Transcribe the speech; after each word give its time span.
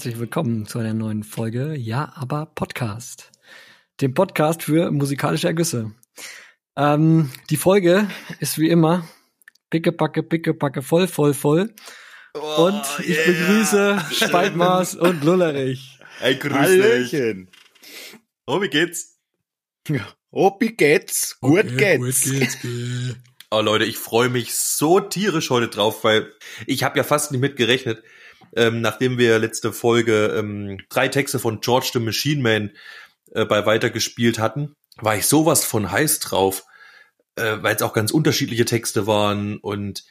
herzlich 0.00 0.18
willkommen 0.18 0.64
zu 0.64 0.78
einer 0.78 0.94
neuen 0.94 1.22
Folge 1.24 1.74
Ja, 1.76 2.10
aber 2.14 2.46
Podcast. 2.46 3.30
Dem 4.00 4.14
Podcast 4.14 4.62
für 4.62 4.90
musikalische 4.90 5.48
Ergüsse. 5.48 5.92
Ähm, 6.74 7.30
die 7.50 7.58
Folge 7.58 8.08
ist 8.38 8.56
wie 8.56 8.70
immer 8.70 9.06
pickepacke, 9.68 10.22
pickepacke, 10.22 10.80
voll, 10.80 11.06
voll, 11.06 11.34
voll. 11.34 11.74
Oh, 12.32 12.68
und 12.68 12.82
ich 13.00 13.14
yeah. 13.14 13.26
begrüße 13.26 14.02
Speitmaß 14.24 14.94
und 14.94 15.22
Lullerich. 15.22 15.98
Hey, 16.18 16.36
grüß 16.36 16.54
Hallöchen. 16.54 17.50
dich. 17.50 18.16
Oh, 18.46 18.62
wie 18.62 18.70
geht's? 18.70 19.18
Oh, 20.30 20.56
wie 20.60 20.76
geht's? 20.76 21.38
Gut 21.42 21.66
okay, 21.66 21.98
geht's. 21.98 22.24
Gut 22.24 22.40
geht's. 22.62 23.16
Oh 23.50 23.60
Leute, 23.60 23.84
ich 23.84 23.98
freue 23.98 24.30
mich 24.30 24.54
so 24.54 24.98
tierisch 25.00 25.50
heute 25.50 25.68
drauf, 25.68 26.04
weil 26.04 26.32
ich 26.66 26.84
habe 26.84 26.96
ja 26.96 27.04
fast 27.04 27.32
nicht 27.32 27.40
mitgerechnet, 27.42 28.02
ähm, 28.56 28.80
nachdem 28.80 29.18
wir 29.18 29.38
letzte 29.38 29.72
Folge 29.72 30.34
ähm, 30.36 30.78
drei 30.88 31.08
Texte 31.08 31.38
von 31.38 31.60
George 31.60 31.90
the 31.92 32.00
Machine 32.00 32.42
Man 32.42 32.70
äh, 33.32 33.44
bei 33.44 33.66
weitergespielt 33.66 34.38
hatten, 34.38 34.74
war 34.96 35.16
ich 35.16 35.26
sowas 35.26 35.64
von 35.64 35.90
heiß 35.90 36.20
drauf, 36.20 36.64
äh, 37.36 37.58
weil 37.60 37.76
es 37.76 37.82
auch 37.82 37.92
ganz 37.92 38.10
unterschiedliche 38.10 38.64
Texte 38.64 39.06
waren 39.06 39.58
und 39.58 40.04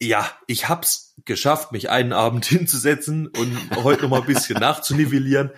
ja, 0.00 0.30
ich 0.46 0.68
hab's 0.68 1.14
geschafft, 1.24 1.72
mich 1.72 1.90
einen 1.90 2.12
Abend 2.12 2.44
hinzusetzen 2.46 3.28
und 3.28 3.58
heute 3.82 4.02
noch 4.02 4.10
mal 4.10 4.20
ein 4.20 4.26
bisschen 4.26 4.58
nachzunivellieren. 4.58 5.50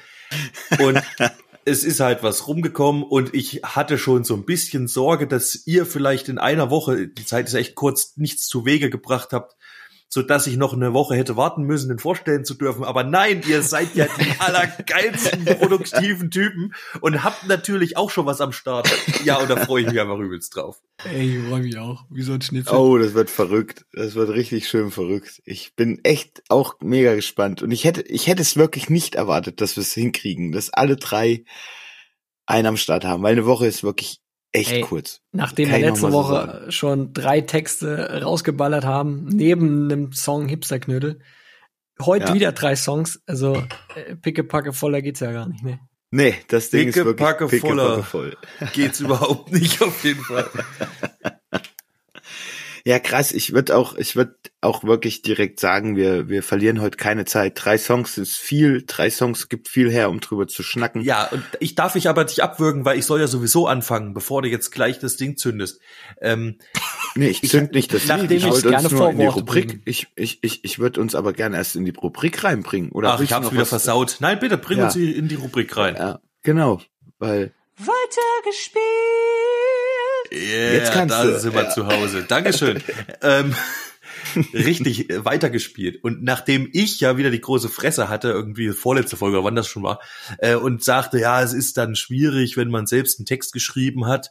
Und 0.78 1.02
es 1.64 1.84
ist 1.84 2.00
halt 2.00 2.22
was 2.22 2.46
rumgekommen 2.46 3.02
und 3.02 3.34
ich 3.34 3.60
hatte 3.62 3.98
schon 3.98 4.24
so 4.24 4.34
ein 4.34 4.44
bisschen 4.44 4.88
Sorge, 4.88 5.26
dass 5.26 5.66
ihr 5.66 5.86
vielleicht 5.86 6.28
in 6.28 6.38
einer 6.38 6.70
Woche, 6.70 7.08
die 7.08 7.24
Zeit 7.24 7.46
ist 7.46 7.54
echt 7.54 7.74
kurz, 7.74 8.16
nichts 8.16 8.46
zu 8.46 8.64
Wege 8.64 8.90
gebracht 8.90 9.32
habt, 9.32 9.56
so 10.08 10.22
dass 10.22 10.46
ich 10.46 10.56
noch 10.56 10.72
eine 10.72 10.94
Woche 10.94 11.14
hätte 11.14 11.36
warten 11.36 11.64
müssen, 11.64 11.88
den 11.88 11.98
vorstellen 11.98 12.44
zu 12.44 12.54
dürfen. 12.54 12.84
Aber 12.84 13.04
nein, 13.04 13.42
ihr 13.46 13.62
seid 13.62 13.94
ja 13.94 14.06
die 14.18 14.30
allergeilsten 14.38 15.44
produktiven 15.44 16.30
Typen 16.30 16.74
und 17.00 17.24
habt 17.24 17.46
natürlich 17.46 17.96
auch 17.96 18.10
schon 18.10 18.24
was 18.24 18.40
am 18.40 18.52
Start. 18.52 18.88
Ja, 19.24 19.36
und 19.36 19.50
da 19.50 19.56
freue 19.56 19.82
ich 19.82 19.88
mich 19.88 20.00
einfach 20.00 20.18
übelst 20.18 20.56
drauf. 20.56 20.80
Ey, 21.04 21.36
ich 21.36 21.48
freue 21.48 21.60
mich 21.60 21.78
auch. 21.78 22.04
Wie 22.10 22.22
so 22.22 22.32
ein 22.32 22.40
Schnitzel. 22.40 22.74
Oh, 22.74 22.96
das 22.96 23.14
wird 23.14 23.28
verrückt. 23.28 23.84
Das 23.92 24.14
wird 24.14 24.30
richtig 24.30 24.68
schön 24.68 24.90
verrückt. 24.90 25.42
Ich 25.44 25.74
bin 25.76 26.00
echt 26.04 26.42
auch 26.48 26.76
mega 26.80 27.14
gespannt. 27.14 27.62
Und 27.62 27.70
ich 27.70 27.84
hätte, 27.84 28.02
ich 28.02 28.26
hätte 28.26 28.42
es 28.42 28.56
wirklich 28.56 28.88
nicht 28.88 29.14
erwartet, 29.14 29.60
dass 29.60 29.76
wir 29.76 29.82
es 29.82 29.92
hinkriegen, 29.92 30.52
dass 30.52 30.70
alle 30.70 30.96
drei 30.96 31.44
einen 32.46 32.66
am 32.66 32.76
Start 32.78 33.04
haben, 33.04 33.22
weil 33.22 33.32
eine 33.32 33.44
Woche 33.44 33.66
ist 33.66 33.84
wirklich 33.84 34.20
echt 34.58 34.72
Ey, 34.72 34.80
kurz. 34.82 35.20
Nachdem 35.32 35.70
wir 35.70 35.78
letzte 35.78 36.12
Woche 36.12 36.62
so 36.66 36.70
schon 36.70 37.12
drei 37.12 37.40
Texte 37.40 38.22
rausgeballert 38.22 38.84
haben, 38.84 39.26
neben 39.26 39.84
einem 39.84 40.12
Song 40.12 40.48
Hipsterknödel, 40.48 41.20
heute 42.00 42.26
ja. 42.26 42.34
wieder 42.34 42.52
drei 42.52 42.76
Songs, 42.76 43.20
also 43.26 43.62
äh, 43.94 44.16
pickepacke 44.16 44.72
voller 44.72 45.02
geht's 45.02 45.20
ja 45.20 45.32
gar 45.32 45.48
nicht, 45.48 45.62
ne? 45.62 45.80
Nee, 46.10 46.34
das 46.48 46.70
Ding 46.70 46.86
picke, 46.86 47.00
ist 47.00 47.06
wirklich 47.06 47.26
packe 47.26 47.46
picke, 47.48 47.66
voller 47.66 47.88
packe 47.90 48.02
voll. 48.02 48.36
geht's 48.72 49.00
überhaupt 49.00 49.52
nicht 49.52 49.82
auf 49.82 50.04
jeden 50.04 50.22
Fall. 50.22 50.48
Ja, 52.88 52.98
krass. 52.98 53.32
Ich 53.32 53.52
würde 53.52 53.76
auch, 53.76 53.96
ich 53.96 54.16
würde 54.16 54.34
auch 54.62 54.82
wirklich 54.82 55.20
direkt 55.20 55.60
sagen, 55.60 55.94
wir, 55.94 56.30
wir 56.30 56.42
verlieren 56.42 56.80
heute 56.80 56.96
keine 56.96 57.26
Zeit. 57.26 57.52
Drei 57.62 57.76
Songs 57.76 58.16
ist 58.16 58.38
viel, 58.38 58.82
drei 58.86 59.10
Songs 59.10 59.50
gibt 59.50 59.68
viel 59.68 59.90
her, 59.90 60.08
um 60.08 60.20
drüber 60.20 60.48
zu 60.48 60.62
schnacken. 60.62 61.02
Ja, 61.02 61.26
und 61.26 61.44
ich 61.60 61.74
darf 61.74 61.96
mich 61.96 62.08
aber 62.08 62.24
nicht 62.24 62.42
abwürgen, 62.42 62.86
weil 62.86 62.98
ich 62.98 63.04
soll 63.04 63.20
ja 63.20 63.26
sowieso 63.26 63.66
anfangen, 63.66 64.14
bevor 64.14 64.40
du 64.40 64.48
jetzt 64.48 64.70
gleich 64.70 64.98
das 64.98 65.18
Ding 65.18 65.36
zündest. 65.36 65.82
Ähm, 66.22 66.56
nee, 67.14 67.28
ich 67.28 67.46
zünd 67.46 67.72
nicht 67.72 67.92
das 67.92 68.06
Ding. 68.06 68.30
Ich 68.30 68.46
wollte 68.46 68.70
uns 68.70 68.90
nur 68.90 69.10
in 69.10 69.18
die 69.18 69.26
Rubrik. 69.26 69.66
Bringen. 69.66 69.82
Ich, 69.84 70.06
ich, 70.16 70.42
ich, 70.42 70.64
ich 70.64 70.78
würde 70.78 71.02
uns 71.02 71.14
aber 71.14 71.34
gerne 71.34 71.58
erst 71.58 71.76
in 71.76 71.84
die 71.84 71.90
Rubrik 71.90 72.42
reinbringen. 72.42 72.90
Oder 72.92 73.12
Ach, 73.12 73.20
ich 73.20 73.34
hab's 73.34 73.52
wieder 73.52 73.60
was? 73.60 73.68
versaut. 73.68 74.16
Nein, 74.20 74.38
bitte, 74.38 74.56
bring 74.56 74.78
ja. 74.78 74.86
uns 74.86 74.96
in 74.96 75.28
die 75.28 75.34
Rubrik 75.34 75.76
rein. 75.76 75.94
Ja, 75.94 76.20
genau, 76.42 76.80
weil. 77.18 77.52
Weitergespielt. 77.76 79.27
Yeah, 80.32 80.72
Jetzt 80.74 80.92
kannst 80.92 81.14
da 81.14 81.24
du. 81.24 81.38
sind 81.38 81.54
wir 81.54 81.64
ja. 81.64 81.70
zu 81.70 81.86
Hause. 81.86 82.24
Dankeschön. 82.24 82.82
ähm, 83.22 83.54
richtig 84.52 85.08
weitergespielt. 85.10 86.02
Und 86.02 86.22
nachdem 86.22 86.68
ich 86.72 87.00
ja 87.00 87.16
wieder 87.16 87.30
die 87.30 87.40
große 87.40 87.68
Fresse 87.68 88.08
hatte, 88.08 88.28
irgendwie 88.28 88.70
vorletzte 88.70 89.16
Folge, 89.16 89.42
wann 89.44 89.54
das 89.54 89.68
schon 89.68 89.82
war, 89.82 90.00
äh, 90.38 90.54
und 90.54 90.82
sagte, 90.82 91.18
ja, 91.18 91.42
es 91.42 91.52
ist 91.52 91.76
dann 91.76 91.96
schwierig, 91.96 92.56
wenn 92.56 92.70
man 92.70 92.86
selbst 92.86 93.18
einen 93.18 93.26
Text 93.26 93.52
geschrieben 93.52 94.06
hat, 94.06 94.30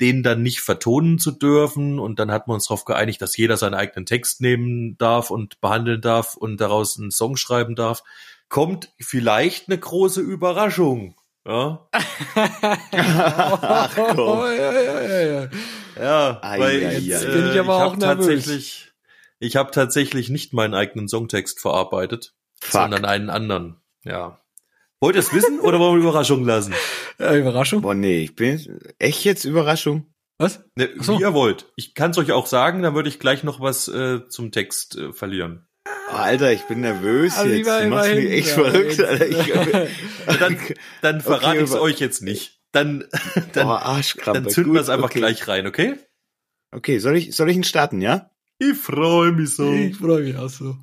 den 0.00 0.22
dann 0.22 0.42
nicht 0.42 0.60
vertonen 0.60 1.18
zu 1.18 1.30
dürfen. 1.30 1.98
Und 1.98 2.18
dann 2.18 2.30
hat 2.30 2.48
man 2.48 2.56
uns 2.56 2.66
darauf 2.66 2.84
geeinigt, 2.84 3.22
dass 3.22 3.36
jeder 3.36 3.56
seinen 3.56 3.74
eigenen 3.74 4.06
Text 4.06 4.40
nehmen 4.40 4.96
darf 4.98 5.30
und 5.30 5.60
behandeln 5.60 6.00
darf 6.00 6.34
und 6.34 6.60
daraus 6.60 6.98
einen 6.98 7.10
Song 7.10 7.36
schreiben 7.36 7.74
darf. 7.74 8.02
Kommt 8.48 8.92
vielleicht 9.00 9.68
eine 9.68 9.78
große 9.78 10.20
Überraschung. 10.20 11.16
Ja. 11.46 11.86
Ach 11.92 13.90
komm. 13.94 14.18
Oh, 14.18 14.46
ja, 14.46 14.72
ja, 14.72 15.02
ja, 15.02 15.20
ja. 15.20 15.48
ja 15.96 16.38
Ei, 16.42 16.58
weil 16.58 16.86
ei, 16.86 16.98
jetzt, 16.98 17.26
ei, 17.26 17.32
bin 17.32 17.50
ich 17.50 17.60
aber 17.60 17.76
ich 17.76 17.82
auch 17.82 17.98
tatsächlich, 17.98 18.92
ich 19.40 19.56
habe 19.56 19.70
tatsächlich 19.70 20.30
nicht 20.30 20.54
meinen 20.54 20.72
eigenen 20.74 21.08
Songtext 21.08 21.60
verarbeitet, 21.60 22.34
Fuck. 22.60 22.72
sondern 22.72 23.04
einen 23.04 23.28
anderen. 23.28 23.76
Ja. 24.04 24.40
Wollt 25.00 25.16
ihr 25.16 25.20
es 25.20 25.34
wissen 25.34 25.60
oder 25.60 25.78
wollen 25.78 25.96
wir 25.96 26.08
Überraschung 26.08 26.46
lassen? 26.46 26.72
Ja, 27.18 27.34
Überraschung? 27.34 27.82
Boah, 27.82 27.94
nee, 27.94 28.22
ich 28.22 28.34
bin 28.34 28.80
echt 28.98 29.24
jetzt 29.24 29.44
Überraschung. 29.44 30.06
Was? 30.38 30.64
Ne, 30.76 30.88
so. 30.98 31.18
Wie 31.18 31.22
ihr 31.22 31.34
wollt. 31.34 31.70
Ich 31.76 31.94
kann 31.94 32.12
es 32.12 32.18
euch 32.18 32.32
auch 32.32 32.46
sagen, 32.46 32.82
dann 32.82 32.94
würde 32.94 33.08
ich 33.08 33.20
gleich 33.20 33.44
noch 33.44 33.60
was 33.60 33.86
äh, 33.88 34.26
zum 34.28 34.50
Text 34.50 34.96
äh, 34.96 35.12
verlieren. 35.12 35.68
Oh, 36.10 36.16
Alter, 36.16 36.52
ich 36.52 36.62
bin 36.62 36.80
nervös 36.80 37.36
also 37.36 37.52
jetzt. 37.52 37.66
Du 37.66 37.88
machst 37.88 38.14
mich 38.14 38.30
echt 38.30 38.48
ja, 38.48 38.54
verrückt, 38.54 39.00
Alter. 39.00 39.26
Ich, 39.26 39.52
dann, 40.38 40.58
dann 41.00 41.20
verrate 41.20 41.46
okay, 41.46 41.58
ich 41.58 41.70
es 41.70 41.74
euch 41.74 42.00
jetzt 42.00 42.22
nicht. 42.22 42.60
Dann, 42.72 43.04
dann, 43.52 43.66
oh, 43.66 44.00
dann 44.24 44.48
zünden 44.48 44.74
wir 44.74 44.80
es 44.80 44.88
einfach 44.88 45.06
okay. 45.06 45.20
gleich 45.20 45.46
rein, 45.48 45.66
okay? 45.66 45.96
Okay, 46.72 46.98
soll 46.98 47.16
ich, 47.16 47.34
soll 47.34 47.50
ich 47.50 47.56
ihn 47.56 47.64
starten, 47.64 48.00
ja? 48.00 48.30
Ich 48.58 48.76
freue 48.76 49.32
mich 49.32 49.54
so. 49.54 49.72
Ich 49.72 49.96
freue 49.96 50.22
mich 50.22 50.36
auch 50.36 50.48
so. 50.48 50.76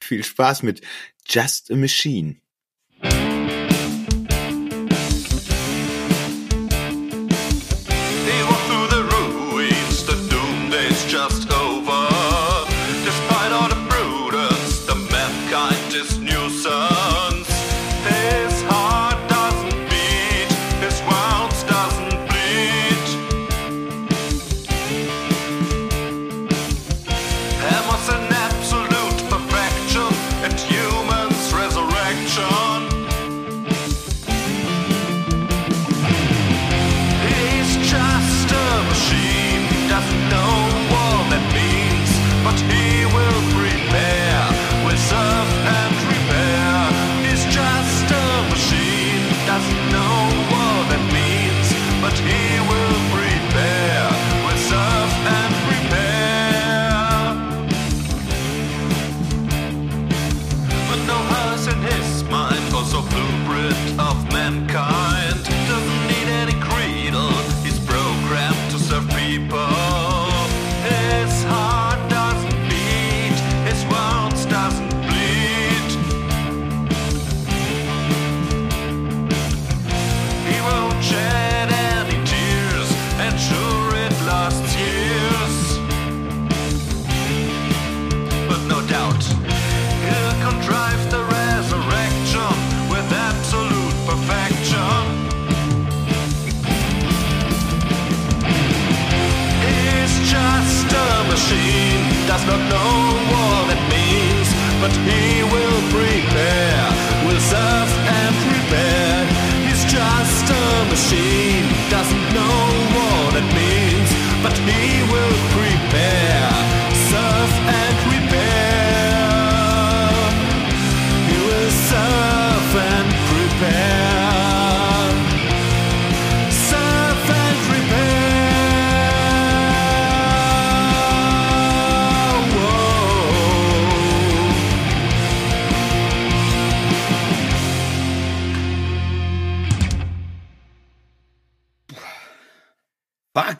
Viel 0.00 0.22
Spaß 0.22 0.62
mit 0.62 0.82
Just 1.26 1.70
a 1.70 1.76
Machine. 1.76 2.36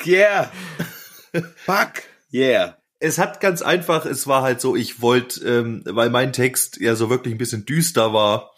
Yeah! 0.06 0.50
Fuck 1.64 2.02
yeah! 2.32 2.76
Es 2.98 3.18
hat 3.18 3.40
ganz 3.40 3.60
einfach, 3.62 4.06
es 4.06 4.26
war 4.26 4.42
halt 4.42 4.60
so, 4.60 4.74
ich 4.74 5.02
wollte, 5.02 5.46
ähm, 5.46 5.82
weil 5.86 6.08
mein 6.10 6.32
Text 6.32 6.78
ja 6.80 6.94
so 6.96 7.10
wirklich 7.10 7.34
ein 7.34 7.38
bisschen 7.38 7.66
düster 7.66 8.12
war, 8.14 8.52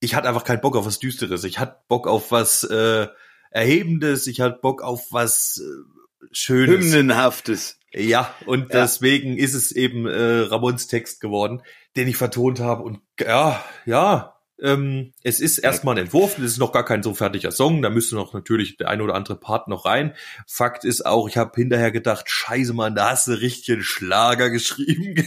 ich 0.00 0.14
hatte 0.14 0.28
einfach 0.28 0.44
keinen 0.44 0.60
Bock 0.60 0.76
auf 0.76 0.86
was 0.86 0.98
Düsteres. 0.98 1.44
Ich 1.44 1.58
hatte 1.58 1.76
Bock 1.88 2.06
auf 2.06 2.30
was 2.32 2.64
äh, 2.64 3.06
Erhebendes, 3.50 4.26
ich 4.26 4.40
hatte 4.40 4.58
Bock 4.60 4.82
auf 4.82 5.06
was 5.10 5.60
äh, 5.62 6.26
Schönes. 6.32 6.86
Hymnenhaftes. 6.86 7.78
Ja, 7.92 8.34
und 8.46 8.72
Ja. 8.72 8.82
deswegen 8.82 9.38
ist 9.38 9.54
es 9.54 9.72
eben 9.72 10.06
äh, 10.06 10.40
Ramons 10.40 10.88
Text 10.88 11.20
geworden, 11.20 11.62
den 11.96 12.08
ich 12.08 12.16
vertont 12.16 12.60
habe. 12.60 12.82
Und 12.82 13.00
ja, 13.18 13.64
ja, 13.86 14.34
ähm, 14.60 15.12
es 15.22 15.40
ist 15.40 15.58
erstmal 15.58 15.94
ein 15.94 16.04
Entwurf, 16.04 16.38
es 16.38 16.52
ist 16.52 16.58
noch 16.58 16.72
gar 16.72 16.84
kein 16.84 17.02
so 17.02 17.14
fertiger 17.14 17.50
Song, 17.50 17.82
da 17.82 17.90
müsste 17.90 18.16
noch 18.16 18.32
natürlich 18.32 18.76
der 18.76 18.88
ein 18.88 19.00
oder 19.00 19.14
andere 19.14 19.36
Part 19.36 19.68
noch 19.68 19.84
rein. 19.84 20.14
Fakt 20.46 20.84
ist 20.84 21.06
auch, 21.06 21.28
ich 21.28 21.36
habe 21.36 21.52
hinterher 21.54 21.90
gedacht, 21.90 22.28
scheiße 22.28 22.72
Mann, 22.72 22.94
da 22.94 23.10
hast 23.10 23.28
du 23.28 23.32
richtig 23.32 23.74
einen 23.74 23.82
Schlager 23.82 24.50
geschrieben. 24.50 25.26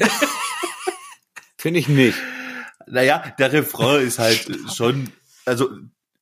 Finde 1.57 1.79
ich 1.79 1.87
nicht. 1.87 2.17
naja, 2.87 3.33
der 3.39 3.53
Refrain 3.53 4.05
ist 4.05 4.19
halt 4.19 4.49
schon, 4.73 5.11
also 5.45 5.69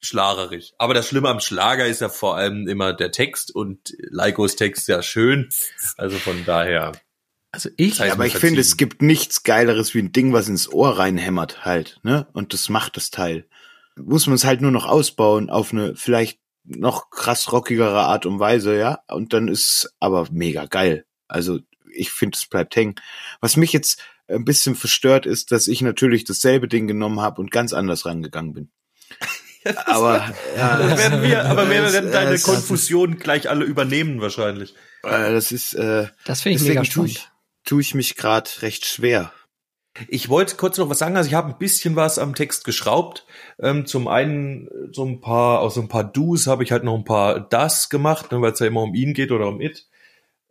schlagerig. 0.01 0.73
Aber 0.77 0.93
das 0.93 1.07
Schlimme 1.07 1.29
am 1.29 1.39
Schlager 1.39 1.85
ist 1.85 2.01
ja 2.01 2.09
vor 2.09 2.37
allem 2.37 2.67
immer 2.67 2.93
der 2.93 3.11
Text 3.11 3.53
und 3.53 3.93
Leikos 3.97 4.55
Text 4.55 4.87
ja 4.87 5.01
schön. 5.01 5.49
Also 5.97 6.17
von 6.17 6.45
daher. 6.45 6.93
Also 7.51 7.69
ich, 7.77 7.91
Das 7.91 8.01
heißt, 8.01 8.11
Aber 8.13 8.25
ich 8.25 8.33
verziehen. 8.33 8.49
finde, 8.49 8.61
es 8.61 8.77
gibt 8.77 9.01
nichts 9.01 9.43
Geileres 9.43 9.93
wie 9.95 9.99
ein 9.99 10.11
Ding, 10.11 10.33
was 10.33 10.47
ins 10.47 10.71
Ohr 10.71 10.99
reinhämmert 10.99 11.65
halt, 11.65 11.99
ne? 12.03 12.27
Und 12.33 12.53
das 12.53 12.69
macht 12.69 12.95
das 12.97 13.09
Teil. 13.09 13.45
Muss 13.95 14.27
man 14.27 14.35
es 14.35 14.45
halt 14.45 14.61
nur 14.61 14.71
noch 14.71 14.85
ausbauen 14.85 15.49
auf 15.49 15.71
eine 15.73 15.95
vielleicht 15.95 16.39
noch 16.63 17.09
krass 17.09 17.51
rockigere 17.51 18.01
Art 18.03 18.25
und 18.27 18.39
Weise, 18.39 18.77
ja? 18.77 18.99
Und 19.07 19.33
dann 19.33 19.47
ist 19.47 19.63
es 19.71 19.93
aber 19.99 20.27
mega 20.31 20.65
geil. 20.65 21.05
Also 21.27 21.59
ich 21.91 22.11
finde, 22.11 22.35
es 22.37 22.45
bleibt 22.45 22.75
hängen. 22.75 22.95
Was 23.41 23.57
mich 23.57 23.73
jetzt 23.73 23.99
ein 24.27 24.45
bisschen 24.45 24.75
verstört 24.75 25.25
ist, 25.25 25.51
dass 25.51 25.67
ich 25.67 25.81
natürlich 25.81 26.23
dasselbe 26.25 26.67
Ding 26.67 26.85
genommen 26.85 27.19
habe 27.19 27.41
und 27.41 27.49
ganz 27.49 27.73
anders 27.73 28.05
rangegangen 28.05 28.53
bin. 28.53 28.69
aber 29.85 30.33
ja, 30.55 30.69
Aber 30.71 30.97
werden 30.97 31.23
wir, 31.23 31.45
aber 31.45 31.69
wir 31.69 31.81
das- 31.81 31.93
werden 31.93 32.11
deine 32.11 32.31
das- 32.33 32.43
Konfusion 32.43 33.17
gleich 33.17 33.49
alle 33.49 33.65
übernehmen 33.65 34.21
wahrscheinlich. 34.21 34.75
äh, 35.03 35.31
das 35.33 35.51
ist 35.51 35.73
äh, 35.73 36.07
das 36.25 36.41
finde 36.41 36.57
ich 36.59 36.67
mega 36.67 36.85
spannend. 36.85 37.31
Tue 37.63 37.81
ich 37.81 37.95
mich 37.95 38.15
gerade 38.15 38.49
recht 38.61 38.85
schwer. 38.85 39.31
Ich 40.07 40.29
wollte 40.29 40.55
kurz 40.55 40.77
noch 40.77 40.89
was 40.89 40.99
sagen. 40.99 41.17
Also 41.17 41.27
ich 41.27 41.33
habe 41.33 41.49
ein 41.49 41.57
bisschen 41.57 41.95
was 41.95 42.19
am 42.19 42.35
Text 42.35 42.63
geschraubt. 42.63 43.25
Ähm, 43.59 43.85
zum 43.85 44.07
einen 44.07 44.67
äh, 44.67 44.71
so 44.91 45.03
ein 45.05 45.19
paar, 45.19 45.59
aus 45.59 45.75
so 45.75 45.81
ein 45.81 45.89
paar 45.89 46.03
Do's 46.03 46.47
habe 46.47 46.63
ich 46.63 46.71
halt 46.71 46.83
noch 46.83 46.95
ein 46.95 47.03
paar 47.03 47.39
Das 47.39 47.89
gemacht, 47.89 48.31
ne, 48.31 48.41
weil 48.41 48.53
es 48.53 48.59
ja 48.59 48.67
immer 48.67 48.83
um 48.83 48.93
ihn 48.93 49.13
geht 49.13 49.31
oder 49.31 49.47
um 49.47 49.61
it. 49.61 49.87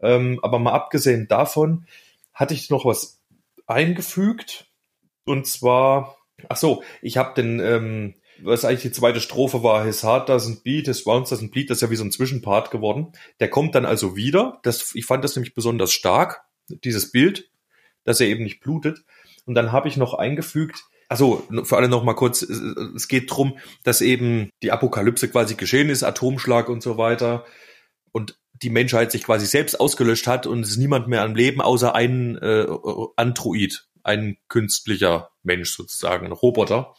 Ähm, 0.00 0.38
aber 0.42 0.58
mal 0.58 0.72
abgesehen 0.72 1.28
davon 1.28 1.86
hatte 2.34 2.54
ich 2.54 2.70
noch 2.70 2.84
was 2.84 3.20
eingefügt. 3.66 4.66
Und 5.24 5.46
zwar, 5.46 6.16
ach 6.48 6.56
so, 6.56 6.82
ich 7.02 7.16
habe 7.16 7.34
den, 7.34 7.60
ähm, 7.60 8.14
was 8.42 8.64
eigentlich 8.64 8.82
die 8.82 8.92
zweite 8.92 9.20
Strophe 9.20 9.62
war, 9.62 9.84
his 9.84 10.02
heart 10.04 10.30
doesn't 10.30 10.62
beat, 10.62 10.86
his 10.86 11.04
wounds 11.04 11.32
doesn't 11.32 11.50
bleed, 11.50 11.70
das 11.70 11.78
ist 11.78 11.82
ja 11.82 11.90
wie 11.90 11.96
so 11.96 12.04
ein 12.04 12.12
Zwischenpart 12.12 12.70
geworden. 12.70 13.12
Der 13.40 13.50
kommt 13.50 13.74
dann 13.74 13.84
also 13.84 14.16
wieder. 14.16 14.60
Das, 14.62 14.94
ich 14.94 15.06
fand 15.06 15.24
das 15.24 15.36
nämlich 15.36 15.54
besonders 15.54 15.92
stark, 15.92 16.44
dieses 16.68 17.10
Bild, 17.10 17.50
dass 18.04 18.20
er 18.20 18.28
eben 18.28 18.44
nicht 18.44 18.60
blutet. 18.60 19.04
Und 19.44 19.54
dann 19.54 19.72
habe 19.72 19.88
ich 19.88 19.96
noch 19.96 20.14
eingefügt, 20.14 20.84
also 21.08 21.46
für 21.64 21.76
alle 21.76 21.88
noch 21.88 22.04
mal 22.04 22.14
kurz, 22.14 22.42
es- 22.42 23.08
geht 23.08 23.30
drum, 23.30 23.58
dass 23.82 24.00
eben 24.02 24.50
die 24.62 24.72
Apokalypse 24.72 25.28
quasi 25.28 25.54
geschehen 25.54 25.88
ist, 25.88 26.02
Atomschlag 26.02 26.68
und 26.68 26.82
so 26.82 26.98
weiter. 26.98 27.46
Und 28.12 28.38
die 28.52 28.70
Menschheit 28.70 29.12
sich 29.12 29.22
quasi 29.24 29.46
selbst 29.46 29.80
ausgelöscht 29.80 30.26
hat 30.26 30.46
und 30.46 30.60
es 30.60 30.70
ist 30.70 30.76
niemand 30.78 31.08
mehr 31.08 31.22
am 31.22 31.34
Leben, 31.34 31.60
außer 31.60 31.94
ein 31.94 32.36
äh, 32.38 32.66
Android, 33.16 33.86
ein 34.02 34.36
künstlicher 34.48 35.30
Mensch 35.42 35.74
sozusagen, 35.74 36.26
ein 36.26 36.32
Roboter, 36.32 36.94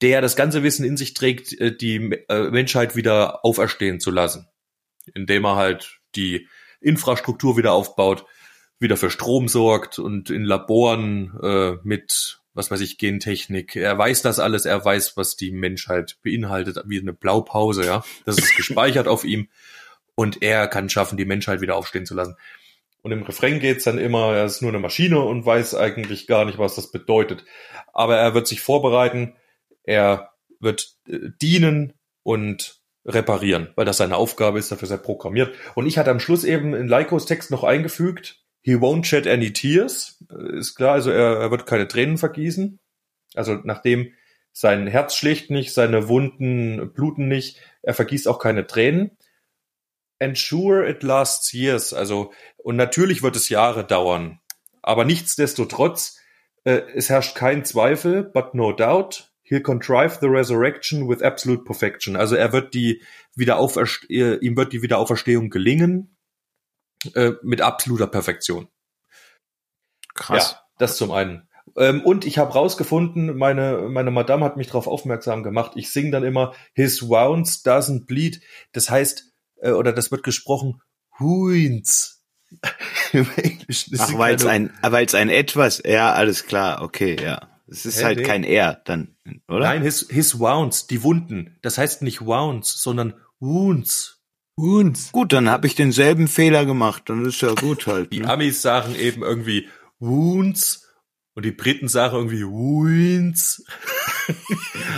der 0.00 0.20
das 0.20 0.36
ganze 0.36 0.62
Wissen 0.62 0.84
in 0.84 0.96
sich 0.96 1.14
trägt, 1.14 1.52
äh, 1.60 1.76
die 1.76 1.96
äh, 2.28 2.50
Menschheit 2.50 2.96
wieder 2.96 3.44
auferstehen 3.44 4.00
zu 4.00 4.10
lassen. 4.10 4.48
Indem 5.14 5.44
er 5.44 5.56
halt 5.56 6.00
die 6.16 6.48
Infrastruktur 6.80 7.56
wieder 7.56 7.72
aufbaut, 7.72 8.24
wieder 8.78 8.96
für 8.96 9.10
Strom 9.10 9.48
sorgt 9.48 9.98
und 9.98 10.30
in 10.30 10.44
Laboren 10.44 11.38
äh, 11.42 11.76
mit, 11.82 12.40
was 12.54 12.70
weiß 12.70 12.80
ich, 12.80 12.98
Gentechnik. 12.98 13.76
Er 13.76 13.96
weiß 13.96 14.22
das 14.22 14.38
alles, 14.38 14.64
er 14.64 14.84
weiß, 14.84 15.16
was 15.16 15.36
die 15.36 15.50
Menschheit 15.50 16.18
beinhaltet, 16.22 16.82
wie 16.86 17.00
eine 17.00 17.12
Blaupause, 17.12 17.84
ja. 17.84 18.04
Das 18.24 18.38
ist 18.38 18.56
gespeichert 18.56 19.08
auf 19.08 19.24
ihm 19.24 19.48
und 20.14 20.42
er 20.42 20.68
kann 20.68 20.90
schaffen, 20.90 21.16
die 21.16 21.24
Menschheit 21.24 21.60
wieder 21.60 21.76
aufstehen 21.76 22.06
zu 22.06 22.14
lassen. 22.14 22.36
Und 23.02 23.12
im 23.12 23.22
Refrain 23.22 23.60
geht's 23.60 23.84
dann 23.84 23.98
immer, 23.98 24.34
er 24.34 24.46
ist 24.46 24.62
nur 24.62 24.72
eine 24.72 24.80
Maschine 24.80 25.20
und 25.20 25.46
weiß 25.46 25.76
eigentlich 25.76 26.26
gar 26.26 26.44
nicht, 26.44 26.58
was 26.58 26.74
das 26.74 26.90
bedeutet. 26.90 27.44
Aber 27.92 28.16
er 28.16 28.34
wird 28.34 28.48
sich 28.48 28.60
vorbereiten, 28.60 29.34
er 29.84 30.32
wird 30.58 30.96
äh, 31.08 31.30
dienen 31.40 31.92
und 32.24 32.80
reparieren, 33.04 33.68
weil 33.76 33.84
das 33.84 33.98
seine 33.98 34.16
Aufgabe 34.16 34.58
ist, 34.58 34.72
dafür 34.72 34.86
ist 34.86 34.90
er 34.90 34.98
programmiert. 34.98 35.54
Und 35.76 35.86
ich 35.86 35.96
hatte 35.96 36.10
am 36.10 36.18
Schluss 36.18 36.42
eben 36.42 36.74
in 36.74 36.88
Leikos 36.88 37.26
Text 37.26 37.52
noch 37.52 37.62
eingefügt, 37.62 38.40
he 38.66 38.74
won't 38.74 39.06
shed 39.06 39.28
any 39.28 39.52
tears. 39.52 40.18
Äh, 40.28 40.58
Ist 40.58 40.74
klar, 40.74 40.94
also 40.94 41.10
er, 41.10 41.38
er 41.38 41.50
wird 41.52 41.66
keine 41.66 41.86
Tränen 41.86 42.18
vergießen. 42.18 42.80
Also 43.34 43.60
nachdem 43.62 44.12
sein 44.52 44.88
Herz 44.88 45.14
schlägt 45.14 45.50
nicht, 45.50 45.72
seine 45.72 46.08
Wunden 46.08 46.92
bluten 46.92 47.28
nicht, 47.28 47.60
er 47.82 47.94
vergießt 47.94 48.26
auch 48.26 48.40
keine 48.40 48.66
Tränen. 48.66 49.12
Ensure 50.18 50.88
it 50.88 51.04
lasts 51.04 51.52
years. 51.52 51.92
Also, 51.92 52.32
und 52.56 52.74
natürlich 52.74 53.22
wird 53.22 53.36
es 53.36 53.50
Jahre 53.50 53.84
dauern. 53.84 54.40
Aber 54.82 55.04
nichtsdestotrotz, 55.04 56.18
äh, 56.64 56.80
es 56.94 57.08
herrscht 57.08 57.36
kein 57.36 57.64
Zweifel, 57.64 58.24
but 58.24 58.54
no 58.54 58.72
doubt, 58.72 59.32
he'll 59.44 59.62
contrive 59.62 60.18
the 60.20 60.26
resurrection 60.26 61.08
with 61.08 61.22
absolute 61.22 61.62
perfection. 61.62 62.16
Also 62.16 62.34
er 62.34 62.52
wird 62.52 62.74
die 62.74 63.00
Wiederauferst 63.36 64.10
äh, 64.10 64.38
ihm 64.38 64.56
wird 64.56 64.72
die 64.72 64.82
Wiederauferstehung 64.82 65.50
gelingen 65.50 66.15
äh, 67.14 67.34
mit 67.42 67.60
absoluter 67.60 68.06
Perfektion. 68.06 68.68
Krass. 70.14 70.52
Ja, 70.52 70.60
das 70.78 70.96
zum 70.96 71.12
einen. 71.12 71.48
Ähm, 71.76 72.02
und 72.02 72.24
ich 72.24 72.38
habe 72.38 72.52
rausgefunden, 72.52 73.36
meine, 73.36 73.88
meine 73.90 74.10
Madame 74.10 74.44
hat 74.44 74.56
mich 74.56 74.68
darauf 74.68 74.86
aufmerksam 74.86 75.42
gemacht, 75.42 75.72
ich 75.74 75.90
singe 75.90 76.10
dann 76.10 76.24
immer, 76.24 76.54
his 76.74 77.08
wounds 77.08 77.64
doesn't 77.64 78.06
bleed. 78.06 78.40
Das 78.72 78.88
heißt, 78.88 79.32
äh, 79.60 79.70
oder 79.70 79.92
das 79.92 80.10
wird 80.10 80.22
gesprochen, 80.22 80.80
huins. 81.18 82.24
Im 83.12 83.26
Englischen. 83.36 83.96
Das 83.96 84.12
Ach, 84.12 84.18
weil 84.18 84.36
es 84.36 84.46
ein, 84.46 84.72
weil 84.80 85.04
es 85.04 85.14
ein 85.14 85.28
etwas, 85.28 85.82
ja, 85.84 86.12
alles 86.12 86.46
klar, 86.46 86.82
okay, 86.82 87.16
ja. 87.20 87.40
Es 87.68 87.84
ist 87.84 87.98
Hä, 87.98 88.04
halt 88.04 88.18
nee. 88.18 88.22
kein 88.22 88.44
R 88.44 88.80
dann, 88.84 89.16
oder? 89.48 89.64
Nein, 89.64 89.82
his, 89.82 90.06
his 90.08 90.38
wounds, 90.38 90.86
die 90.86 91.02
Wunden. 91.02 91.58
Das 91.62 91.78
heißt 91.78 92.02
nicht 92.02 92.24
wounds, 92.24 92.80
sondern 92.80 93.14
wounds. 93.40 94.15
Uns. 94.56 95.12
Gut, 95.12 95.32
dann 95.34 95.50
habe 95.50 95.66
ich 95.66 95.74
denselben 95.74 96.28
Fehler 96.28 96.64
gemacht, 96.64 97.04
dann 97.06 97.24
ist 97.26 97.40
ja 97.42 97.52
gut 97.52 97.86
halt. 97.86 98.10
Die 98.12 98.20
Ne? 98.20 98.28
Amis 98.30 98.62
sagen 98.62 98.94
eben 98.94 99.22
irgendwie 99.22 99.68
wounds 99.98 100.88
und 101.34 101.44
die 101.44 101.52
Briten 101.52 101.88
sagen 101.88 102.16
irgendwie 102.16 102.44
wounds. 102.46 103.64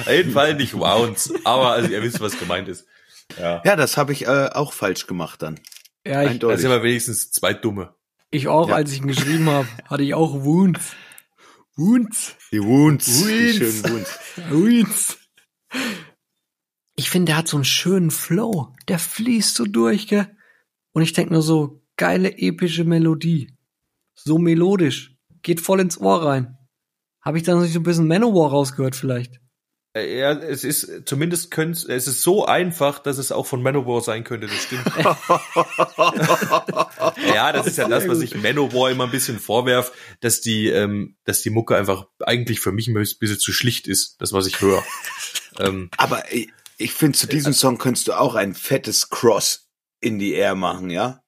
Auf 0.00 0.10
jeden 0.10 0.32
Fall 0.32 0.54
nicht 0.54 0.74
wounds, 0.74 1.32
aber 1.44 1.72
also 1.72 1.90
ihr 1.90 2.02
wisst, 2.02 2.20
was 2.20 2.38
gemeint 2.38 2.68
ist. 2.68 2.86
Ja. 3.38 3.60
Ja, 3.64 3.74
das 3.76 3.96
habe 3.96 4.12
ich 4.12 4.26
äh, 4.26 4.48
auch 4.52 4.72
falsch 4.72 5.06
gemacht 5.08 5.42
dann. 5.42 5.58
Ja, 6.06 6.22
ich, 6.22 6.28
Da 6.28 6.30
Eindeutig. 6.30 6.60
sind 6.62 6.70
wir 6.70 6.82
wenigstens 6.84 7.30
zwei 7.32 7.52
Dumme. 7.52 7.94
ich 8.30 8.46
auch, 8.48 8.68
Ja. 8.68 8.76
als 8.76 8.92
ich 8.92 9.00
ihn 9.00 9.08
geschrieben 9.08 9.50
habe, 9.50 9.66
hatte 9.86 10.04
ich 10.04 10.14
auch 10.14 10.44
Wounds. 10.44 10.92
Wounds. 11.74 12.36
Die 12.52 12.62
Wounds, 12.62 13.06
die 13.06 13.24
Wounds. 13.24 13.56
schönen 13.56 13.84
Wounds. 13.84 14.18
Wounds. 14.50 15.18
Ich 16.98 17.10
finde, 17.10 17.30
der 17.30 17.36
hat 17.36 17.46
so 17.46 17.56
einen 17.56 17.64
schönen 17.64 18.10
Flow. 18.10 18.74
Der 18.88 18.98
fließt 18.98 19.54
so 19.54 19.66
durch, 19.66 20.08
gell? 20.08 20.26
Und 20.92 21.02
ich 21.02 21.12
denk 21.12 21.30
nur 21.30 21.42
so, 21.42 21.80
geile 21.96 22.38
epische 22.38 22.82
Melodie. 22.82 23.56
So 24.16 24.36
melodisch. 24.36 25.14
Geht 25.42 25.60
voll 25.60 25.78
ins 25.78 26.00
Ohr 26.00 26.24
rein. 26.24 26.58
Habe 27.20 27.38
ich 27.38 27.44
da 27.44 27.54
noch 27.54 27.62
nicht 27.62 27.72
so 27.72 27.78
ein 27.78 27.84
bisschen 27.84 28.08
Manowar 28.08 28.50
rausgehört 28.50 28.96
vielleicht? 28.96 29.38
Äh, 29.94 30.18
Ja, 30.18 30.32
es 30.32 30.64
ist 30.64 31.02
zumindest 31.04 31.52
könnt, 31.52 31.88
es 31.88 32.08
ist 32.08 32.22
so 32.22 32.46
einfach, 32.46 32.98
dass 32.98 33.18
es 33.18 33.30
auch 33.30 33.46
von 33.46 33.62
Manowar 33.62 34.00
sein 34.00 34.24
könnte, 34.24 34.48
das 34.48 34.64
stimmt. 34.64 34.86
ja, 37.32 37.52
das 37.52 37.68
ist 37.68 37.78
ja 37.78 37.88
das, 37.88 38.08
was 38.08 38.22
ich 38.22 38.34
Manowar 38.34 38.90
immer 38.90 39.04
ein 39.04 39.12
bisschen 39.12 39.38
vorwerf, 39.38 39.92
dass 40.18 40.40
die, 40.40 40.66
ähm, 40.66 41.16
dass 41.22 41.42
die 41.42 41.50
Mucke 41.50 41.76
einfach 41.76 42.08
eigentlich 42.18 42.58
für 42.58 42.72
mich 42.72 42.88
ein 42.88 42.94
bisschen 42.94 43.38
zu 43.38 43.52
schlicht 43.52 43.86
ist, 43.86 44.20
das 44.20 44.32
was 44.32 44.48
ich 44.48 44.60
höre. 44.60 44.82
ähm, 45.60 45.90
Aber 45.96 46.24
ich, 46.78 46.92
finde, 46.92 47.18
zu 47.18 47.26
diesem 47.26 47.52
Song 47.52 47.76
könntest 47.78 48.08
du 48.08 48.12
auch 48.18 48.34
ein 48.34 48.54
fettes 48.54 49.10
Cross 49.10 49.68
in 50.00 50.18
die 50.18 50.32
Air 50.32 50.54
machen, 50.54 50.90
ja? 50.90 51.20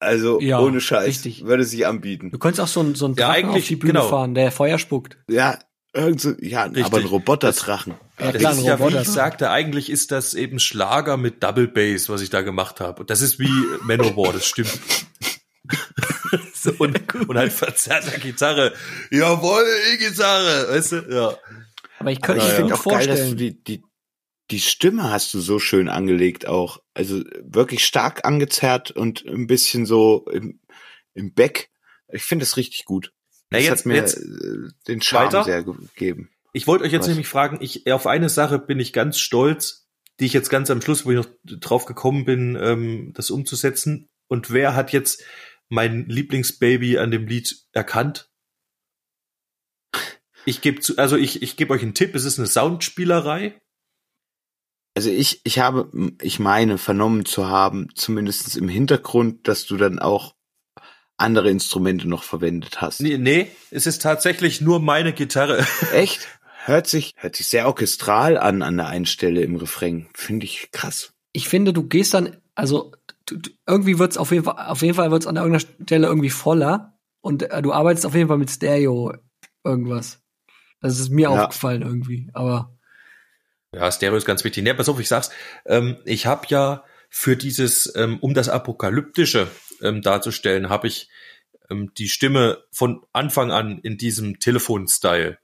Also 0.00 0.40
Ja, 0.40 0.60
ohne 0.60 0.80
Scheiß. 0.80 1.06
richtig. 1.06 1.44
Würde 1.44 1.64
sich 1.64 1.86
anbieten. 1.86 2.30
Du 2.30 2.38
könntest 2.38 2.60
auch 2.60 2.68
so 2.68 2.80
einen, 2.80 2.94
so 2.94 3.06
einen 3.06 3.14
Ja, 3.14 3.28
Drachen 3.28 3.44
auf 3.46 3.50
eigentlich, 3.52 3.68
die 3.68 3.76
Bühne 3.76 3.94
genau. 3.94 4.08
fahren, 4.08 4.34
der 4.34 4.52
Feuer 4.52 4.78
spuckt. 4.78 5.18
Ja, 5.28 5.58
Irgend 5.94 6.20
so, 6.20 6.34
ja, 6.40 6.64
Richtig. 6.64 6.84
aber 6.84 6.98
ein 6.98 7.06
Roboterdrachen. 7.06 7.94
Ja, 8.20 8.30
Das 8.32 8.40
klar, 8.40 8.52
ein 8.52 8.62
ja, 8.62 8.78
wie 8.78 8.94
ich 8.98 9.08
sagte, 9.08 9.50
eigentlich 9.50 9.88
ist 9.88 10.12
das 10.12 10.34
eben 10.34 10.58
Schlager 10.60 11.16
mit 11.16 11.42
Double 11.42 11.66
Bass, 11.66 12.10
was 12.10 12.20
ich 12.20 12.28
da 12.28 12.42
gemacht 12.42 12.80
habe. 12.80 13.06
Das 13.06 13.22
ist 13.22 13.38
wie 13.38 13.50
Manowar, 13.82 14.34
das 14.34 14.44
stimmt. 14.46 14.78
so, 16.54 16.72
und, 16.78 17.14
und 17.14 17.36
halt 17.38 17.52
verzerrter 17.52 18.18
Gitarre. 18.18 18.74
Jawohl, 19.10 19.64
E-Gitarre, 19.94 20.68
weißt 20.70 20.92
du? 20.92 20.96
Ja. 21.10 21.34
Aber 21.98 22.10
ich 22.12 22.20
könnte 22.20 22.44
mir 22.44 22.62
gut 22.62 22.72
auch 22.74 22.84
geil, 22.84 23.06
dass 23.06 23.16
du 23.20 23.22
vorstellen. 23.24 23.36
die, 23.38 23.64
die, 23.64 23.82
die 24.50 24.60
Stimme 24.60 25.10
hast 25.10 25.34
du 25.34 25.40
so 25.40 25.58
schön 25.58 25.88
angelegt 25.88 26.46
auch. 26.46 26.82
Also 26.94 27.22
wirklich 27.42 27.84
stark 27.84 28.24
angezerrt 28.24 28.90
und 28.90 29.24
ein 29.26 29.46
bisschen 29.46 29.84
so 29.86 30.26
im, 30.30 30.60
im 31.14 31.34
Back. 31.34 31.70
Ich 32.10 32.22
finde 32.22 32.44
das 32.44 32.56
richtig 32.56 32.84
gut. 32.84 33.12
Das 33.50 33.62
jetzt- 33.64 33.80
hat 33.80 33.86
mir 33.86 33.96
jetzt 33.96 34.16
äh, 34.16 34.68
den 34.86 35.02
Charme 35.02 35.26
weiter? 35.26 35.44
sehr 35.44 35.62
gegeben. 35.62 36.30
Ich 36.52 36.66
wollte 36.66 36.84
euch 36.84 36.92
jetzt 36.92 37.02
Was? 37.02 37.08
nämlich 37.08 37.28
fragen, 37.28 37.58
ich, 37.60 37.90
auf 37.92 38.06
eine 38.06 38.28
Sache 38.28 38.58
bin 38.58 38.80
ich 38.80 38.92
ganz 38.92 39.18
stolz, 39.18 39.86
die 40.18 40.24
ich 40.24 40.32
jetzt 40.32 40.48
ganz 40.48 40.70
am 40.70 40.80
Schluss, 40.80 41.04
wo 41.04 41.10
ich 41.10 41.16
noch 41.16 41.28
drauf 41.44 41.84
gekommen 41.84 42.24
bin, 42.24 42.56
ähm, 42.60 43.12
das 43.14 43.30
umzusetzen. 43.30 44.08
Und 44.28 44.50
wer 44.50 44.74
hat 44.74 44.92
jetzt 44.92 45.22
mein 45.68 46.06
Lieblingsbaby 46.06 46.98
an 46.98 47.10
dem 47.10 47.26
Lied 47.26 47.54
erkannt? 47.72 48.30
Ich 50.46 50.62
gebe 50.62 50.80
zu, 50.80 50.96
also 50.96 51.16
ich, 51.16 51.42
ich 51.42 51.56
gebe 51.56 51.74
euch 51.74 51.82
einen 51.82 51.94
Tipp, 51.94 52.14
es 52.14 52.24
ist 52.24 52.38
eine 52.38 52.48
Soundspielerei. 52.48 53.60
Also 54.98 55.10
ich, 55.10 55.42
ich 55.44 55.60
habe, 55.60 55.88
ich 56.20 56.40
meine, 56.40 56.76
vernommen 56.76 57.24
zu 57.24 57.46
haben, 57.48 57.86
zumindest 57.94 58.56
im 58.56 58.68
Hintergrund, 58.68 59.46
dass 59.46 59.64
du 59.64 59.76
dann 59.76 60.00
auch 60.00 60.34
andere 61.16 61.50
Instrumente 61.50 62.08
noch 62.08 62.24
verwendet 62.24 62.80
hast. 62.80 63.00
Nee, 63.00 63.16
nee, 63.16 63.46
es 63.70 63.86
ist 63.86 64.02
tatsächlich 64.02 64.60
nur 64.60 64.80
meine 64.80 65.12
Gitarre. 65.12 65.64
Echt? 65.92 66.26
Hört 66.64 66.88
sich, 66.88 67.14
hört 67.16 67.36
sich 67.36 67.46
sehr 67.46 67.68
orchestral 67.68 68.36
an 68.36 68.60
an 68.62 68.76
der 68.76 68.88
einen 68.88 69.06
Stelle 69.06 69.42
im 69.42 69.54
Refrain. 69.54 70.08
Finde 70.14 70.46
ich 70.46 70.70
krass. 70.72 71.12
Ich 71.32 71.48
finde, 71.48 71.72
du 71.72 71.84
gehst 71.84 72.12
dann, 72.14 72.36
also 72.56 72.90
du, 73.26 73.36
du, 73.36 73.50
irgendwie 73.68 74.00
wird's 74.00 74.16
auf 74.16 74.32
jeden 74.32 74.42
Fall, 74.42 74.66
auf 74.66 74.82
jeden 74.82 74.94
Fall 74.94 75.12
wird's 75.12 75.28
an 75.28 75.36
irgendeiner 75.36 75.64
Stelle 75.84 76.08
irgendwie 76.08 76.30
voller 76.30 76.98
und 77.20 77.44
äh, 77.44 77.62
du 77.62 77.72
arbeitest 77.72 78.04
auf 78.04 78.16
jeden 78.16 78.26
Fall 78.26 78.38
mit 78.38 78.50
Stereo 78.50 79.14
irgendwas. 79.62 80.24
Das 80.80 80.98
ist 80.98 81.10
mir 81.10 81.30
Ja. 81.30 81.44
aufgefallen 81.44 81.82
irgendwie, 81.82 82.30
aber 82.32 82.76
Ja, 83.74 83.90
Stereo 83.92 84.16
ist 84.16 84.24
ganz 84.24 84.44
wichtig. 84.44 84.64
Nee, 84.64 84.74
pass 84.74 84.88
auf, 84.88 84.98
ich 85.00 85.08
sag's. 85.08 85.30
Ähm, 85.66 85.98
ich 86.04 86.26
habe 86.26 86.46
ja 86.48 86.84
für 87.10 87.36
dieses, 87.36 87.92
ähm, 87.96 88.18
um 88.20 88.34
das 88.34 88.48
Apokalyptische 88.48 89.48
ähm, 89.82 90.02
darzustellen, 90.02 90.68
habe 90.68 90.88
ich 90.88 91.08
ähm, 91.70 91.92
die 91.96 92.08
Stimme 92.08 92.64
von 92.72 93.02
Anfang 93.12 93.50
an 93.52 93.78
in 93.78 93.98
diesem 93.98 94.40
Telefon-Style. 94.40 95.38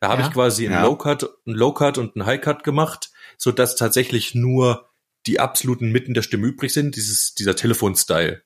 Da 0.00 0.08
habe 0.08 0.22
Ja. 0.22 0.28
ich 0.28 0.34
quasi 0.34 0.66
einen 0.66 0.74
Ja. 0.74 0.82
Low-Cut, 0.84 1.24
einen 1.46 1.56
Low-Cut 1.56 1.98
und 1.98 2.14
einen 2.16 2.26
High-Cut 2.26 2.62
gemacht, 2.64 3.10
so 3.38 3.50
dass 3.52 3.74
tatsächlich 3.76 4.34
nur 4.34 4.88
die 5.26 5.40
absoluten 5.40 5.90
Mitten 5.90 6.14
der 6.14 6.22
Stimme 6.22 6.46
übrig 6.46 6.72
sind, 6.72 6.96
dieses, 6.96 7.34
dieser 7.34 7.56
Telefon-Style. 7.56 8.42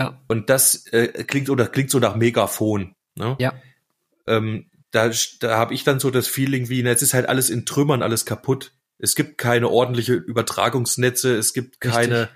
ja, 0.00 0.22
Und 0.28 0.50
das 0.50 0.86
äh, 0.92 1.24
klingt 1.24 1.50
oder 1.50 1.66
klingt 1.66 1.90
so 1.90 1.98
nach 1.98 2.16
Megafon. 2.16 2.94
Ne? 3.14 3.36
ja. 3.38 3.54
ähm, 4.26 4.70
da, 4.96 5.10
da 5.40 5.56
habe 5.58 5.74
ich 5.74 5.84
dann 5.84 6.00
so 6.00 6.10
das 6.10 6.26
Feeling 6.26 6.68
wie, 6.68 6.82
na, 6.82 6.90
jetzt 6.90 7.02
ist 7.02 7.14
halt 7.14 7.28
alles 7.28 7.50
in 7.50 7.66
Trümmern, 7.66 8.02
alles 8.02 8.24
kaputt. 8.24 8.72
Es 8.98 9.14
gibt 9.14 9.36
keine 9.36 9.68
ordentliche 9.68 10.14
Übertragungsnetze, 10.14 11.36
es 11.36 11.52
gibt 11.52 11.74
Richtig. 11.84 11.92
keine 11.92 12.28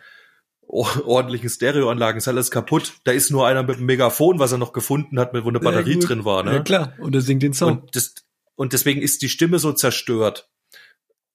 or- 0.61 1.07
ordentlichen 1.07 1.49
Stereoanlagen, 1.49 2.19
ist 2.19 2.29
alles 2.29 2.51
kaputt. 2.51 2.93
Da 3.05 3.13
ist 3.13 3.31
nur 3.31 3.47
einer 3.47 3.63
mit 3.63 3.77
einem 3.79 3.87
Megafon, 3.87 4.39
was 4.39 4.53
er 4.53 4.59
noch 4.59 4.73
gefunden 4.75 5.19
hat, 5.19 5.33
mit 5.33 5.45
wo 5.45 5.49
eine 5.49 5.61
Batterie 5.61 5.95
gut. 5.95 6.09
drin 6.09 6.25
war. 6.25 6.43
Ne? 6.43 6.53
Ja 6.53 6.61
klar, 6.63 6.95
und 6.99 7.15
er 7.15 7.23
singt 7.23 7.43
den 7.43 7.55
Song. 7.55 7.81
Und, 7.83 7.97
das, 7.97 8.15
und 8.57 8.73
deswegen 8.75 9.01
ist 9.01 9.23
die 9.23 9.29
Stimme 9.31 9.59
so 9.59 9.73
zerstört. 9.73 10.51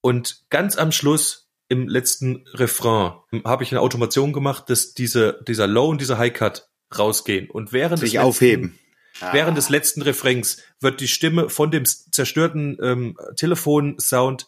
Und 0.02 0.44
ganz 0.52 0.78
am 0.78 0.92
Schluss, 0.92 1.50
im 1.68 1.88
letzten 1.88 2.46
Refrain, 2.54 3.14
habe 3.44 3.64
ich 3.64 3.72
eine 3.72 3.82
Automation 3.82 4.32
gemacht, 4.34 4.70
dass 4.70 4.94
diese, 4.94 5.40
dieser 5.48 5.66
Low 5.66 5.88
und 5.90 6.00
dieser 6.00 6.20
High 6.20 6.32
Cut 6.34 6.70
rausgehen. 6.96 7.50
Und 7.50 7.74
während 7.74 7.94
des 8.04 8.12
Sich 8.12 8.14
letzten- 8.14 8.78
aufheben. 9.16 9.34
Während 9.34 9.58
des 9.58 9.70
letzten 9.70 10.02
Refrains 10.02 10.58
wird 10.80 11.00
die 11.02 11.08
Stimme 11.08 11.50
von 11.50 11.72
dem 11.72 11.86
zerstörten 11.86 12.78
ähm, 12.82 13.18
Telefonsound 13.36 14.48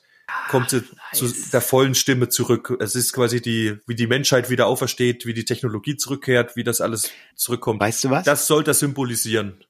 kommt 0.50 0.70
sie 0.70 0.84
zu 1.14 1.28
der 1.54 1.62
vollen 1.62 1.96
Stimme 1.96 2.28
zurück. 2.30 2.76
Es 2.82 2.96
ist 2.96 3.14
quasi 3.14 3.42
die, 3.42 3.78
wie 3.88 3.96
die 3.96 4.08
Menschheit 4.08 4.50
wieder 4.50 4.68
aufersteht, 4.68 5.26
wie 5.26 5.34
die 5.34 5.46
Technologie 5.46 5.96
zurückkehrt, 5.96 6.56
wie 6.56 6.64
das 6.66 6.82
alles 6.82 7.12
zurückkommt. 7.36 7.80
Weißt 7.80 8.04
du 8.04 8.10
was? 8.10 8.26
Das 8.26 8.46
soll 8.48 8.64
das 8.64 8.80
symbolisieren. 8.80 9.64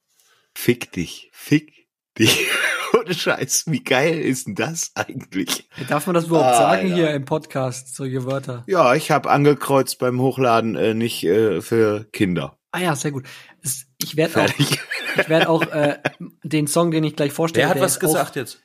Fick 0.55 0.91
dich. 0.91 1.29
Fick 1.31 1.87
dich. 2.17 2.47
Ohne 2.99 3.13
Scheiß. 3.13 3.65
Wie 3.67 3.83
geil 3.83 4.19
ist 4.19 4.47
denn 4.47 4.55
das 4.55 4.91
eigentlich? 4.95 5.69
Darf 5.89 6.07
man 6.07 6.15
das 6.15 6.25
überhaupt 6.25 6.55
Ah, 6.55 6.57
sagen 6.57 6.87
ja. 6.87 6.95
hier 6.95 7.11
im 7.11 7.25
Podcast, 7.25 7.95
solche 7.95 8.25
Wörter? 8.25 8.63
Ja, 8.65 8.95
ich 8.95 9.11
habe 9.11 9.29
angekreuzt 9.29 9.99
beim 9.99 10.19
Hochladen 10.19 10.75
äh, 10.75 10.93
nicht 10.95 11.23
äh, 11.23 11.61
für 11.61 12.05
Kinder. 12.11 12.56
Ah 12.71 12.79
ja, 12.79 12.95
sehr 12.95 13.11
gut. 13.11 13.25
Es, 13.61 13.85
ich 13.97 14.17
werde 14.17 14.43
auch, 14.43 14.49
ich 14.57 15.29
werd 15.29 15.47
auch 15.47 15.63
äh, 15.63 15.99
den 16.43 16.67
Song, 16.67 16.91
den 16.91 17.03
ich 17.03 17.15
gleich 17.15 17.31
vorstelle. 17.31 17.63
Wer 17.63 17.69
hat 17.69 17.77
der 17.77 17.83
was 17.83 17.99
gesagt 17.99 18.35
jetzt? 18.35 18.61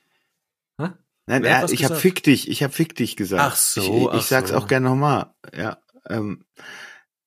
Auch, 0.78 0.86
Hä? 0.86 0.92
Nein, 1.26 1.48
hat 1.48 1.70
äh, 1.70 1.74
ich 1.74 1.84
habe 1.84 1.96
fick 1.96 2.22
dich. 2.22 2.48
Ich 2.48 2.62
habe 2.62 2.72
fick 2.72 2.94
dich 2.96 3.16
gesagt. 3.16 3.42
Ach 3.42 3.56
so, 3.56 3.80
Ich, 3.80 3.88
ich, 3.88 4.08
ach 4.08 4.18
ich 4.18 4.24
sag's 4.24 4.50
so. 4.50 4.56
auch 4.56 4.66
gerne 4.66 4.88
nochmal. 4.88 5.34
Ja. 5.56 5.78
Ähm, 6.08 6.44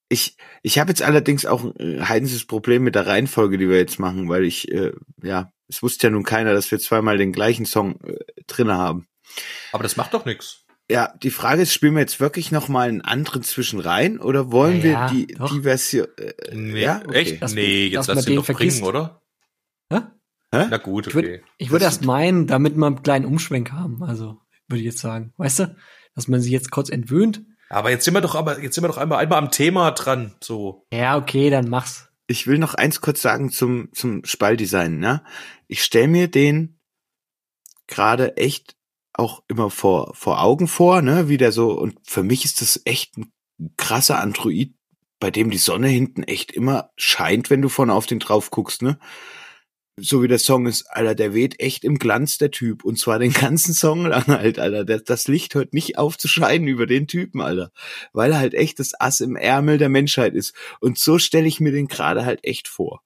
ich 0.09 0.37
ich 0.61 0.79
habe 0.79 0.89
jetzt 0.89 1.01
allerdings 1.01 1.45
auch 1.45 1.63
ein 1.79 2.07
heidnisches 2.07 2.45
Problem 2.45 2.83
mit 2.83 2.95
der 2.95 3.07
Reihenfolge, 3.07 3.57
die 3.57 3.69
wir 3.69 3.77
jetzt 3.77 3.99
machen, 3.99 4.29
weil 4.29 4.43
ich 4.43 4.69
äh, 4.71 4.91
ja, 5.23 5.51
es 5.67 5.81
wusste 5.81 6.07
ja 6.07 6.11
nun 6.11 6.23
keiner, 6.23 6.53
dass 6.53 6.69
wir 6.71 6.79
zweimal 6.79 7.17
den 7.17 7.31
gleichen 7.31 7.65
Song 7.65 7.99
äh, 8.01 8.17
drinne 8.47 8.77
haben. 8.77 9.07
Aber 9.71 9.83
das 9.83 9.95
macht 9.95 10.13
doch 10.13 10.25
nichts. 10.25 10.64
Ja, 10.89 11.13
die 11.23 11.31
Frage 11.31 11.63
ist, 11.63 11.73
spielen 11.73 11.95
wir 11.95 12.01
jetzt 12.01 12.19
wirklich 12.19 12.51
noch 12.51 12.67
mal 12.67 12.87
einen 12.87 13.01
anderen 13.01 13.41
zwischen 13.41 13.79
rein 13.79 14.19
oder 14.19 14.51
wollen 14.51 14.81
Ja, 14.85 15.11
wir 15.11 15.25
die, 15.25 15.33
doch. 15.33 15.51
die 15.51 15.61
Version? 15.61 16.07
Äh, 16.17 16.33
Nee, 16.55 16.81
ja, 16.83 17.01
okay. 17.05 17.17
echt? 17.17 17.41
Dass- 17.41 17.53
nee, 17.55 17.87
jetzt 17.87 18.07
lass 18.07 18.25
den 18.25 18.33
ihn 18.33 18.35
doch 18.37 18.45
vergisst. 18.45 18.77
bringen, 18.81 18.89
oder? 18.89 19.21
Hä? 19.91 20.01
Hä? 20.53 20.67
Na 20.69 20.77
gut, 20.77 21.07
Ich 21.07 21.13
würd- 21.13 21.19
okay. 21.23 21.43
Ich 21.57 21.71
würde 21.71 21.85
Das- 21.85 21.95
erst 21.95 22.05
meinen, 22.05 22.45
damit 22.45 22.75
wir 22.77 22.85
einen 22.85 23.01
kleinen 23.01 23.25
Umschwenk 23.25 23.71
haben. 23.71 24.03
Also, 24.03 24.39
würde 24.67 24.79
ich 24.79 24.85
jetzt 24.85 24.99
sagen. 24.99 25.33
Weißt 25.37 25.59
du? 25.59 25.75
Dass 26.13 26.27
man 26.27 26.39
sie 26.39 26.51
jetzt 26.51 26.69
kurz 26.69 26.89
entwöhnt. 26.89 27.43
Aber 27.69 27.89
jetzt 27.89 28.05
sind 28.05 28.13
wir 28.13 28.21
doch 28.21 28.35
aber, 28.35 28.61
jetzt 28.61 28.75
sind 28.75 28.83
wir 28.83 28.87
doch 28.89 28.97
einmal, 28.99 29.17
einmal 29.19 29.39
am 29.39 29.49
Thema 29.49 29.89
dran, 29.91 30.35
so. 30.39 30.85
Ja, 30.93 31.17
okay, 31.17 31.49
dann 31.49 31.67
mach's. 31.67 32.09
Ich 32.27 32.45
will 32.45 32.59
noch 32.59 32.75
eins 32.75 33.01
kurz 33.01 33.21
sagen 33.23 33.49
zum, 33.49 33.89
zum 33.91 34.23
Spalldesign. 34.23 34.99
Ne? 34.99 35.23
Ich 35.67 35.83
stell 35.83 36.07
mir 36.07 36.27
den 36.27 36.79
gerade 37.87 38.37
echt 38.37 38.74
auch 39.17 39.43
immer 39.47 39.69
vor, 39.69 40.13
vor 40.15 40.41
Augen 40.41 40.67
vor, 40.67 41.01
ne, 41.01 41.29
wie 41.29 41.37
der 41.37 41.51
so, 41.51 41.71
und 41.71 41.97
für 42.03 42.23
mich 42.23 42.45
ist 42.45 42.61
das 42.61 42.81
echt 42.85 43.17
ein 43.17 43.31
krasser 43.77 44.19
Android, 44.19 44.73
bei 45.19 45.31
dem 45.31 45.49
die 45.49 45.57
Sonne 45.57 45.87
hinten 45.87 46.23
echt 46.23 46.51
immer 46.51 46.91
scheint, 46.97 47.49
wenn 47.49 47.61
du 47.61 47.69
vorne 47.69 47.93
auf 47.93 48.05
den 48.05 48.19
drauf 48.19 48.51
guckst, 48.51 48.81
ne? 48.81 48.99
So 49.97 50.21
wie 50.21 50.27
der 50.27 50.39
Song 50.39 50.65
ist, 50.65 50.87
Alter, 50.89 51.15
der 51.15 51.33
weht 51.33 51.61
echt 51.61 51.85
im 51.85 51.97
Glanz, 51.97 52.37
der 52.37 52.51
Typ. 52.51 52.83
Und 52.83 52.99
zwar 52.99 53.17
den 53.17 53.31
ganzen 53.31 53.73
Song 53.73 54.05
lang 54.05 54.27
halt, 54.27 54.59
Alter. 54.59 54.83
Das 54.83 55.29
Licht 55.29 55.55
hört 55.55 55.73
nicht 55.73 55.97
auf 55.97 56.17
zu 56.17 56.27
scheinen 56.27 56.67
über 56.67 56.85
den 56.85 57.07
Typen, 57.07 57.39
Alter. 57.39 57.71
Weil 58.11 58.33
er 58.33 58.39
halt 58.39 58.53
echt 58.55 58.79
das 58.79 58.99
Ass 58.99 59.21
im 59.21 59.37
Ärmel 59.37 59.77
der 59.77 59.87
Menschheit 59.87 60.33
ist. 60.33 60.53
Und 60.81 60.99
so 60.99 61.17
stelle 61.17 61.47
ich 61.47 61.61
mir 61.61 61.71
den 61.71 61.87
gerade 61.87 62.25
halt 62.25 62.43
echt 62.43 62.67
vor. 62.67 63.03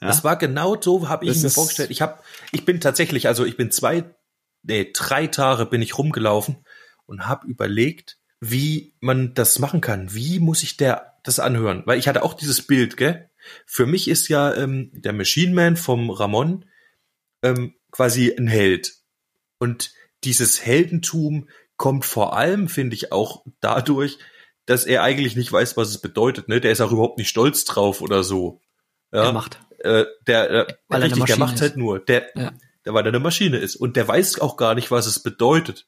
Ja? 0.00 0.06
Das 0.06 0.22
war 0.22 0.36
genau 0.36 0.80
so, 0.80 1.08
habe 1.08 1.24
ich 1.24 1.32
Das 1.32 1.42
mir 1.42 1.50
vorgestellt. 1.50 1.90
Ich 1.90 2.02
habe, 2.02 2.20
ich 2.52 2.64
bin 2.64 2.80
tatsächlich, 2.80 3.26
also 3.26 3.44
ich 3.44 3.56
bin 3.56 3.72
zwei, 3.72 4.04
nee, 4.68 4.90
drei 4.92 5.26
Tage 5.26 5.66
bin 5.66 5.82
ich 5.82 5.98
rumgelaufen 5.98 6.64
und 7.06 7.26
habe 7.26 7.46
überlegt, 7.46 8.18
wie 8.40 8.94
man 9.00 9.34
das 9.34 9.58
machen 9.58 9.80
kann. 9.80 10.14
Wie 10.14 10.38
muss 10.38 10.62
ich 10.62 10.76
der 10.76 11.18
das 11.24 11.40
anhören? 11.40 11.82
Weil 11.86 11.98
ich 11.98 12.06
hatte 12.06 12.22
auch 12.22 12.34
dieses 12.34 12.62
Bild, 12.66 12.96
gell? 12.96 13.28
Für 13.66 13.86
mich 13.86 14.08
ist 14.08 14.28
ja 14.28 14.54
ähm, 14.54 14.90
der 14.92 15.12
Machine 15.12 15.54
Man 15.54 15.76
vom 15.76 16.10
Ramon 16.10 16.66
ähm, 17.42 17.74
quasi 17.90 18.34
ein 18.36 18.46
Held. 18.46 18.94
Und 19.58 19.92
dieses 20.24 20.64
Heldentum 20.64 21.48
kommt 21.76 22.04
vor 22.04 22.36
allem, 22.36 22.68
finde 22.68 22.94
ich, 22.94 23.10
auch 23.10 23.44
dadurch, 23.60 24.18
dass 24.66 24.84
er 24.84 25.02
eigentlich 25.02 25.34
nicht 25.34 25.50
weiß, 25.50 25.76
was 25.76 25.88
es 25.88 26.00
bedeutet. 26.00 26.48
Ne? 26.48 26.60
Der 26.60 26.72
ist 26.72 26.80
auch 26.80 26.92
überhaupt 26.92 27.18
nicht 27.18 27.30
stolz 27.30 27.64
drauf 27.64 28.02
oder 28.02 28.22
so. 28.22 28.60
Ja? 29.12 29.22
Der 29.22 29.32
macht. 29.32 29.60
äh, 29.78 30.04
der, 30.26 30.50
äh, 30.50 30.74
er 30.90 31.02
richtig, 31.02 31.24
der 31.24 31.38
macht 31.38 31.54
ist. 31.54 31.62
halt 31.62 31.76
nur, 31.76 31.98
der, 32.00 32.30
Ja. 32.34 32.52
Der, 32.84 32.94
weil 32.94 33.04
er 33.04 33.08
eine 33.08 33.20
Maschine 33.20 33.58
ist 33.58 33.76
und 33.76 33.96
der 33.96 34.06
weiß 34.06 34.40
auch 34.40 34.56
gar 34.56 34.74
nicht, 34.74 34.90
was 34.90 35.06
es 35.06 35.22
bedeutet, 35.22 35.86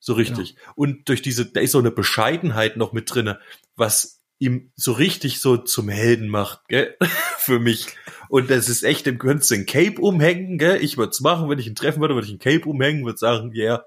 so 0.00 0.14
richtig. 0.14 0.56
Und 0.76 1.08
durch 1.08 1.22
diese, 1.22 1.46
da 1.46 1.60
ist 1.60 1.72
so 1.72 1.78
eine 1.78 1.90
Bescheidenheit 1.90 2.76
noch 2.76 2.92
mit 2.92 3.12
drinne, 3.12 3.40
was 3.76 4.22
ihm 4.38 4.72
so 4.76 4.92
richtig 4.92 5.40
so 5.40 5.56
zum 5.56 5.88
Helden 5.88 6.28
macht, 6.28 6.60
gell? 6.68 6.96
für 7.38 7.58
mich. 7.58 7.86
Und 8.28 8.50
das 8.50 8.68
ist 8.68 8.82
echt, 8.84 9.06
dem 9.06 9.18
könntest 9.18 9.50
du 9.50 9.56
ein 9.56 9.66
Cape 9.66 10.00
umhängen, 10.00 10.58
gell? 10.58 10.82
Ich 10.82 10.96
würde 10.96 11.10
es 11.10 11.20
machen, 11.20 11.48
wenn 11.48 11.58
ich 11.58 11.66
ihn 11.66 11.74
treffen 11.74 12.00
würde, 12.00 12.14
würde 12.14 12.26
ich 12.26 12.32
ein 12.32 12.38
Cape 12.38 12.68
umhängen, 12.68 13.04
würde 13.04 13.18
sagen, 13.18 13.50
ja, 13.52 13.64
yeah, 13.64 13.84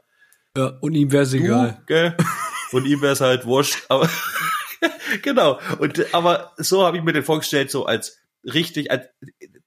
Ja, 0.57 0.77
und 0.81 0.93
ihm 0.93 1.11
wär's 1.11 1.33
egal. 1.33 1.77
du, 1.79 1.85
gell? 1.85 2.17
Und 2.71 2.85
ihm 2.85 3.01
wäre 3.01 3.13
es 3.13 3.21
halt 3.21 3.45
wurscht, 3.45 3.85
aber 3.89 4.09
genau. 5.21 5.59
Und 5.79 6.13
aber 6.13 6.53
so 6.57 6.85
habe 6.85 6.97
ich 6.97 7.03
mir 7.03 7.13
den 7.13 7.23
vorgestellt, 7.23 7.71
so 7.71 7.85
als 7.85 8.17
richtig, 8.43 8.91
als 8.91 9.07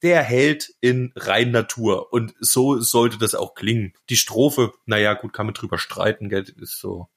der 0.04 0.22
Held 0.22 0.74
in 0.80 1.12
rein 1.16 1.50
Natur. 1.50 2.12
Und 2.12 2.34
so 2.38 2.78
sollte 2.78 3.18
das 3.18 3.34
auch 3.34 3.54
klingen. 3.54 3.94
Die 4.10 4.16
Strophe, 4.16 4.72
naja, 4.84 5.14
gut, 5.14 5.32
kann 5.32 5.46
man 5.46 5.54
drüber 5.54 5.78
streiten, 5.78 6.28
gell, 6.28 6.44
ist 6.60 6.78
so 6.78 7.08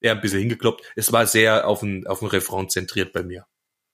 eher 0.00 0.12
ein 0.12 0.20
bisschen 0.20 0.38
hingekloppt. 0.38 0.82
Es 0.96 1.12
war 1.12 1.26
sehr 1.26 1.66
auf 1.66 1.80
den, 1.80 2.06
auf 2.06 2.20
den 2.20 2.28
Refrain 2.28 2.70
zentriert 2.70 3.12
bei 3.12 3.22
mir. 3.22 3.46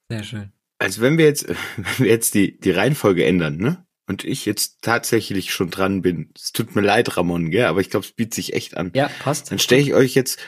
Sehr 0.09 0.23
schön. 0.23 0.53
Also 0.79 1.01
wenn 1.01 1.19
wir 1.19 1.25
jetzt, 1.25 1.49
wenn 1.77 1.99
wir 1.99 2.11
jetzt 2.11 2.35
die, 2.35 2.61
die 2.61 2.71
Reihenfolge 2.71 3.25
ändern, 3.25 3.57
ne? 3.57 3.83
Und 4.09 4.23
ich 4.23 4.47
jetzt 4.47 4.83
tatsächlich 4.83 5.53
schon 5.53 5.69
dran 5.69 6.01
bin, 6.01 6.31
es 6.37 6.53
tut 6.53 6.77
mir 6.77 6.83
leid, 6.83 7.17
Ramon, 7.17 7.51
gell, 7.51 7.65
aber 7.65 7.81
ich 7.81 7.91
glaube, 7.91 8.07
es 8.07 8.13
bietet 8.13 8.35
sich 8.35 8.53
echt 8.53 8.77
an. 8.77 8.93
Ja, 8.95 9.11
passt. 9.19 9.51
Dann 9.51 9.59
stelle 9.59 9.83
ich 9.83 9.95
euch 9.95 10.15
jetzt 10.15 10.39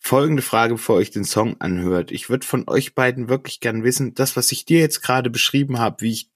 folgende 0.00 0.42
Frage, 0.42 0.74
bevor 0.74 0.96
ihr 0.96 1.00
euch 1.00 1.10
den 1.10 1.24
Song 1.24 1.60
anhört. 1.60 2.10
Ich 2.10 2.28
würde 2.28 2.46
von 2.46 2.68
euch 2.68 2.94
beiden 2.94 3.28
wirklich 3.28 3.60
gern 3.60 3.84
wissen, 3.84 4.14
das, 4.14 4.36
was 4.36 4.52
ich 4.52 4.64
dir 4.64 4.80
jetzt 4.80 5.02
gerade 5.02 5.30
beschrieben 5.30 5.78
habe, 5.78 6.02
wie 6.02 6.12
ich, 6.12 6.29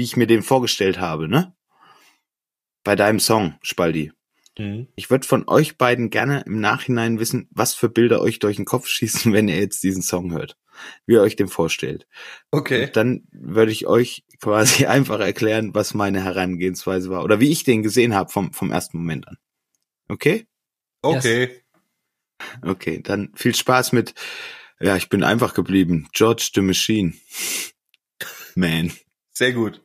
wie 0.00 0.04
ich 0.04 0.16
mir 0.16 0.26
den 0.26 0.42
vorgestellt 0.42 0.98
habe, 0.98 1.28
ne? 1.28 1.54
Bei 2.84 2.96
deinem 2.96 3.20
Song, 3.20 3.58
Spaldi. 3.60 4.12
Mhm. 4.56 4.88
Ich 4.96 5.10
würde 5.10 5.28
von 5.28 5.46
euch 5.46 5.76
beiden 5.76 6.08
gerne 6.08 6.42
im 6.46 6.58
Nachhinein 6.58 7.20
wissen, 7.20 7.50
was 7.50 7.74
für 7.74 7.90
Bilder 7.90 8.22
euch 8.22 8.38
durch 8.38 8.56
den 8.56 8.64
Kopf 8.64 8.88
schießen, 8.88 9.30
wenn 9.34 9.46
ihr 9.46 9.58
jetzt 9.58 9.82
diesen 9.82 10.00
Song 10.00 10.32
hört. 10.32 10.56
Wie 11.04 11.12
ihr 11.12 11.20
euch 11.20 11.36
den 11.36 11.48
vorstellt. 11.48 12.06
Okay. 12.50 12.86
Und 12.86 12.96
dann 12.96 13.28
würde 13.30 13.72
ich 13.72 13.86
euch 13.86 14.24
quasi 14.40 14.86
einfach 14.86 15.20
erklären, 15.20 15.74
was 15.74 15.92
meine 15.92 16.24
Herangehensweise 16.24 17.10
war 17.10 17.22
oder 17.22 17.38
wie 17.38 17.50
ich 17.50 17.64
den 17.64 17.82
gesehen 17.82 18.14
habe 18.14 18.32
vom, 18.32 18.54
vom 18.54 18.70
ersten 18.70 18.96
Moment 18.96 19.28
an. 19.28 19.36
Okay? 20.08 20.46
Okay. 21.02 21.60
Okay, 22.62 23.02
dann 23.02 23.34
viel 23.34 23.54
Spaß 23.54 23.92
mit, 23.92 24.14
ja, 24.80 24.96
ich 24.96 25.10
bin 25.10 25.22
einfach 25.22 25.52
geblieben. 25.52 26.08
George 26.14 26.52
the 26.54 26.62
Machine. 26.62 27.12
Man. 28.54 28.94
Sehr 29.40 29.52
gut. 29.52 29.82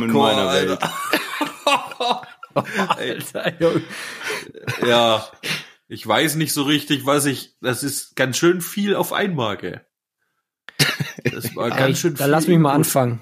Willkommen 0.00 0.10
in 0.10 0.36
meiner 0.36 0.52
Welt. 0.52 0.78
Alter, 2.88 3.60
Junge. 3.60 3.82
ja, 4.86 5.28
ich 5.88 6.06
weiß 6.06 6.36
nicht 6.36 6.52
so 6.52 6.62
richtig, 6.62 7.04
was 7.06 7.24
ich. 7.26 7.56
Das 7.60 7.82
ist 7.82 8.14
ganz 8.14 8.36
schön 8.36 8.60
viel 8.60 8.94
auf 8.94 9.12
einmal, 9.12 9.56
gell? 9.56 9.84
Das 11.32 11.54
war 11.56 11.70
Ey, 11.72 11.76
ganz 11.76 11.98
schön 11.98 12.14
da 12.14 12.24
viel. 12.24 12.30
lass 12.30 12.46
mich 12.46 12.58
mal 12.58 12.72
anfangen. 12.74 13.20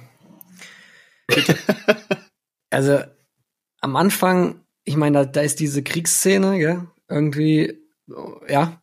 also 2.71 3.01
am 3.81 3.97
Anfang, 3.97 4.65
ich 4.85 4.97
meine, 4.97 5.19
da, 5.19 5.25
da 5.25 5.41
ist 5.41 5.61
diese 5.61 5.83
Kriegsszene, 5.83 6.59
gell? 6.59 6.87
irgendwie, 7.09 7.79
ja, 8.49 8.83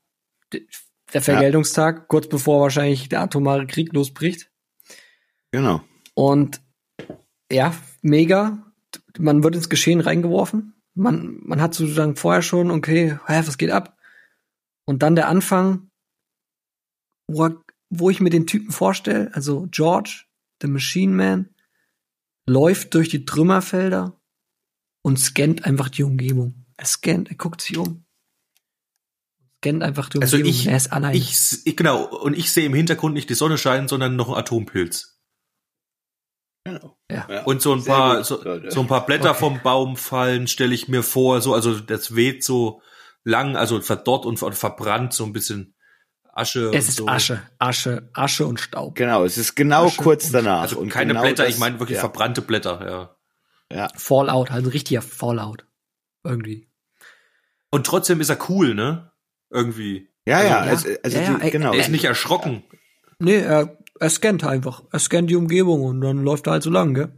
der 1.13 1.21
Vergeltungstag, 1.21 2.07
kurz 2.07 2.27
bevor 2.27 2.61
wahrscheinlich 2.61 3.09
der 3.09 3.21
atomare 3.21 3.67
Krieg 3.67 3.93
losbricht. 3.93 4.49
Genau. 5.51 5.81
Und 6.15 6.62
ja, 7.53 7.75
mega. 8.01 8.71
Man 9.17 9.43
wird 9.43 9.55
ins 9.55 9.69
Geschehen 9.69 10.01
reingeworfen. 10.01 10.73
Man, 10.95 11.39
man 11.43 11.61
hat 11.61 11.73
sozusagen 11.73 12.15
vorher 12.15 12.41
schon, 12.41 12.71
okay, 12.71 13.17
hä, 13.25 13.41
was 13.45 13.57
geht 13.57 13.71
ab? 13.71 13.97
Und 14.85 15.01
dann 15.01 15.15
der 15.15 15.27
Anfang, 15.27 15.89
wo, 17.27 17.49
wo 17.89 18.09
ich 18.09 18.19
mir 18.19 18.29
den 18.29 18.47
Typen 18.47 18.71
vorstelle, 18.71 19.33
also 19.33 19.67
George, 19.71 20.25
the 20.61 20.67
Machine 20.67 21.15
Man, 21.15 21.49
läuft 22.45 22.93
durch 22.93 23.09
die 23.09 23.25
Trümmerfelder 23.25 24.19
und 25.03 25.19
scannt 25.19 25.65
einfach 25.65 25.89
die 25.89 26.03
Umgebung. 26.03 26.65
Er 26.77 26.85
scannt, 26.85 27.29
er 27.29 27.35
guckt 27.37 27.61
sich 27.61 27.77
um. 27.77 28.05
Scannt 29.57 29.83
einfach 29.83 30.09
die 30.09 30.21
Also 30.21 30.37
Umgebung. 30.37 30.59
ich, 30.59 30.67
er 30.67 30.77
ist 30.77 30.91
allein. 30.91 31.15
ich, 31.15 31.65
ich, 31.65 31.77
genau, 31.77 32.05
und 32.05 32.37
ich 32.37 32.51
sehe 32.51 32.65
im 32.65 32.73
Hintergrund 32.73 33.13
nicht 33.13 33.29
die 33.29 33.35
Sonne 33.35 33.57
scheinen, 33.57 33.87
sondern 33.87 34.15
noch 34.15 34.27
einen 34.27 34.37
Atompilz. 34.37 35.17
Genau. 36.65 36.92
Ja. 37.11 37.43
Und 37.43 37.61
so 37.61 37.73
ein 37.73 37.81
Sehr 37.81 37.93
paar, 37.93 38.17
gut, 38.17 38.25
so, 38.25 38.43
so 38.69 38.79
ein 38.81 38.87
paar 38.87 39.05
Blätter 39.05 39.31
Okay. 39.31 39.39
vom 39.39 39.61
Baum 39.61 39.97
fallen, 39.97 40.47
stelle 40.47 40.73
ich 40.73 40.87
mir 40.87 41.03
vor, 41.03 41.41
so, 41.41 41.53
also 41.53 41.79
das 41.79 42.15
weht 42.15 42.43
so 42.43 42.81
lang, 43.23 43.55
also 43.55 43.79
verdorrt 43.81 44.25
und, 44.25 44.41
und 44.41 44.55
verbrannt, 44.55 45.13
so 45.13 45.23
ein 45.25 45.33
bisschen 45.33 45.75
Asche. 46.33 46.65
es 46.69 46.85
und 46.85 46.89
ist 46.89 46.95
so. 46.95 47.07
Asche, 47.07 47.41
Asche, 47.59 48.09
Asche 48.13 48.45
und 48.47 48.59
Staub. 48.59 48.95
Genau, 48.95 49.23
es 49.23 49.37
ist 49.37 49.55
genau 49.55 49.85
Asche 49.85 50.01
kurz 50.01 50.25
und- 50.27 50.33
danach. 50.33 50.61
Also 50.63 50.79
Und 50.79 50.89
keine 50.89 51.09
genau 51.13 51.21
Blätter, 51.21 51.43
das- 51.43 51.53
ich 51.53 51.59
meine 51.59 51.79
wirklich 51.79 51.95
ja. 51.97 51.99
verbrannte 52.01 52.41
Blätter, 52.41 52.85
ja. 52.85 53.15
Ja, 53.75 53.87
Fallout, 53.95 54.51
also 54.51 54.69
richtiger 54.69 55.01
Fallout. 55.01 55.65
Irgendwie. 56.23 56.69
Und 57.69 57.85
trotzdem 57.85 58.21
ist 58.21 58.29
er 58.29 58.37
cool, 58.49 58.73
ne? 58.75 59.11
Irgendwie. 59.49 60.09
ja, 60.25 60.41
ja, 60.43 60.59
Also, 60.59 60.87
also, 60.87 60.99
also 61.03 61.17
ja, 61.17 61.23
ja, 61.23 61.37
die, 61.39 61.49
genau. 61.51 61.73
Er 61.73 61.79
ist 61.79 61.89
nicht 61.89 62.05
erschrocken. 62.05 62.63
Nee, 63.19 63.37
er, 63.37 63.77
er 64.03 64.09
scannt 64.09 64.43
einfach. 64.43 64.83
Er 64.91 64.99
scannt 64.99 65.29
die 65.29 65.35
Umgebung 65.35 65.81
und 65.83 66.01
dann 66.01 66.23
läuft 66.23 66.47
er 66.47 66.53
halt 66.53 66.63
so 66.63 66.69
lang, 66.69 66.93
gell? 66.93 67.13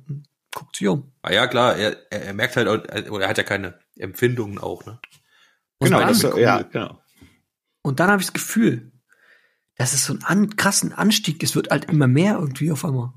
Guckt 0.54 0.76
sich 0.76 0.88
um. 0.88 1.12
Ah 1.22 1.34
ja, 1.34 1.48
klar, 1.48 1.76
er, 1.76 1.98
er, 2.12 2.26
er 2.28 2.34
merkt 2.34 2.56
halt, 2.56 2.68
auch- 2.68 3.12
oder 3.12 3.26
er 3.26 3.30
hat 3.30 3.38
ja 3.38 3.44
keine 3.44 3.80
Empfindungen 3.98 4.58
auch, 4.58 4.86
ne? 4.86 5.00
Und 5.80 5.88
genau, 5.88 6.00
dann, 6.00 6.08
das, 6.10 6.24
cool. 6.24 6.40
ja, 6.40 6.62
genau. 6.62 7.02
und 7.82 8.00
dann 8.00 8.10
habe 8.10 8.22
ich 8.22 8.28
das 8.28 8.34
Gefühl, 8.34 8.94
dass 9.76 9.94
es 9.94 10.06
so 10.06 10.14
einen 10.14 10.24
an, 10.24 10.56
krassen 10.56 10.94
Anstieg, 10.94 11.44
es 11.44 11.56
wird 11.56 11.70
halt 11.72 11.86
immer 11.86 12.08
mehr 12.08 12.36
irgendwie 12.40 12.72
auf 12.72 12.86
einmal. 12.86 13.14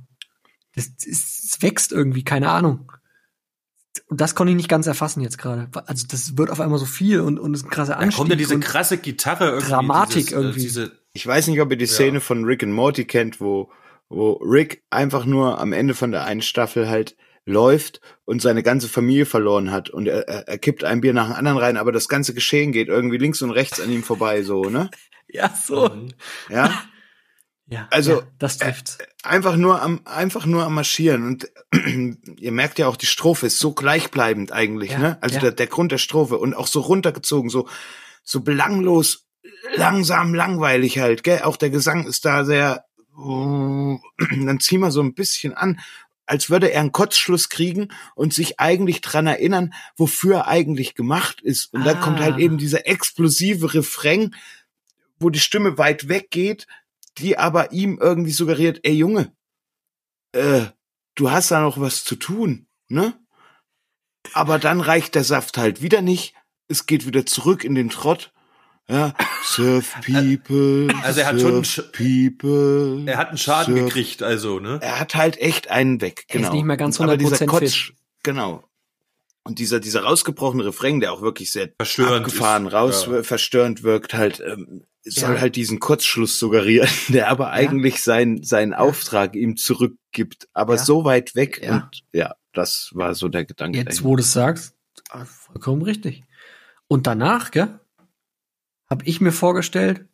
Das, 0.74 0.96
das, 0.96 1.06
es 1.06 1.58
wächst 1.60 1.92
irgendwie, 1.92 2.24
keine 2.24 2.50
Ahnung. 2.50 2.90
Und 4.08 4.20
das 4.20 4.34
konnte 4.34 4.50
ich 4.52 4.56
nicht 4.56 4.68
ganz 4.68 4.86
erfassen 4.86 5.20
jetzt 5.20 5.38
gerade. 5.38 5.68
Also 5.86 6.06
das 6.08 6.36
wird 6.38 6.50
auf 6.50 6.60
einmal 6.60 6.78
so 6.78 6.86
viel 6.86 7.20
und, 7.20 7.38
und 7.38 7.52
es 7.54 7.60
ist 7.60 7.66
ein 7.66 7.70
krasser 7.70 7.92
Da 7.92 7.98
Anstieg. 7.98 8.16
kommt 8.18 8.30
ja 8.30 8.36
diese 8.36 8.58
krasse 8.58 8.98
Gitarre 8.98 9.48
irgendwie. 9.50 9.68
Dramatik 9.70 10.14
dieses, 10.26 10.32
äh, 10.32 10.36
irgendwie. 10.36 10.60
Diese, 10.60 10.92
Ich 11.12 11.26
weiß 11.26 11.48
nicht, 11.48 11.60
ob 11.60 11.70
ihr 11.70 11.76
die 11.76 11.84
Ja. 11.84 11.90
Szene 11.92 12.20
von 12.20 12.44
Rick 12.44 12.62
and 12.62 12.72
Morty 12.72 13.04
kennt, 13.04 13.40
wo, 13.40 13.70
wo 14.08 14.32
Rick 14.34 14.82
einfach 14.90 15.26
nur 15.26 15.60
am 15.60 15.72
Ende 15.72 15.94
von 15.94 16.10
der 16.10 16.24
einen 16.24 16.40
Staffel 16.42 16.88
halt 16.88 17.16
läuft 17.44 18.00
und 18.24 18.42
seine 18.42 18.62
ganze 18.62 18.88
Familie 18.88 19.24
verloren 19.26 19.70
hat 19.70 19.88
und 19.90 20.06
er, 20.06 20.28
er, 20.28 20.48
er 20.48 20.58
kippt 20.58 20.84
ein 20.84 21.00
Bier 21.00 21.14
nach 21.14 21.26
dem 21.28 21.34
anderen 21.36 21.56
rein, 21.58 21.76
aber 21.78 21.92
das 21.92 22.08
ganze 22.08 22.34
Geschehen 22.34 22.72
geht 22.72 22.88
irgendwie 22.88 23.16
links 23.18 23.40
und 23.42 23.50
rechts 23.50 23.80
an 23.80 23.90
ihm 23.90 24.02
vorbei, 24.02 24.42
so, 24.42 24.64
ne? 24.64 24.90
Ja, 25.30 25.52
so. 25.66 25.88
Mhm. 25.90 26.08
Ja? 26.48 26.72
Ja, 27.70 27.86
Also, 27.90 28.20
ja, 28.20 28.26
das 28.38 28.56
trifft's. 28.58 28.96
einfach 29.22 29.56
nur 29.56 29.82
am 29.82 30.00
einfach 30.06 30.46
nur 30.46 30.64
am 30.64 30.74
marschieren 30.74 31.26
und 31.26 31.50
ihr 32.40 32.52
merkt 32.52 32.78
ja 32.78 32.88
auch 32.88 32.96
die 32.96 33.06
Strophe 33.06 33.46
ist 33.46 33.58
so 33.58 33.72
gleichbleibend 33.74 34.52
eigentlich 34.52 34.92
Ja, 34.92 34.98
ne 34.98 35.18
also 35.20 35.34
ja. 35.36 35.40
der, 35.42 35.52
der 35.52 35.66
Grund 35.66 35.92
der 35.92 35.98
Strophe 35.98 36.38
und 36.38 36.54
auch 36.54 36.66
so 36.66 36.80
runtergezogen 36.80 37.50
so 37.50 37.68
so 38.22 38.40
belanglos 38.40 39.26
langsam 39.76 40.32
langweilig 40.34 40.98
halt 40.98 41.22
gell 41.24 41.42
auch 41.42 41.56
der 41.58 41.68
Gesang 41.70 42.06
ist 42.06 42.24
da 42.24 42.44
sehr 42.46 42.84
dann 43.18 44.60
zieh 44.60 44.78
mal 44.78 44.90
so 44.90 45.02
ein 45.02 45.14
bisschen 45.14 45.52
an 45.54 45.78
als 46.26 46.50
würde 46.50 46.70
er 46.70 46.80
einen 46.80 46.92
Kotzschluss 46.92 47.48
kriegen 47.48 47.88
und 48.14 48.34
sich 48.34 48.60
eigentlich 48.60 49.00
dran 49.00 49.26
erinnern, 49.26 49.72
wofür 49.96 50.34
er 50.36 50.46
eigentlich 50.48 50.94
gemacht 50.94 51.40
ist. 51.40 51.72
Und 51.72 51.86
dann 51.86 51.96
Ah. 51.96 52.00
kommt 52.02 52.20
halt 52.20 52.36
eben 52.38 52.58
dieser 52.58 52.86
explosive 52.86 53.72
Refrain, 53.72 54.34
wo 55.18 55.30
die 55.30 55.40
Stimme 55.40 55.78
weit 55.78 56.08
weg 56.10 56.30
geht, 56.30 56.66
die 57.18 57.38
aber 57.38 57.72
ihm 57.72 57.98
irgendwie 58.00 58.32
suggeriert, 58.32 58.80
ey 58.82 58.94
Junge, 58.94 59.32
äh, 60.32 60.66
du 61.14 61.30
hast 61.30 61.50
da 61.50 61.60
noch 61.60 61.80
was 61.80 62.04
zu 62.04 62.16
tun, 62.16 62.66
ne? 62.88 63.18
Aber 64.34 64.58
dann 64.58 64.80
reicht 64.80 65.14
der 65.14 65.24
Saft 65.24 65.56
halt 65.58 65.80
wieder 65.82 66.02
nicht. 66.02 66.34
Es 66.68 66.86
geht 66.86 67.06
wieder 67.06 67.24
zurück 67.24 67.64
in 67.64 67.74
den 67.74 67.88
Trott. 67.88 68.32
Ja, 68.88 69.14
Surf 69.44 69.94
People. 70.04 70.88
Also 71.02 71.20
er 71.20 71.26
hat 71.26 71.40
schon 71.40 71.62
People. 71.92 73.04
Er 73.06 73.18
hat 73.18 73.28
einen 73.28 73.38
Schaden 73.38 73.74
Surf. 73.74 73.86
gekriegt, 73.86 74.22
also, 74.22 74.60
ne? 74.60 74.78
Er 74.82 74.98
hat 74.98 75.14
halt 75.14 75.38
echt 75.38 75.70
einen 75.70 76.00
weg, 76.00 76.24
Er 76.28 76.36
ist 76.36 76.42
genau. 76.42 76.52
nicht 76.54 76.64
mehr 76.64 76.76
ganz 76.76 77.00
Aber 77.00 77.16
dieser 77.16 77.36
100% 77.36 77.46
Kotz, 77.46 77.74
fit. 77.74 77.94
genau. 78.22 78.64
Und 79.44 79.58
dieser, 79.58 79.80
dieser 79.80 80.02
rausgebrochene 80.02 80.64
Refrain, 80.64 81.00
der 81.00 81.12
auch 81.12 81.22
wirklich 81.22 81.52
sehr 81.52 81.70
Verstörend 81.78 82.26
abgefahren 82.26 82.66
ist, 82.66 82.72
raus, 82.74 83.08
ja. 83.10 83.22
verstörend 83.22 83.82
wirkt, 83.82 84.12
halt, 84.12 84.40
ähm, 84.40 84.84
soll 85.10 85.34
Ja. 85.34 85.40
halt 85.40 85.56
diesen 85.56 85.80
Kurzschluss 85.80 86.38
suggerieren, 86.38 86.88
der 87.08 87.28
aber 87.28 87.50
eigentlich 87.50 88.02
seinen, 88.02 88.42
seinen 88.42 88.74
Auftrag 88.74 89.34
ihm 89.36 89.56
zurückgibt, 89.56 90.48
aber 90.52 90.76
Ja. 90.76 90.84
so 90.84 91.04
weit 91.04 91.34
weg. 91.34 91.60
Ja. 91.62 91.74
Und 91.76 92.02
ja, 92.12 92.34
das 92.52 92.90
war 92.94 93.14
so 93.14 93.28
der 93.28 93.44
Gedanke. 93.44 93.78
Jetzt, 93.78 93.86
dahinter. 93.88 94.04
wo 94.04 94.16
du 94.16 94.22
es 94.22 94.32
sagst, 94.32 94.74
ah, 95.10 95.24
vollkommen 95.24 95.82
richtig. 95.82 96.24
Und 96.88 97.06
danach, 97.06 97.50
gell, 97.50 97.68
habe 98.88 99.04
ich 99.04 99.20
mir 99.20 99.32
vorgestellt, 99.32 100.06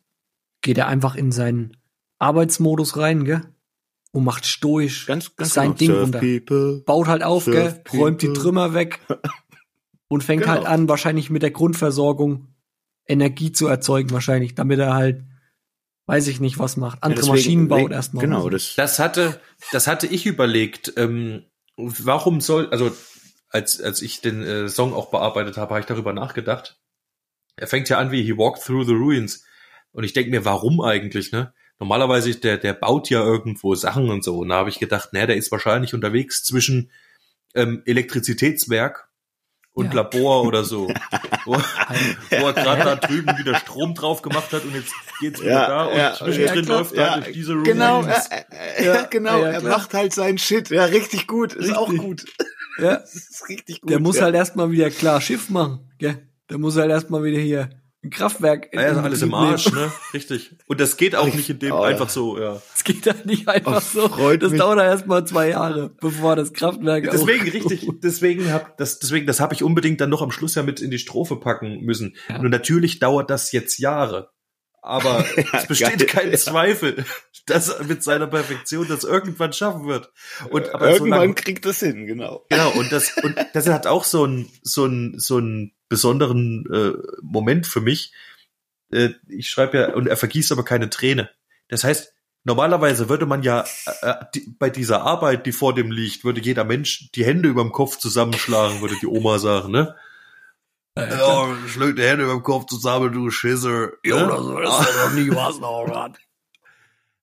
geht 0.61 0.77
er 0.77 0.87
einfach 0.87 1.15
in 1.15 1.31
seinen 1.31 1.77
Arbeitsmodus 2.19 2.97
rein, 2.97 3.23
gell, 3.25 3.41
und 4.11 4.23
macht 4.23 4.45
stoisch 4.45 5.05
ganz, 5.05 5.35
ganz 5.35 5.53
sein 5.53 5.75
genau. 5.75 5.77
Ding 5.77 5.87
Surf 5.91 6.01
runter. 6.03 6.19
People. 6.19 6.83
baut 6.85 7.07
halt 7.07 7.23
auf, 7.23 7.45
gell, 7.45 7.81
räumt 7.93 8.21
die. 8.21 8.31
Trümmer 8.33 8.73
weg 8.73 8.99
und 10.07 10.23
fängt 10.23 10.43
Genau. 10.43 10.55
halt 10.55 10.65
an, 10.65 10.87
wahrscheinlich 10.89 11.29
mit 11.29 11.41
der 11.43 11.51
Grundversorgung 11.51 12.47
Energie 13.07 13.51
zu 13.51 13.67
erzeugen, 13.67 14.11
wahrscheinlich, 14.11 14.55
damit 14.55 14.79
er 14.79 14.93
halt, 14.93 15.23
weiß 16.07 16.27
ich 16.27 16.39
nicht, 16.39 16.59
was 16.59 16.77
macht. 16.77 17.03
Andere 17.03 17.25
Ja, 17.25 17.33
deswegen 17.33 17.65
Maschinen 17.65 17.67
baut 17.67 17.91
erstmal. 17.91 18.23
Genau, 18.23 18.41
so. 18.41 18.49
das, 18.49 18.73
Das 18.75 18.99
hatte, 18.99 19.39
das 19.71 19.87
hatte 19.87 20.07
ich 20.07 20.25
überlegt. 20.25 20.93
Ähm, 20.97 21.45
warum 21.77 22.41
soll, 22.41 22.69
also 22.69 22.91
als 23.49 23.81
als 23.81 24.01
ich 24.01 24.21
den 24.21 24.43
äh, 24.43 24.69
Song 24.69 24.93
auch 24.93 25.11
bearbeitet 25.11 25.57
habe, 25.57 25.71
habe 25.71 25.79
ich 25.79 25.85
darüber 25.85 26.13
nachgedacht. 26.13 26.77
Er 27.55 27.67
fängt 27.67 27.87
ja 27.89 27.99
an 27.99 28.11
wie 28.11 28.23
He 28.23 28.37
Walked 28.37 28.63
Through 28.63 28.85
the 28.85 28.93
Ruins 28.93 29.45
und 29.91 30.03
ich 30.03 30.13
denke 30.13 30.31
mir, 30.31 30.43
warum 30.43 30.81
eigentlich? 30.81 31.31
Ne? 31.31 31.53
Normalerweise 31.79 32.35
der 32.35 32.57
der 32.57 32.73
baut 32.73 33.09
ja 33.09 33.23
irgendwo 33.23 33.75
Sachen 33.75 34.09
und 34.09 34.23
so. 34.23 34.39
Und 34.39 34.49
da 34.49 34.55
habe 34.55 34.69
ich 34.69 34.79
gedacht, 34.79 35.13
naja, 35.13 35.27
der 35.27 35.37
ist 35.37 35.51
wahrscheinlich 35.51 35.93
unterwegs 35.93 36.43
zwischen 36.43 36.91
ähm, 37.53 37.81
Elektrizitätswerk 37.85 39.09
und 39.75 39.87
Ja. 39.87 39.93
Labor 40.01 40.43
oder 40.45 40.63
so, 40.63 40.87
wo, 41.45 41.53
wo 41.53 42.45
er 42.47 42.53
gerade 42.53 42.83
da 42.83 42.95
drüben 42.95 43.37
wieder 43.37 43.55
Strom 43.59 43.93
drauf 43.93 44.21
gemacht 44.23 44.51
hat 44.51 44.63
und 44.63 44.73
jetzt 44.73 44.93
geht's 45.19 45.41
wieder 45.41 45.51
Ja, 45.51 45.67
da 45.67 45.85
und 45.85 45.97
ja, 45.97 46.13
zwischendrin 46.15 46.65
ja, 46.65 46.73
läuft 46.73 46.95
Ja, 46.95 47.05
da 47.17 47.21
durch 47.21 47.33
diese 47.33 47.55
genau, 47.61 47.99
Ruins. 48.01 48.27
äh, 48.29 48.43
äh, 48.81 48.85
ja, 48.87 49.01
genau, 49.03 49.39
ja, 49.41 49.49
er 49.51 49.59
klar. 49.59 49.77
macht 49.77 49.93
halt 49.93 50.13
seinen 50.13 50.37
Shit. 50.39 50.69
Ja, 50.71 50.85
richtig 50.85 51.27
gut, 51.27 51.53
ist 51.53 51.59
Richtig. 51.69 51.77
auch 51.77 51.89
gut. 51.95 52.25
Ja, 52.79 52.95
Das 52.97 53.13
ist 53.29 53.47
richtig 53.49 53.81
gut. 53.81 53.89
der 53.91 53.99
muss 53.99 54.15
ja. 54.17 54.23
halt 54.23 54.35
erstmal 54.35 54.71
wieder 54.71 54.89
klar 54.89 55.21
Schiff 55.21 55.49
machen, 55.49 55.91
gell. 55.99 56.27
Der 56.49 56.57
muss 56.57 56.75
halt 56.77 56.89
erstmal 56.91 57.23
wieder 57.23 57.39
hier 57.39 57.69
ein 58.05 58.09
Kraftwerk. 58.09 58.69
Ja, 58.73 58.81
ja, 58.93 59.01
alles 59.01 59.21
im. 59.21 59.33
Arsch, 59.33 59.71
ne? 59.71 59.91
Richtig. 60.13 60.55
Und 60.67 60.79
das 60.79 60.97
geht 60.97 61.15
auch 61.15 61.25
nicht 61.33 61.49
in 61.49 61.59
dem 61.59 61.73
Oh, 61.73 61.81
einfach 61.81 62.09
so, 62.09 62.39
ja. 62.39 62.61
Das 62.73 62.83
geht 62.83 63.05
halt 63.05 63.25
nicht 63.25 63.47
einfach 63.47 63.77
Oh, 63.77 63.99
so. 64.01 64.07
freut 64.09 64.41
Das 64.41 64.51
mich. 64.51 64.59
dauert 64.59 64.79
erstmal 64.79 65.25
zwei 65.25 65.49
Jahre, 65.49 65.89
bevor 65.99 66.35
das 66.35 66.53
Kraftwerk 66.53 67.09
Deswegen 67.11 67.49
auch- 67.49 67.53
richtig, 67.69 67.89
deswegen 68.03 68.51
hab 68.53 68.77
das 68.77 68.99
deswegen 68.99 69.25
das 69.27 69.39
habe 69.39 69.53
ich 69.53 69.63
unbedingt 69.63 69.99
dann 70.01 70.09
noch 70.09 70.21
am 70.21 70.31
Schluss 70.31 70.55
ja 70.55 70.63
mit 70.63 70.79
in 70.81 70.91
die 70.91 70.99
Strophe 70.99 71.35
packen 71.37 71.81
müssen. 71.81 72.15
Ja. 72.29 72.37
Und 72.39 72.49
natürlich 72.49 72.99
dauert 72.99 73.29
das 73.29 73.51
jetzt 73.51 73.79
Jahre. 73.79 74.29
Aber 74.81 75.25
es 75.53 75.65
besteht 75.65 75.97
geil, 75.97 76.05
kein 76.07 76.31
ja. 76.31 76.37
Zweifel, 76.37 77.05
dass 77.47 77.69
er 77.69 77.83
mit 77.85 78.03
seiner 78.03 78.27
Perfektion 78.27 78.87
das 78.87 79.03
irgendwann 79.03 79.51
schaffen 79.51 79.87
wird. 79.87 80.11
Und 80.51 80.69
aber 80.75 80.85
so 80.89 80.91
Irgendwann 80.97 81.19
lange, 81.21 81.33
kriegt 81.33 81.65
das 81.65 81.79
hin, 81.79 82.05
genau. 82.05 82.45
Genau, 82.51 82.69
und 82.71 82.91
das, 82.91 83.17
und 83.23 83.35
das 83.53 83.67
hat 83.67 83.87
auch 83.87 84.03
so 84.03 84.25
einen, 84.25 84.47
so 84.61 84.83
einen, 84.83 85.17
so 85.19 85.37
einen 85.37 85.71
besonderen 85.89 86.65
äh, 86.71 86.93
Moment 87.21 87.67
für 87.67 87.81
mich. 87.81 88.13
Äh, 88.91 89.09
ich 89.27 89.49
schreibe 89.49 89.77
ja, 89.77 89.93
und 89.93 90.07
er 90.07 90.17
vergießt 90.17 90.51
aber 90.51 90.63
keine 90.63 90.89
Träne. 90.89 91.29
Das 91.67 91.83
heißt, 91.83 92.13
normalerweise 92.43 93.09
würde 93.09 93.25
man 93.25 93.43
ja 93.43 93.65
äh, 94.01 94.15
die, 94.33 94.55
bei 94.59 94.69
dieser 94.69 95.01
Arbeit, 95.01 95.45
die 95.45 95.51
vor 95.51 95.73
dem 95.73 95.91
liegt, 95.91 96.23
würde 96.23 96.41
jeder 96.41 96.63
Mensch 96.63 97.11
die 97.11 97.25
Hände 97.25 97.49
überm 97.49 97.71
Kopf 97.71 97.97
zusammenschlagen, 97.97 98.81
würde 98.81 98.95
die 99.01 99.07
Oma 99.07 99.39
sagen, 99.39 99.71
ne? 99.71 99.95
Äh, 100.95 101.09
Ja, 101.09 101.55
schlägt 101.67 101.97
die 101.99 102.03
Hände 102.03 102.25
überm 102.25 102.43
Kopf 102.43 102.67
zusammen, 102.67 103.11
du 103.11 103.29
Schisser. 103.29 103.89
Jo, 104.03 104.17
Ja? 104.17 104.27
das 104.27 104.87
ist 104.89 104.95
doch 104.97 105.13
nie 105.13 105.29
was 105.31 105.59
noch. 105.59 106.09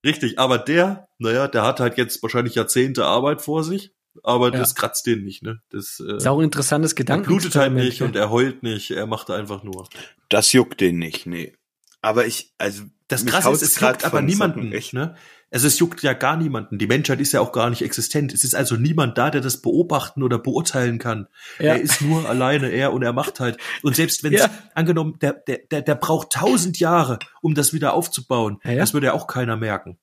Richtig, 0.04 0.38
aber 0.38 0.58
der, 0.58 1.08
naja, 1.18 1.46
der 1.46 1.62
hat 1.62 1.78
halt 1.78 1.96
jetzt 1.96 2.22
wahrscheinlich 2.22 2.56
Jahrzehnte 2.56 3.04
Arbeit 3.06 3.40
vor 3.40 3.62
sich, 3.62 3.94
aber 4.22 4.52
Ja. 4.52 4.58
das 4.58 4.74
kratzt 4.74 5.06
den 5.06 5.24
nicht, 5.24 5.42
ne? 5.42 5.60
Das 5.70 6.00
äh, 6.06 6.16
Ist 6.16 6.26
auch 6.26 6.38
ein 6.38 6.44
interessantes 6.44 6.92
er 6.92 6.96
Gedanken. 6.96 7.26
blutet 7.26 7.54
halt 7.56 7.72
nicht 7.72 8.02
und 8.02 8.16
er 8.16 8.30
heult 8.30 8.62
nicht, 8.62 8.90
er 8.90 9.06
macht 9.06 9.30
einfach 9.30 9.62
nur. 9.62 9.88
Das 10.28 10.52
juckt 10.52 10.80
den 10.80 10.98
nicht, 10.98 11.26
nee. 11.26 11.54
Aber 12.00 12.26
ich, 12.26 12.52
also 12.58 12.84
Das 13.08 13.24
Krasse 13.26 13.50
ist, 13.52 13.62
es 13.62 13.80
juckt 13.80 14.04
aber 14.04 14.22
niemanden, 14.22 14.72
echt. 14.72 14.92
ne? 14.92 15.14
Also 15.54 15.66
es 15.66 15.78
juckt 15.78 16.02
ja 16.02 16.14
gar 16.14 16.36
niemanden. 16.38 16.78
Die 16.78 16.86
Menschheit 16.86 17.20
ist 17.20 17.32
ja 17.32 17.40
auch 17.42 17.52
gar 17.52 17.68
nicht 17.68 17.82
existent. 17.82 18.32
Es 18.32 18.42
ist 18.42 18.54
also 18.54 18.76
niemand 18.76 19.18
da, 19.18 19.28
der 19.30 19.42
das 19.42 19.60
beobachten 19.60 20.22
oder 20.22 20.38
beurteilen 20.38 20.98
kann. 20.98 21.28
Ja. 21.58 21.74
Er 21.74 21.80
ist 21.82 22.00
nur 22.00 22.26
alleine, 22.28 22.70
er 22.70 22.92
und 22.94 23.02
er 23.02 23.12
macht 23.12 23.38
halt. 23.38 23.58
Und 23.82 23.94
selbst 23.94 24.24
wenn 24.24 24.32
es 24.32 24.40
Ja. 24.40 24.50
angenommen, 24.74 25.18
der, 25.20 25.34
der, 25.34 25.58
der, 25.70 25.82
der 25.82 25.94
braucht 25.94 26.30
tausend 26.30 26.78
Jahre, 26.80 27.18
um 27.42 27.54
das 27.54 27.74
wieder 27.74 27.92
aufzubauen, 27.92 28.60
Ja, 28.64 28.72
ja. 28.72 28.78
das 28.78 28.94
würde 28.94 29.08
ja 29.08 29.12
auch 29.12 29.26
keiner 29.26 29.56
merken. 29.58 29.98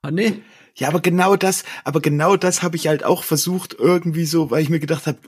Ah, 0.00 0.10
nee. 0.10 0.42
Ja, 0.76 0.88
aber 0.88 1.00
genau 1.00 1.36
das, 1.36 1.64
aber 1.84 2.00
genau 2.00 2.36
das 2.36 2.62
habe 2.62 2.76
ich 2.76 2.88
halt 2.88 3.04
auch 3.04 3.22
versucht 3.22 3.74
irgendwie 3.78 4.24
so, 4.26 4.50
weil 4.50 4.62
ich 4.62 4.70
mir 4.70 4.80
gedacht 4.80 5.06
habe, 5.06 5.18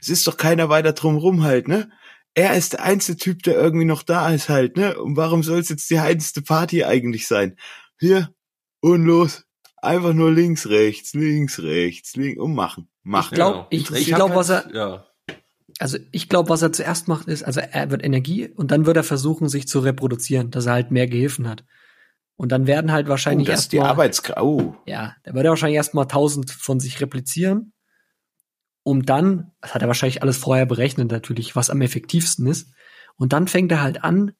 es 0.00 0.08
ist 0.08 0.26
doch 0.26 0.36
keiner 0.36 0.68
weiter 0.68 0.92
drumrum 0.92 1.42
halt, 1.44 1.68
ne? 1.68 1.90
Er 2.34 2.56
ist 2.56 2.74
der 2.74 2.82
einzige 2.84 3.18
Typ, 3.18 3.42
der 3.42 3.54
irgendwie 3.54 3.84
noch 3.84 4.02
da 4.02 4.30
ist 4.30 4.48
halt, 4.48 4.76
ne? 4.76 5.00
Und 5.00 5.16
warum 5.16 5.42
soll 5.42 5.58
es 5.60 5.68
jetzt 5.68 5.90
die 5.90 6.00
heißeste 6.00 6.42
Party 6.42 6.84
eigentlich 6.84 7.26
sein? 7.28 7.56
Hier 7.98 8.30
und 8.80 9.04
los, 9.04 9.44
einfach 9.82 10.12
nur 10.12 10.32
links, 10.32 10.68
rechts, 10.68 11.12
links, 11.14 11.60
rechts, 11.60 12.16
links 12.16 12.40
und 12.40 12.54
machen, 12.54 12.88
machen. 13.02 13.34
glaub- 13.34 13.66
ich- 13.70 13.90
ich 13.92 14.12
hab 14.12 14.18
glaub, 14.18 14.34
was 14.34 14.48
er- 14.48 14.74
Ja. 14.74 15.06
Also 15.78 15.98
ich 16.12 16.28
glaube, 16.28 16.48
was 16.50 16.62
er 16.62 16.72
zuerst 16.72 17.08
macht, 17.08 17.26
ist, 17.28 17.42
also 17.42 17.60
er 17.60 17.90
wird 17.90 18.04
Energie 18.04 18.48
und 18.48 18.70
dann 18.70 18.86
wird 18.86 18.96
er 18.96 19.04
versuchen, 19.04 19.48
sich 19.48 19.66
zu 19.66 19.78
reproduzieren, 19.80 20.50
dass 20.50 20.66
er 20.66 20.72
halt 20.74 20.90
mehr 20.90 21.06
Gehilfen 21.06 21.48
hat. 21.48 21.64
Und 22.40 22.52
dann 22.52 22.66
werden 22.66 22.90
halt 22.90 23.06
oh, 23.06 23.10
wahrscheinlich 23.10 23.48
das 23.48 23.60
ist 23.60 23.72
die 23.72 23.76
erstmal, 23.76 23.90
Arbeitskraft. 23.90 24.40
Oh, 24.40 24.74
ja, 24.86 25.14
da 25.24 25.34
wird 25.34 25.44
er 25.44 25.50
wahrscheinlich 25.50 25.76
erstmal 25.76 26.08
tausend 26.08 26.50
von 26.50 26.80
sich 26.80 26.98
replizieren, 27.02 27.74
um 28.82 29.04
dann, 29.04 29.52
das 29.60 29.74
hat 29.74 29.82
er 29.82 29.88
wahrscheinlich 29.88 30.22
alles 30.22 30.38
vorher 30.38 30.64
berechnet 30.64 31.10
natürlich, 31.10 31.54
was 31.54 31.68
am 31.68 31.82
effektivsten 31.82 32.46
ist. 32.46 32.72
Und 33.16 33.34
dann 33.34 33.46
fängt 33.46 33.70
er 33.72 33.82
halt 33.82 34.04
an, 34.04 34.32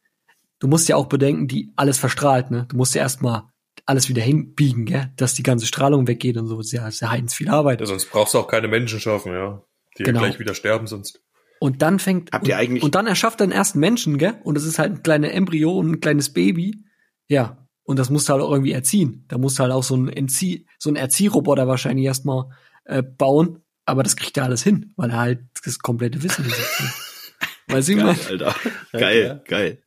du 0.61 0.67
musst 0.67 0.89
ja 0.89 0.97
auch 0.97 1.09
bedenken, 1.09 1.47
die 1.47 1.75
alles 1.77 1.99
verstrahlt, 1.99 2.51
ne? 2.51 2.65
Du 2.71 2.77
musst 2.79 2.95
ja 2.95 3.03
erstmal 3.03 3.43
alles 3.85 4.09
wieder 4.09 4.23
hinbiegen, 4.23 4.87
gell? 4.87 5.13
Dass 5.17 5.35
die 5.35 5.43
ganze 5.43 5.67
Strahlung 5.67 6.07
weggeht 6.07 6.39
und 6.39 6.47
so. 6.47 6.57
Das 6.57 6.69
ist 6.69 6.73
ja, 6.73 6.85
das 6.87 6.95
ist 6.95 7.01
ja 7.01 7.11
heidens 7.11 7.35
viel 7.35 7.51
Arbeit. 7.51 7.81
ja. 7.81 7.87
Sonst 7.87 8.11
brauchst 8.11 8.33
du 8.33 8.39
auch 8.39 8.49
keine 8.49 8.69
Menschen 8.69 8.99
schaffen, 8.99 9.33
ja. 9.35 9.63
Die 9.99 10.05
Genau. 10.05 10.21
gleich 10.21 10.39
wieder 10.39 10.55
sterben 10.55 10.87
sonst. 10.87 11.23
Und 11.59 11.83
dann 11.83 11.99
fängt 11.99 12.33
Habt 12.33 12.49
ihr 12.49 12.55
und, 12.55 12.61
eigentlich- 12.61 12.83
und 12.83 12.95
dann 12.95 13.07
erschafft 13.07 13.43
er 13.43 13.47
den 13.47 13.53
ersten 13.53 13.79
Menschen, 13.79 14.17
gell? 14.17 14.41
Und 14.43 14.55
das 14.55 14.65
ist 14.65 14.79
halt 14.79 14.91
ein 14.93 15.03
kleiner 15.03 15.33
Embryo 15.33 15.77
und 15.79 15.91
ein 15.91 16.01
kleines 16.01 16.33
Baby. 16.33 16.83
Ja. 17.29 17.60
Und 17.90 17.98
das 17.98 18.09
musst 18.09 18.29
du 18.29 18.33
halt 18.35 18.42
auch 18.42 18.53
irgendwie 18.53 18.70
erziehen. 18.72 19.24
Da 19.29 19.37
musst 19.37 19.59
du 19.59 19.64
halt 19.64 19.72
auch 19.72 19.83
so 19.83 19.96
ein 19.96 20.09
Entzieh, 20.09 20.64
so 20.79 20.90
ein 20.90 20.96
Erziehroboter 20.96 21.66
wahrscheinlich 21.66 22.07
erstmal 22.07 22.44
äh, 22.85 23.03
bauen. 23.03 23.62
Aber 23.85 24.05
das 24.05 24.14
kriegt 24.16 24.37
er 24.37 24.44
alles 24.44 24.62
hin, 24.62 24.92
weil 24.96 25.11
er 25.11 25.18
halt 25.18 25.40
das 25.64 25.81
komplette 25.81 26.22
Wissen 26.22 26.44
besitzt. 26.44 26.81
Weißt 27.66 27.88
du, 27.88 27.92
wie 27.94 27.98
ich 27.98 28.05
geil, 28.05 28.14
meine? 28.16 28.29
Alter. 28.29 28.55
Ja, 28.92 28.98
Geil, 29.00 29.22
klar. 29.44 29.61
geil. 29.61 29.83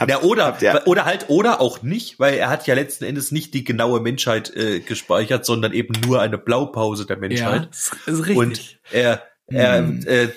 Habt- 0.00 0.10
Ja, 0.10 0.22
oder, 0.22 0.46
habt 0.46 0.62
ihr- 0.62 0.82
oder 0.86 1.04
halt, 1.04 1.26
oder 1.28 1.60
auch 1.60 1.82
nicht, 1.82 2.18
weil 2.18 2.34
er 2.34 2.48
hat 2.48 2.66
ja 2.66 2.74
letzten 2.74 3.04
Endes 3.04 3.30
nicht 3.32 3.54
die 3.54 3.62
genaue 3.64 4.00
Menschheit 4.00 4.54
äh, 4.56 4.80
gespeichert, 4.80 5.44
sondern 5.46 5.72
eben 5.72 5.94
nur 6.06 6.20
eine 6.20 6.38
Blaupause 6.38 7.06
der 7.06 7.18
Menschheit. 7.18 7.68
ist, 7.70 7.92
ist 8.06 8.26
richtig. 8.26 8.36
Und 8.36 8.78
er, 8.90 9.22
er 9.46 9.82
Mhm. 9.82 10.02
äh, 10.06 10.28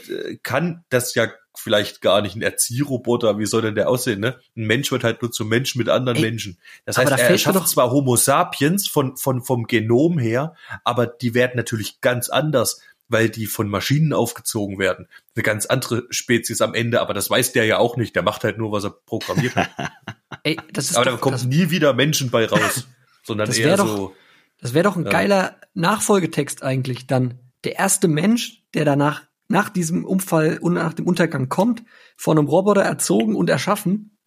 kann 0.43 0.83
das 0.89 1.15
ja 1.15 1.27
vielleicht 1.55 2.01
gar 2.01 2.21
nicht 2.21 2.35
ein 2.35 2.41
Erziehroboter, 2.41 3.37
wie 3.37 3.45
soll 3.45 3.61
denn 3.61 3.75
der 3.75 3.89
aussehen, 3.89 4.19
ne? 4.19 4.39
Ein 4.55 4.65
Mensch 4.65 4.91
wird 4.91 5.03
halt 5.03 5.21
nur 5.21 5.31
zum 5.31 5.49
Mensch 5.49 5.75
mit 5.75 5.89
anderen 5.89 6.17
Ey, 6.17 6.23
Menschen. 6.23 6.57
Das 6.85 6.97
heißt, 6.97 7.11
da 7.11 7.17
er 7.17 7.37
schafft 7.37 7.55
doch- 7.57 7.65
zwar 7.65 7.91
Homo 7.91 8.15
sapiens 8.15 8.87
von, 8.87 9.17
von, 9.17 9.41
vom 9.41 9.65
Genom 9.67 10.17
her, 10.17 10.55
aber 10.83 11.07
die 11.07 11.33
werden 11.33 11.53
natürlich 11.57 11.99
ganz 12.01 12.29
anders, 12.29 12.81
weil 13.09 13.29
die 13.29 13.45
von 13.47 13.67
Maschinen 13.67 14.13
aufgezogen 14.13 14.79
werden. 14.79 15.07
Eine 15.35 15.43
ganz 15.43 15.65
andere 15.65 16.03
Spezies 16.11 16.61
am 16.61 16.73
Ende, 16.73 17.01
aber 17.01 17.13
das 17.13 17.29
weiß 17.29 17.51
der 17.51 17.65
ja 17.65 17.77
auch 17.77 17.97
nicht. 17.97 18.15
Der 18.15 18.23
macht 18.23 18.45
halt 18.45 18.57
nur, 18.57 18.71
was 18.71 18.85
er 18.85 18.91
programmiert 18.91 19.55
hat. 19.57 19.69
Ey, 20.43 20.57
das 20.71 20.89
ist 20.91 20.95
aber 20.95 21.05
da 21.05 21.11
doch, 21.11 21.21
kommt 21.21 21.35
das, 21.35 21.43
nie 21.45 21.69
wieder 21.69 21.93
Menschen 21.93 22.29
bei 22.31 22.45
raus, 22.45 22.87
sondern 23.23 23.47
Das 23.47 23.57
eher 23.57 23.75
doch- 23.75 23.85
so. 23.97 24.15
das 24.61 24.73
wäre 24.73 24.83
doch 24.83 24.95
ein 24.95 25.03
Ja. 25.03 25.11
geiler 25.11 25.57
Nachfolgetext 25.73 26.63
eigentlich 26.63 27.05
dann. 27.07 27.39
Der 27.65 27.75
erste 27.77 28.07
Mensch, 28.07 28.63
der 28.73 28.85
danach 28.85 29.23
nach 29.51 29.69
diesem 29.69 30.05
Unfall 30.05 30.57
und 30.59 30.73
nach 30.73 30.93
dem 30.93 31.05
Untergang 31.07 31.49
kommt, 31.49 31.83
von 32.17 32.37
einem 32.37 32.47
Roboter 32.47 32.81
erzogen 32.81 33.35
und 33.35 33.49
erschaffen. 33.49 34.17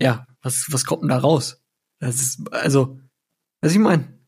Ja, 0.00 0.26
was 0.42 0.66
was 0.70 0.84
kommt 0.84 1.02
denn 1.02 1.08
da 1.10 1.18
raus? 1.18 1.62
Das 1.98 2.16
ist 2.20 2.40
also, 2.52 2.98
was 3.60 3.72
ich 3.72 3.78
meine. 3.78 4.18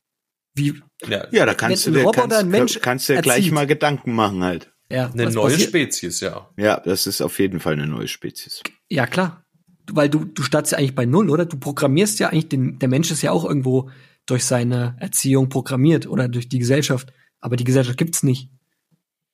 Wie 0.55 0.75
Ja, 1.07 1.27
Ja, 1.31 1.47
da 1.47 1.55
kannst 1.55 1.87
Wenn 1.87 1.95
du 1.95 1.99
ein 1.99 2.03
dir, 2.03 2.07
Roboter 2.07 2.21
kannst, 2.23 2.37
einen 2.39 2.51
Mensch 2.51 2.81
kannst 2.81 3.09
dir 3.09 3.23
gleich 3.23 3.51
mal 3.51 3.67
Gedanken 3.67 4.13
machen 4.15 4.43
halt. 4.45 4.71
ja, 4.91 5.07
eine 5.11 5.27
was 5.27 5.35
neue 5.35 5.51
passiert- 5.53 5.69
Spezies, 5.71 6.21
ja. 6.21 6.51
Ja, 6.59 6.79
das 6.81 7.07
ist 7.07 7.23
auf 7.23 7.39
jeden 7.39 7.61
Fall 7.61 7.73
eine 7.75 7.87
neue 7.87 8.09
Spezies. 8.09 8.63
Ja, 8.91 9.07
klar. 9.07 9.47
Weil 9.91 10.09
du, 10.11 10.25
du 10.27 10.43
startest 10.43 10.73
ja 10.73 10.79
eigentlich 10.79 10.95
bei 10.95 11.07
Null, 11.07 11.31
oder? 11.31 11.47
Du 11.47 11.57
programmierst 11.59 12.19
ja 12.21 12.29
eigentlich 12.29 12.49
den, 12.51 12.79
der 12.79 12.89
Mensch 12.89 13.11
ist 13.11 13.23
ja 13.23 13.33
auch 13.33 13.45
irgendwo 13.45 13.91
durch 14.27 14.45
seine 14.45 14.97
Erziehung 15.01 15.49
programmiert 15.49 16.07
oder 16.07 16.29
durch 16.29 16.49
die 16.49 16.59
Gesellschaft. 16.61 17.13
Aber 17.41 17.57
die 17.57 17.65
Gesellschaft 17.65 17.97
gibt's 17.99 18.23
nicht. 18.23 18.51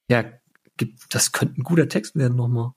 Ja, 0.08 0.24
gibt, 0.78 1.14
das 1.14 1.32
könnte 1.32 1.60
ein 1.60 1.64
guter 1.64 1.88
Text 1.88 2.16
werden 2.16 2.36
nochmal. 2.36 2.72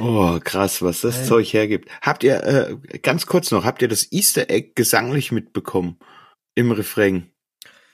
Oh, 0.00 0.40
krass, 0.42 0.82
was 0.82 1.02
das 1.02 1.18
Ey. 1.20 1.24
Zeug 1.26 1.52
hergibt. 1.52 1.88
Habt 2.02 2.24
ihr, 2.24 2.42
äh, 2.42 2.98
ganz 2.98 3.26
kurz 3.26 3.52
noch, 3.52 3.64
habt 3.64 3.80
ihr 3.80 3.86
das 3.88 4.10
Easter 4.10 4.50
Egg 4.50 4.72
gesanglich 4.74 5.30
mitbekommen? 5.30 5.98
Im 6.56 6.72
Refrain. 6.72 7.30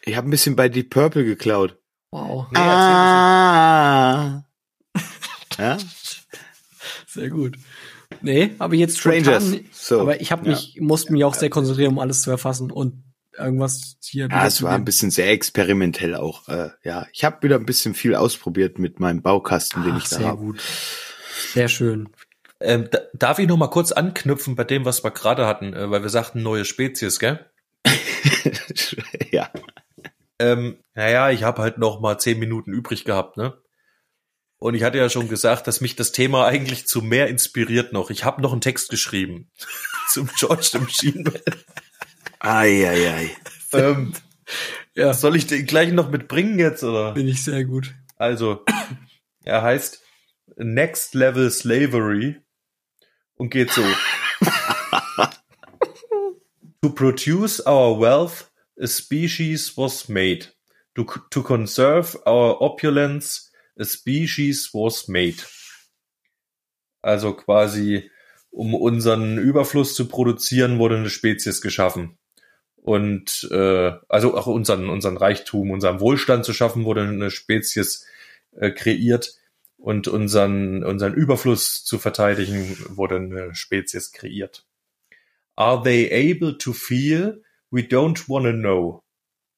Ich 0.04 0.16
habe 0.16 0.26
ein 0.28 0.30
bisschen 0.30 0.56
bei 0.56 0.68
Deep 0.70 0.88
Purple 0.90 1.24
geklaut. 1.24 1.78
Wow, 2.10 2.46
Nee, 2.50 2.58
ah. 2.58 4.44
ja? 5.58 5.76
sehr 7.06 7.28
gut. 7.28 7.56
Nee, 8.22 8.54
habe 8.58 8.74
ich 8.76 8.80
jetzt 8.80 8.98
Strangers. 8.98 9.44
spontan, 9.48 9.68
So. 9.72 10.00
aber 10.00 10.20
ich 10.20 10.32
habe 10.32 10.44
ja. 10.46 10.50
mich, 10.52 10.78
musste 10.80 11.12
mich 11.12 11.24
auch 11.24 11.34
sehr 11.34 11.50
konzentrieren, 11.50 11.92
um 11.92 11.98
alles 11.98 12.22
zu 12.22 12.30
erfassen 12.30 12.70
und 12.70 13.04
irgendwas 13.40 13.96
hier 14.02 14.28
Ja, 14.30 14.46
es 14.46 14.62
war 14.62 14.74
ein 14.74 14.84
bisschen 14.84 15.10
sehr 15.10 15.30
experimentell 15.30 16.14
auch. 16.14 16.48
Äh, 16.48 16.70
ja, 16.82 17.06
ich 17.12 17.24
habe 17.24 17.42
wieder 17.42 17.56
ein 17.56 17.66
bisschen 17.66 17.94
viel 17.94 18.14
ausprobiert 18.14 18.78
mit 18.78 19.00
meinem 19.00 19.22
Baukasten, 19.22 19.82
den 19.82 19.92
Ach, 19.92 19.98
ich 19.98 20.08
da 20.08 20.16
sehr 20.16 20.26
habe. 20.26 20.38
gut. 20.38 20.62
Sehr 21.52 21.68
schön. 21.68 22.08
Ähm, 22.60 22.88
da, 22.90 23.00
darf 23.14 23.38
ich 23.38 23.48
noch 23.48 23.56
mal 23.56 23.68
kurz 23.68 23.92
anknüpfen 23.92 24.54
bei 24.54 24.64
dem, 24.64 24.84
was 24.84 25.02
wir 25.02 25.10
gerade 25.10 25.46
hatten, 25.46 25.72
äh, 25.72 25.90
weil 25.90 26.02
wir 26.02 26.10
sagten 26.10 26.42
neue 26.42 26.64
Spezies, 26.64 27.18
gell? 27.18 27.44
ja. 29.30 29.50
Ähm, 30.38 30.78
naja, 30.94 31.30
ich 31.30 31.42
habe 31.42 31.62
halt 31.62 31.78
noch 31.78 32.00
mal 32.00 32.18
zehn 32.18 32.38
Minuten 32.38 32.72
übrig 32.72 33.04
gehabt, 33.04 33.36
ne? 33.36 33.58
Und 34.58 34.74
ich 34.74 34.82
hatte 34.82 34.98
ja 34.98 35.08
schon 35.08 35.28
gesagt, 35.28 35.66
dass 35.66 35.80
mich 35.80 35.96
das 35.96 36.12
Thema 36.12 36.46
eigentlich 36.46 36.86
zu 36.86 37.00
mehr 37.00 37.28
inspiriert 37.28 37.94
noch. 37.94 38.10
Ich 38.10 38.24
habe 38.24 38.42
noch 38.42 38.52
einen 38.52 38.60
Text 38.60 38.90
geschrieben 38.90 39.50
zum 40.08 40.28
George 40.36 40.68
the 40.72 40.78
Machine 40.78 41.22
Man. 41.22 41.40
Eieiei. 42.40 43.30
ähm, 43.72 44.12
Ja, 44.94 45.14
soll 45.14 45.36
ich 45.36 45.46
den 45.46 45.66
gleich 45.66 45.92
noch 45.92 46.10
mitbringen 46.10 46.58
jetzt 46.58 46.82
oder? 46.82 47.12
bin 47.12 47.28
ich 47.28 47.44
sehr 47.44 47.64
gut. 47.64 47.94
Also, 48.16 48.64
er 49.44 49.62
heißt 49.62 50.02
Next 50.56 51.14
Level 51.14 51.50
Slavery 51.50 52.40
und 53.36 53.50
geht 53.50 53.70
so. 53.70 53.82
to 56.82 56.90
produce 56.90 57.64
our 57.66 57.98
wealth, 58.00 58.50
a 58.80 58.86
species 58.86 59.76
was 59.76 60.08
made. 60.08 60.46
To, 60.96 61.04
to 61.30 61.42
conserve 61.42 62.18
our 62.26 62.60
opulence, 62.60 63.50
a 63.78 63.84
species 63.84 64.70
was 64.74 65.08
made. 65.08 65.36
Also 67.00 67.32
quasi, 67.32 68.10
um 68.50 68.74
unseren 68.74 69.38
Überfluss 69.38 69.94
zu 69.94 70.08
produzieren, 70.08 70.78
wurde 70.78 70.96
eine 70.96 71.08
Spezies 71.10 71.60
geschaffen. 71.62 72.18
Und 72.82 73.48
äh, 73.50 73.92
also 74.08 74.36
auch 74.36 74.46
unseren, 74.46 74.88
unseren 74.88 75.16
Reichtum, 75.16 75.70
unseren 75.70 76.00
Wohlstand 76.00 76.44
zu 76.44 76.54
schaffen, 76.54 76.84
wurde 76.84 77.02
eine 77.02 77.30
Spezies 77.30 78.06
äh, 78.56 78.70
kreiert. 78.70 79.34
Und 79.76 80.08
unseren, 80.08 80.84
unseren 80.84 81.14
Überfluss 81.14 81.84
zu 81.84 81.98
verteidigen, 81.98 82.76
wurde 82.88 83.16
eine 83.16 83.54
Spezies 83.54 84.12
kreiert. 84.12 84.66
Are 85.56 85.82
they 85.82 86.06
able 86.10 86.58
to 86.58 86.72
feel? 86.72 87.42
We 87.70 87.82
don't 87.82 88.28
want 88.28 88.46
to 88.46 88.52
know. 88.52 89.02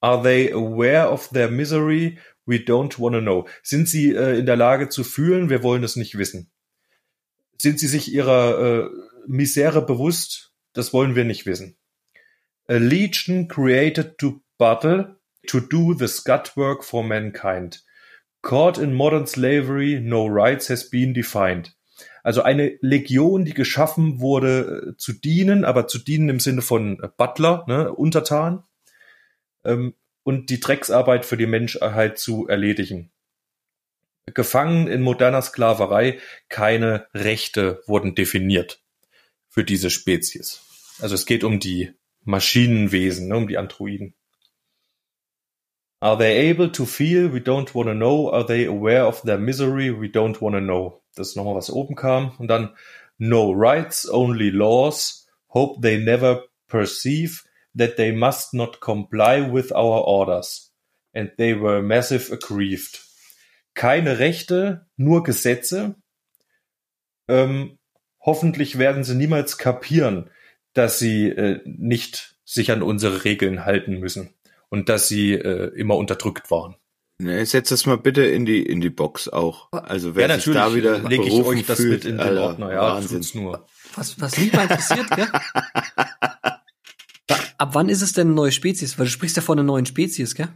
Are 0.01 0.21
they 0.21 0.51
aware 0.51 1.09
of 1.09 1.29
their 1.29 1.49
misery? 1.49 2.19
We 2.45 2.57
don't 2.57 2.99
want 2.99 3.15
to 3.15 3.21
know. 3.21 3.47
Sind 3.63 3.87
sie 3.87 4.13
äh, 4.13 4.39
in 4.39 4.45
der 4.45 4.57
Lage 4.57 4.89
zu 4.89 5.03
fühlen? 5.03 5.49
Wir 5.49 5.63
wollen 5.63 5.83
es 5.83 5.95
nicht 5.95 6.17
wissen. 6.17 6.51
Sind 7.57 7.79
sie 7.79 7.87
sich 7.87 8.13
ihrer 8.13 8.59
äh, 8.59 8.89
Misere 9.27 9.85
bewusst? 9.85 10.53
Das 10.73 10.91
wollen 10.91 11.15
wir 11.15 11.23
nicht 11.23 11.45
wissen. 11.45 11.77
A 12.69 12.77
legion 12.77 13.47
created 13.47 14.17
to 14.19 14.41
battle, 14.57 15.15
to 15.47 15.59
do 15.59 15.93
the 15.93 16.07
scut 16.07 16.55
work 16.55 16.83
for 16.83 17.03
mankind. 17.03 17.79
Caught 18.41 18.77
in 18.77 18.93
modern 18.93 19.25
slavery, 19.27 19.99
no 19.99 20.27
rights 20.27 20.69
has 20.69 20.89
been 20.89 21.13
defined. 21.13 21.75
Also 22.23 22.41
eine 22.41 22.77
Legion, 22.81 23.43
die 23.43 23.53
geschaffen 23.53 24.19
wurde 24.21 24.93
äh, 24.93 24.97
zu 24.97 25.13
dienen, 25.13 25.65
aber 25.65 25.87
zu 25.87 25.99
dienen 25.99 26.29
im 26.29 26.39
Sinne 26.39 26.61
von 26.61 27.01
äh, 27.03 27.09
Butler, 27.17 27.65
ne, 27.67 27.93
Untertan, 27.93 28.63
ähm, 29.65 29.93
und 30.23 30.49
die 30.49 30.61
Drecksarbeit 30.61 31.25
für 31.25 31.35
die 31.35 31.47
Menschheit 31.47 32.17
zu 32.17 32.47
erledigen. 32.47 33.11
Gefangen 34.33 34.87
in 34.87 35.01
moderner 35.01 35.41
Sklaverei, 35.41 36.19
keine 36.47 37.07
Rechte 37.13 37.81
wurden 37.87 38.15
definiert 38.15 38.81
für 39.49 39.65
diese 39.65 39.89
Spezies. 39.89 40.61
Also 41.01 41.15
es 41.15 41.25
geht 41.25 41.43
um 41.43 41.59
die 41.59 41.93
Maschinenwesen, 42.25 43.27
ne, 43.27 43.37
um 43.37 43.47
die 43.47 43.57
Androiden. 43.57 44.13
Are 45.99 46.17
they 46.17 46.49
able 46.49 46.69
to 46.69 46.85
feel? 46.85 47.31
We 47.31 47.39
don't 47.39 47.73
want 47.73 47.87
to 47.87 47.93
know. 47.93 48.29
Are 48.29 48.45
they 48.45 48.65
aware 48.65 49.05
of 49.05 49.21
their 49.21 49.37
misery? 49.37 49.89
We 49.89 50.09
don't 50.09 50.41
want 50.41 50.53
to 50.55 50.59
know. 50.59 51.01
Das 51.15 51.29
ist 51.29 51.37
nochmal, 51.37 51.55
was 51.55 51.69
oben 51.69 51.95
kam. 51.95 52.35
Und 52.39 52.49
dann 52.49 52.75
no 53.17 53.53
rights, 53.53 54.09
only 54.09 54.49
laws. 54.49 55.27
Hope 55.47 55.81
they 55.81 55.97
never 55.97 56.43
perceive 56.67 57.43
that 57.73 57.95
they 57.95 58.11
must 58.11 58.53
not 58.53 58.81
comply 58.81 59.39
with 59.39 59.71
our 59.71 60.05
orders. 60.05 60.73
And 61.13 61.31
they 61.37 61.53
were 61.53 61.81
massive 61.81 62.33
aggrieved. 62.33 62.99
Keine 63.73 64.19
Rechte, 64.19 64.85
nur 64.97 65.23
Gesetze. 65.23 65.95
Ähm, 67.29 67.77
hoffentlich 68.19 68.77
werden 68.77 69.03
sie 69.03 69.15
niemals 69.15 69.57
kapieren, 69.57 70.29
dass 70.73 70.99
sie 70.99 71.29
äh, 71.29 71.61
nicht 71.65 72.35
sich 72.45 72.71
an 72.71 72.83
unsere 72.83 73.23
Regeln 73.23 73.65
halten 73.65 73.99
müssen 73.99 74.33
und 74.69 74.89
dass 74.89 75.07
sie 75.07 75.33
äh, 75.33 75.71
immer 75.75 75.97
unterdrückt 75.97 76.51
waren. 76.51 76.75
Ne, 77.19 77.45
setz 77.45 77.69
das 77.69 77.85
mal 77.85 77.97
bitte 77.97 78.23
in 78.23 78.45
die 78.45 78.63
in 78.63 78.81
die 78.81 78.89
Box 78.89 79.29
auch. 79.29 79.71
Also 79.71 80.15
wer 80.15 80.27
ja, 80.27 80.39
sich 80.39 80.53
da 80.53 80.73
wieder 80.73 80.97
lege 81.07 81.23
ich 81.23 81.29
berufen 81.29 81.59
euch 81.59 81.65
das 81.65 81.77
fühlt, 81.77 82.03
mit 82.03 82.05
in 82.05 82.17
den 82.17 82.27
Alter, 82.27 82.41
Ordner. 82.41 82.73
Ja, 82.73 82.95
Wahnsinn. 82.95 83.17
tut's 83.17 83.35
nur. 83.35 83.67
Was, 83.95 84.19
was 84.19 84.37
mich 84.37 84.51
mal 84.51 84.63
interessiert, 84.63 85.09
gell? 85.11 85.27
Ab 87.57 87.75
wann 87.75 87.87
ist 87.89 88.01
es 88.01 88.13
denn 88.13 88.27
eine 88.27 88.35
neue 88.35 88.51
Spezies? 88.51 88.97
Weil 88.97 89.05
du 89.05 89.11
sprichst 89.11 89.37
ja 89.37 89.43
von 89.43 89.59
einer 89.59 89.65
neuen 89.65 89.85
Spezies, 89.85 90.33
gell? 90.35 90.49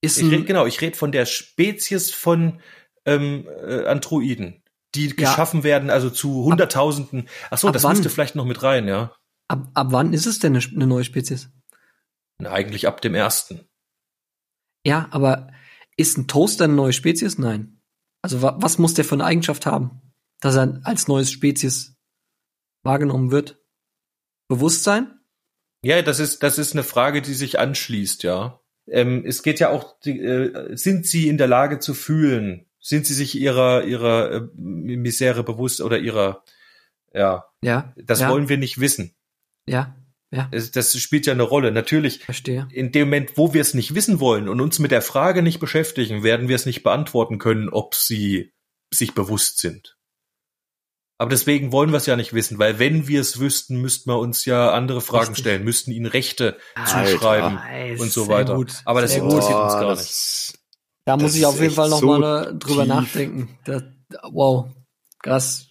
Ist 0.00 0.18
Ich 0.18 0.24
rede 0.24 0.36
ein, 0.36 0.46
genau, 0.46 0.66
ich 0.66 0.80
rede 0.80 0.96
von 0.96 1.12
der 1.12 1.26
Spezies 1.26 2.10
von 2.10 2.60
ähm, 3.04 3.46
äh, 3.66 3.84
Androiden, 3.86 4.62
die 4.94 5.08
Ja. 5.08 5.14
geschaffen 5.14 5.62
werden, 5.62 5.90
also 5.90 6.10
zu 6.10 6.44
Hunderttausenden. 6.44 7.28
Ach 7.50 7.58
so, 7.58 7.68
ab 7.68 7.74
das 7.74 7.84
wann? 7.84 7.92
müsste 7.92 8.10
vielleicht 8.10 8.34
noch 8.36 8.44
mit 8.44 8.62
rein, 8.62 8.88
ja. 8.88 9.14
ab, 9.48 9.68
ab 9.74 9.88
wann 9.90 10.12
ist 10.12 10.26
es 10.26 10.38
denn 10.38 10.56
eine, 10.56 10.64
eine 10.64 10.86
neue 10.86 11.04
Spezies? 11.04 11.50
Na, 12.38 12.50
eigentlich 12.52 12.86
ab 12.86 13.00
dem 13.00 13.14
ersten. 13.14 13.60
Ja, 14.86 15.08
aber 15.10 15.52
ist 15.96 16.16
ein 16.16 16.26
Toaster 16.26 16.64
eine 16.64 16.72
neue 16.74 16.92
Spezies? 16.92 17.38
Nein. 17.38 17.80
Also 18.22 18.42
wa 18.42 18.56
was 18.58 18.78
muss 18.78 18.94
der 18.94 19.04
für 19.04 19.14
eine 19.14 19.24
Eigenschaft 19.24 19.66
haben, 19.66 20.00
dass 20.40 20.56
er 20.56 20.80
als 20.84 21.08
neues 21.08 21.30
Spezies 21.30 21.96
wahrgenommen 22.82 23.30
wird? 23.30 23.58
Bewusstsein? 24.48 25.20
Ja, 25.82 26.02
das 26.02 26.18
ist, 26.18 26.42
das 26.42 26.58
ist 26.58 26.72
eine 26.72 26.82
Frage, 26.84 27.22
die 27.22 27.34
sich 27.34 27.58
anschließt, 27.58 28.22
ja. 28.22 28.60
Ähm, 28.86 29.24
es 29.24 29.42
geht 29.42 29.60
ja 29.60 29.70
auch, 29.70 29.98
die, 30.00 30.18
äh, 30.20 30.76
sind 30.76 31.06
sie 31.06 31.28
in 31.28 31.38
der 31.38 31.46
Lage 31.46 31.78
zu 31.78 31.94
fühlen? 31.94 32.66
Sind 32.80 33.06
sie 33.06 33.14
sich 33.14 33.34
ihrer, 33.38 33.84
ihrer 33.84 34.32
äh, 34.32 34.40
Misere 34.56 35.44
bewusst 35.44 35.80
oder 35.80 35.98
ihrer 35.98 36.42
Ja, 37.12 37.44
Ja. 37.62 37.92
das 37.96 38.20
ja, 38.20 38.30
wollen 38.30 38.48
wir 38.48 38.56
nicht 38.56 38.80
wissen. 38.80 39.14
Ja. 39.66 39.96
Ja. 40.32 40.48
Es- 40.52 40.70
Das 40.70 40.96
spielt 40.98 41.26
ja 41.26 41.32
eine 41.32 41.42
Rolle. 41.42 41.72
Natürlich, 41.72 42.24
Verstehe. 42.24 42.68
in 42.72 42.92
dem 42.92 43.08
Moment, 43.08 43.36
wo 43.36 43.52
wir 43.52 43.60
es 43.60 43.74
nicht 43.74 43.94
wissen 43.96 44.20
wollen 44.20 44.48
und 44.48 44.60
uns 44.60 44.78
mit 44.78 44.92
der 44.92 45.02
Frage 45.02 45.42
nicht 45.42 45.58
beschäftigen, 45.58 46.22
werden 46.22 46.48
wir 46.48 46.54
es 46.56 46.66
nicht 46.66 46.82
beantworten 46.84 47.38
können, 47.38 47.68
ob 47.68 47.94
sie 47.96 48.52
sich 48.90 49.12
bewusst 49.14 49.58
sind. 49.58 49.96
Aber 51.18 51.30
deswegen 51.30 51.70
wollen 51.72 51.90
wir 51.90 51.98
es 51.98 52.06
ja 52.06 52.16
nicht 52.16 52.32
wissen, 52.32 52.58
weil 52.58 52.78
wenn 52.78 53.06
wir 53.08 53.20
es 53.20 53.38
wüssten, 53.40 53.76
müssten 53.80 54.08
wir 54.08 54.18
uns 54.18 54.46
ja 54.46 54.72
andere 54.72 55.00
Fragen 55.02 55.26
Richtig. 55.28 55.40
stellen, 55.40 55.64
müssten 55.64 55.90
ihnen 55.90 56.06
Rechte 56.06 56.56
Alter. 56.76 57.10
zuschreiben 57.10 57.54
Nice, 57.56 58.00
und 58.00 58.10
so 58.10 58.28
weiter. 58.28 58.54
gut, 58.54 58.72
Aber 58.86 59.02
das 59.02 59.14
interessiert 59.14 59.58
uns 59.58 59.72
gar 59.74 59.96
nicht. 59.96 60.59
Das- 61.04 61.16
Da 61.18 61.22
muss 61.22 61.34
ich 61.34 61.46
auf 61.46 61.60
jeden 61.60 61.74
Fall 61.74 61.88
noch 61.90 62.00
so 62.00 62.18
mal 62.18 62.56
drüber 62.58 62.84
tief. 62.84 62.88
nachdenken. 62.94 63.58
Das, 63.64 63.82
wow. 64.32 64.66
Krass. 65.22 65.66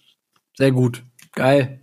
Sehr 0.56 0.72
gut. 0.72 1.02
Geil. 1.34 1.80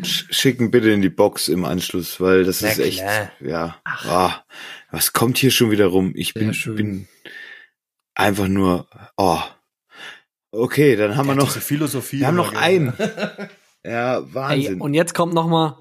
Sch- 0.00 0.26
Schicken 0.32 0.70
bitte 0.70 0.90
in 0.90 1.00
die 1.02 1.08
Box 1.08 1.48
im 1.48 1.64
Anschluss, 1.64 2.20
weil 2.20 2.44
das 2.44 2.60
Na 2.60 2.68
ist 2.68 2.78
echt, 2.78 2.98
klar. 3.00 3.30
ja. 3.40 3.76
Ah, 3.84 4.44
was 4.90 5.12
kommt 5.14 5.38
hier 5.38 5.50
schon 5.50 5.70
wieder 5.70 5.86
rum? 5.86 6.12
Ich 6.14 6.34
bin, 6.34 6.52
bin 6.76 7.08
einfach 8.14 8.48
nur, 8.48 8.86
oh. 9.16 9.40
Okay, 10.52 10.96
dann 10.96 11.16
haben 11.16 11.26
wir 11.26 11.34
Ja, 11.34 11.40
noch, 11.40 11.50
Philosophie. 11.50 12.20
wir 12.20 12.26
haben 12.26 12.36
noch 12.36 12.54
einen. 12.54 12.92
Ja, 13.84 14.22
Wahnsinn. 14.34 14.80
und 14.80 14.94
jetzt 14.94 15.14
kommt 15.14 15.32
noch 15.34 15.46
mal, 15.48 15.78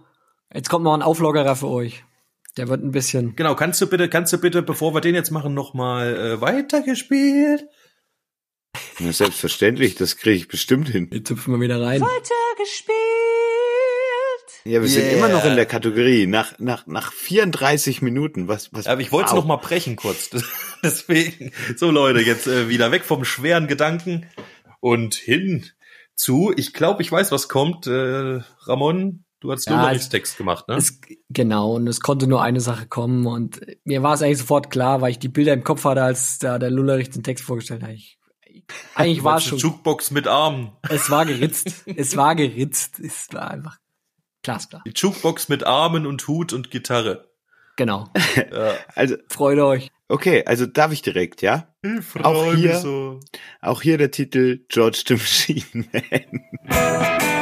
jetzt 0.53 0.69
kommt 0.69 0.83
noch 0.83 0.93
ein 0.93 1.01
Auflockerer 1.01 1.55
für 1.55 1.67
euch. 1.67 2.03
Der 2.57 2.69
wird 2.69 2.83
ein 2.83 2.91
bisschen. 2.91 3.35
Genau, 3.35 3.55
kannst 3.55 3.81
du 3.81 3.87
bitte, 3.87 4.07
kannst 4.09 4.31
du 4.31 4.37
bitte, 4.37 4.61
bevor 4.61 4.93
wir 4.93 5.01
den 5.01 5.15
jetzt 5.15 5.31
machen, 5.31 5.53
noch 5.53 5.73
mal 5.73 6.15
äh, 6.15 6.41
weitergespielt? 6.41 7.65
Ja, 8.99 9.11
selbstverständlich, 9.11 9.95
das 9.95 10.17
kriege 10.17 10.37
ich 10.37 10.47
bestimmt 10.47 10.89
hin. 10.89 11.09
Jetzt 11.11 11.29
hüpfen 11.29 11.53
wir 11.53 11.59
wieder 11.59 11.81
rein. 11.81 12.01
Ja, 14.63 14.81
wir 14.81 14.87
sind 14.87 15.03
Yeah. 15.03 15.17
immer 15.17 15.29
noch 15.29 15.45
in 15.45 15.55
der 15.55 15.65
Kategorie. 15.65 16.25
Nach, 16.25 16.57
nach, 16.57 16.87
nach 16.87 17.13
34 17.13 18.01
Minuten. 18.01 18.47
Was, 18.47 18.73
was, 18.73 18.87
Aber 18.87 19.01
ich 19.01 19.11
wollte 19.11 19.27
es 19.27 19.31
wow. 19.33 19.39
noch 19.39 19.45
mal 19.45 19.57
brechen 19.57 19.95
kurz. 19.95 20.31
Deswegen, 20.83 21.51
so 21.75 21.91
Leute, 21.91 22.21
jetzt 22.21 22.47
äh, 22.47 22.67
wieder 22.67 22.91
weg 22.91 23.03
vom 23.03 23.25
schweren 23.25 23.67
Gedanken 23.67 24.25
und 24.79 25.13
hin 25.13 25.65
zu, 26.15 26.53
ich 26.55 26.73
glaube, 26.73 27.03
ich 27.03 27.11
weiß, 27.11 27.31
was 27.31 27.47
kommt. 27.47 27.85
Äh, 27.85 28.39
Ramon, 28.61 29.24
du 29.45 29.51
hast 29.53 29.65
Ja, 29.67 29.81
Lullerich-Text 29.81 30.37
gemacht, 30.37 30.67
ne? 30.67 30.75
Es, 30.75 30.99
genau, 31.29 31.75
und 31.75 31.87
es 31.87 32.01
konnte 32.01 32.27
nur 32.27 32.41
eine 32.41 32.59
Sache 32.59 32.87
kommen 32.87 33.25
und 33.25 33.61
mir 33.85 34.03
war 34.03 34.13
es 34.15 34.21
eigentlich 34.21 34.39
sofort 34.39 34.69
klar, 34.71 35.01
weil 35.01 35.11
ich 35.11 35.19
die 35.19 35.29
Bilder 35.29 35.53
im 35.53 35.63
Kopf 35.63 35.83
hatte, 35.85 36.03
als 36.03 36.37
da 36.39 36.59
der 36.59 36.69
Lullerich 36.71 37.09
den 37.09 37.23
Text 37.23 37.45
vorgestellt 37.45 37.83
hat. 37.83 37.91
Ich, 37.91 38.17
eigentlich 38.95 39.23
war 39.23 39.37
es 39.37 39.43
schon, 39.45 39.57
Jukebox 39.57 40.11
mit 40.11 40.27
Armen. 40.27 40.71
es 40.89 41.09
war 41.09 41.25
geritzt, 41.25 41.83
es 41.85 42.15
war 42.17 42.35
geritzt, 42.35 42.99
es 42.99 43.27
war 43.31 43.51
einfach 43.51 43.77
glasklar. 44.43 44.83
Die 44.85 44.93
Jukebox 44.95 45.49
mit 45.49 45.63
Armen 45.63 46.05
und 46.05 46.27
Hut 46.27 46.53
und 46.53 46.71
Gitarre. 46.71 47.29
Genau. 47.77 48.09
Ja. 48.35 48.73
Also, 48.95 49.15
Freut 49.27 49.59
euch. 49.59 49.89
okay, 50.07 50.43
also 50.45 50.65
darf 50.65 50.93
ich 50.93 51.01
direkt, 51.01 51.41
ja? 51.41 51.75
Ich 51.81 52.05
freu 52.05 52.21
Auch 52.23 52.51
mich 52.53 52.61
hier- 52.61 52.77
so. 52.77 53.19
Auch 53.61 53.81
hier 53.81 53.97
der 53.97 54.11
Titel 54.11 54.63
George 54.69 55.03
the 55.07 55.13
Machine 55.15 55.85
Man. 55.91 57.19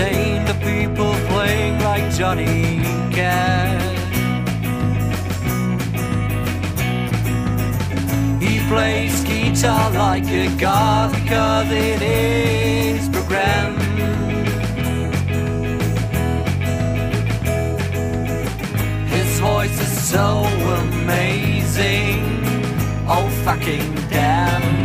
entertain 0.00 0.44
the 0.44 0.54
people 0.64 1.12
playing 1.28 1.78
like 1.80 2.12
Johnny 2.12 2.80
Cash. 3.12 3.82
He 8.40 8.60
plays 8.68 9.24
guitar 9.24 9.90
like 9.92 10.26
a 10.26 10.54
god 10.56 11.12
because 11.12 11.70
it 11.70 12.02
is 12.02 13.08
programmed. 13.08 13.78
His 19.08 19.40
voice 19.40 19.80
is 19.80 20.08
so 20.08 20.44
amazing. 20.82 22.22
Oh 23.08 23.28
fucking 23.44 23.94
damn. 24.10 24.77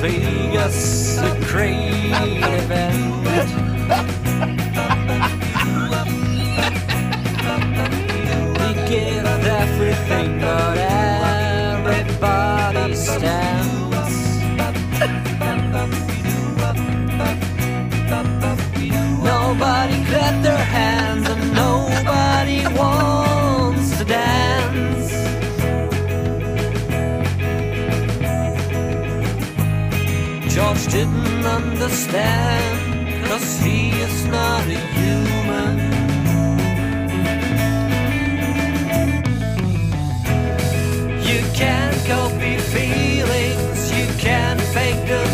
Vegas, 0.00 1.18
a 1.18 1.38
great 1.44 2.10
event. 2.10 2.94
He 8.56 8.72
gives 8.88 9.46
everything, 9.46 10.40
but 10.40 10.78
everybody 11.78 12.94
stands. 12.94 13.80
Nobody 19.22 20.04
clapped 20.06 20.42
their 20.42 20.56
hands 20.56 20.89
George 30.80 30.92
didn't 30.92 31.44
understand, 31.44 33.24
cause 33.26 33.60
he 33.60 33.90
is 33.90 34.24
not 34.26 34.66
a 34.66 34.78
human. 34.96 35.78
You 41.22 41.40
can't 41.52 42.06
copy 42.06 42.56
feelings, 42.58 43.92
you 43.92 44.06
can't 44.18 44.60
fake 44.60 45.06
the 45.06 45.24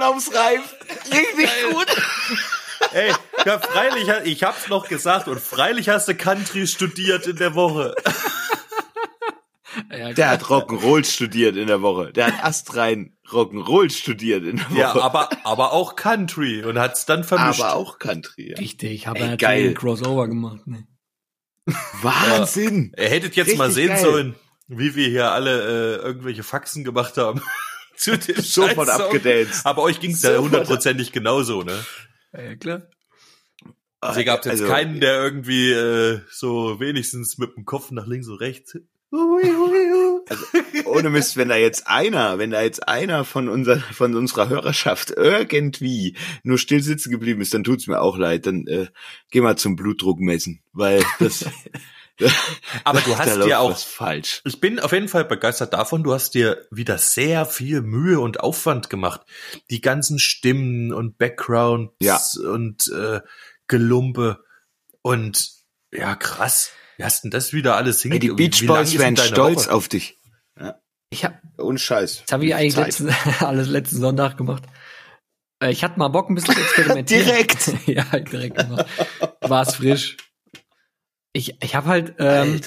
Ja, 0.00 0.10
ich 0.16 0.26
urlaubsreif. 0.26 0.74
Richtig 1.12 1.50
gut. 1.72 1.86
Ey, 2.92 3.12
Ja, 3.44 3.58
freilich, 3.58 4.08
ich 4.24 4.42
hab's 4.42 4.68
noch 4.68 4.88
gesagt 4.88 5.28
und 5.28 5.38
freilich 5.40 5.88
hast 5.88 6.08
du 6.08 6.14
Country 6.14 6.66
studiert 6.66 7.26
in 7.26 7.36
der 7.36 7.54
Woche. 7.54 7.94
Ja, 9.90 10.12
Der 10.12 10.30
hat 10.30 10.42
Rock'n'Roll 10.44 11.04
studiert 11.04 11.56
in 11.56 11.68
der 11.68 11.80
Woche. 11.80 12.12
Der 12.12 12.26
hat 12.26 12.44
astrein 12.44 13.16
Rock'n'Roll 13.28 13.90
studiert 13.90 14.44
in 14.44 14.56
der 14.56 14.68
Woche. 14.70 14.78
Ja, 14.78 15.00
aber, 15.00 15.28
aber 15.44 15.72
auch 15.72 15.94
Country 15.94 16.64
und 16.64 16.78
hat's 16.78 17.06
dann 17.06 17.22
vermischt. 17.22 17.60
aber 17.60 17.74
auch 17.74 17.98
Country. 18.00 18.50
Ja. 18.50 18.56
Richtig, 18.58 18.90
ich 18.92 19.06
habe 19.06 19.20
ja 19.20 19.36
geil. 19.36 19.66
einen 19.66 19.74
Crossover 19.74 20.26
gemacht. 20.26 20.66
Ne? 20.66 20.86
Wahnsinn. 22.02 22.92
Ihr 22.98 23.08
hättet 23.08 23.36
jetzt 23.36 23.56
mal 23.56 23.66
Richtig 23.68 23.84
sehen 23.86 23.94
geil. 23.94 24.02
sollen, 24.04 24.34
wie 24.66 24.96
wir 24.96 25.08
hier 25.08 25.30
alle 25.30 25.98
äh, 25.98 26.04
irgendwelche 26.04 26.42
Faxen 26.42 26.82
gemacht 26.82 27.16
haben. 27.16 27.40
Zu 28.00 28.16
dem 28.16 28.40
Sofort 28.40 28.88
abgedanced. 28.88 29.66
Aber 29.66 29.82
euch 29.82 30.00
ging's 30.00 30.22
ja 30.22 30.38
hundertprozentig 30.38 31.12
genauso, 31.12 31.62
ne? 31.62 31.84
Ja, 32.32 32.56
klar. 32.56 32.82
Also 34.00 34.20
ihr 34.20 34.24
gab's 34.24 34.46
jetzt 34.46 34.62
Also, 34.62 34.68
keinen, 34.68 35.00
der 35.00 35.22
irgendwie 35.22 35.70
äh, 35.70 36.20
so 36.30 36.80
wenigstens 36.80 37.36
mit 37.36 37.54
dem 37.56 37.66
Kopf 37.66 37.90
nach 37.90 38.06
links 38.06 38.26
und 38.28 38.36
rechts. 38.36 38.78
Ohne 40.86 41.10
Mist, 41.10 41.36
wenn 41.36 41.50
da 41.50 41.56
jetzt 41.56 41.88
einer, 41.88 42.38
wenn 42.38 42.52
da 42.52 42.62
jetzt 42.62 42.88
einer 42.88 43.26
von 43.26 43.50
unserer, 43.50 43.80
von 43.80 44.14
unserer 44.14 44.48
Hörerschaft 44.48 45.10
irgendwie 45.10 46.16
nur 46.42 46.56
still 46.56 46.82
sitzen 46.82 47.10
geblieben 47.10 47.42
ist, 47.42 47.52
dann 47.52 47.64
tut's 47.64 47.86
mir 47.86 48.00
auch 48.00 48.16
leid. 48.16 48.46
Dann 48.46 48.66
äh, 48.66 48.86
geh 49.30 49.42
mal 49.42 49.58
zum 49.58 49.76
Blutdruck 49.76 50.20
messen, 50.20 50.62
weil 50.72 51.04
das. 51.18 51.44
Aber 52.84 53.00
du 53.00 53.16
hast 53.18 53.36
ja 53.46 53.58
auch 53.58 53.76
falsch. 53.76 54.42
Ich 54.44 54.60
bin 54.60 54.78
auf 54.80 54.92
jeden 54.92 55.08
Fall 55.08 55.24
begeistert 55.24 55.72
davon. 55.72 56.02
Du 56.02 56.12
hast 56.12 56.34
dir 56.34 56.66
wieder 56.70 56.98
sehr 56.98 57.46
viel 57.46 57.80
Mühe 57.82 58.20
und 58.20 58.40
Aufwand 58.40 58.90
gemacht. 58.90 59.20
Die 59.70 59.80
ganzen 59.80 60.18
Stimmen 60.18 60.92
und 60.92 61.18
Backgrounds 61.18 61.94
Ja. 62.02 62.20
und 62.50 62.88
äh, 62.88 63.20
Gelumpe 63.68 64.44
und 65.02 65.50
ja 65.92 66.14
krass. 66.16 66.70
Wie 66.96 67.04
hast 67.04 67.24
denn 67.24 67.30
das 67.30 67.52
wieder 67.52 67.76
alles 67.76 68.04
Ey, 68.04 68.18
die 68.18 68.28
hingekriegt? 68.28 68.58
Beach 68.60 68.66
Boys 68.66 68.98
wären 68.98 69.16
stolz 69.16 69.66
Woche? 69.66 69.72
auf 69.74 69.88
dich. 69.88 70.18
Ich 71.12 71.24
hab, 71.24 71.40
Ohne 71.58 71.78
Scheiß. 71.78 72.22
das 72.26 72.32
habe 72.32 72.46
ich 72.46 72.54
eigentlich 72.54 72.76
letzten, 72.76 73.08
alles 73.40 73.66
letzten 73.68 73.96
Sonntag 74.00 74.36
gemacht. 74.36 74.62
Äh, 75.60 75.72
Ich 75.72 75.82
hatte 75.82 75.98
mal 75.98 76.08
Bock, 76.08 76.28
ein 76.30 76.34
bisschen 76.36 76.54
zu 76.54 76.60
experimentieren. 76.60 77.24
Direkt. 77.24 77.72
ja, 77.86 78.04
direkt 78.20 78.58
gemacht. 78.58 78.86
War's 79.40 79.74
frisch. 79.76 80.16
Ich, 81.32 81.62
ich 81.62 81.74
habe 81.74 81.86
halt 81.88 82.14
ähm, 82.18 82.60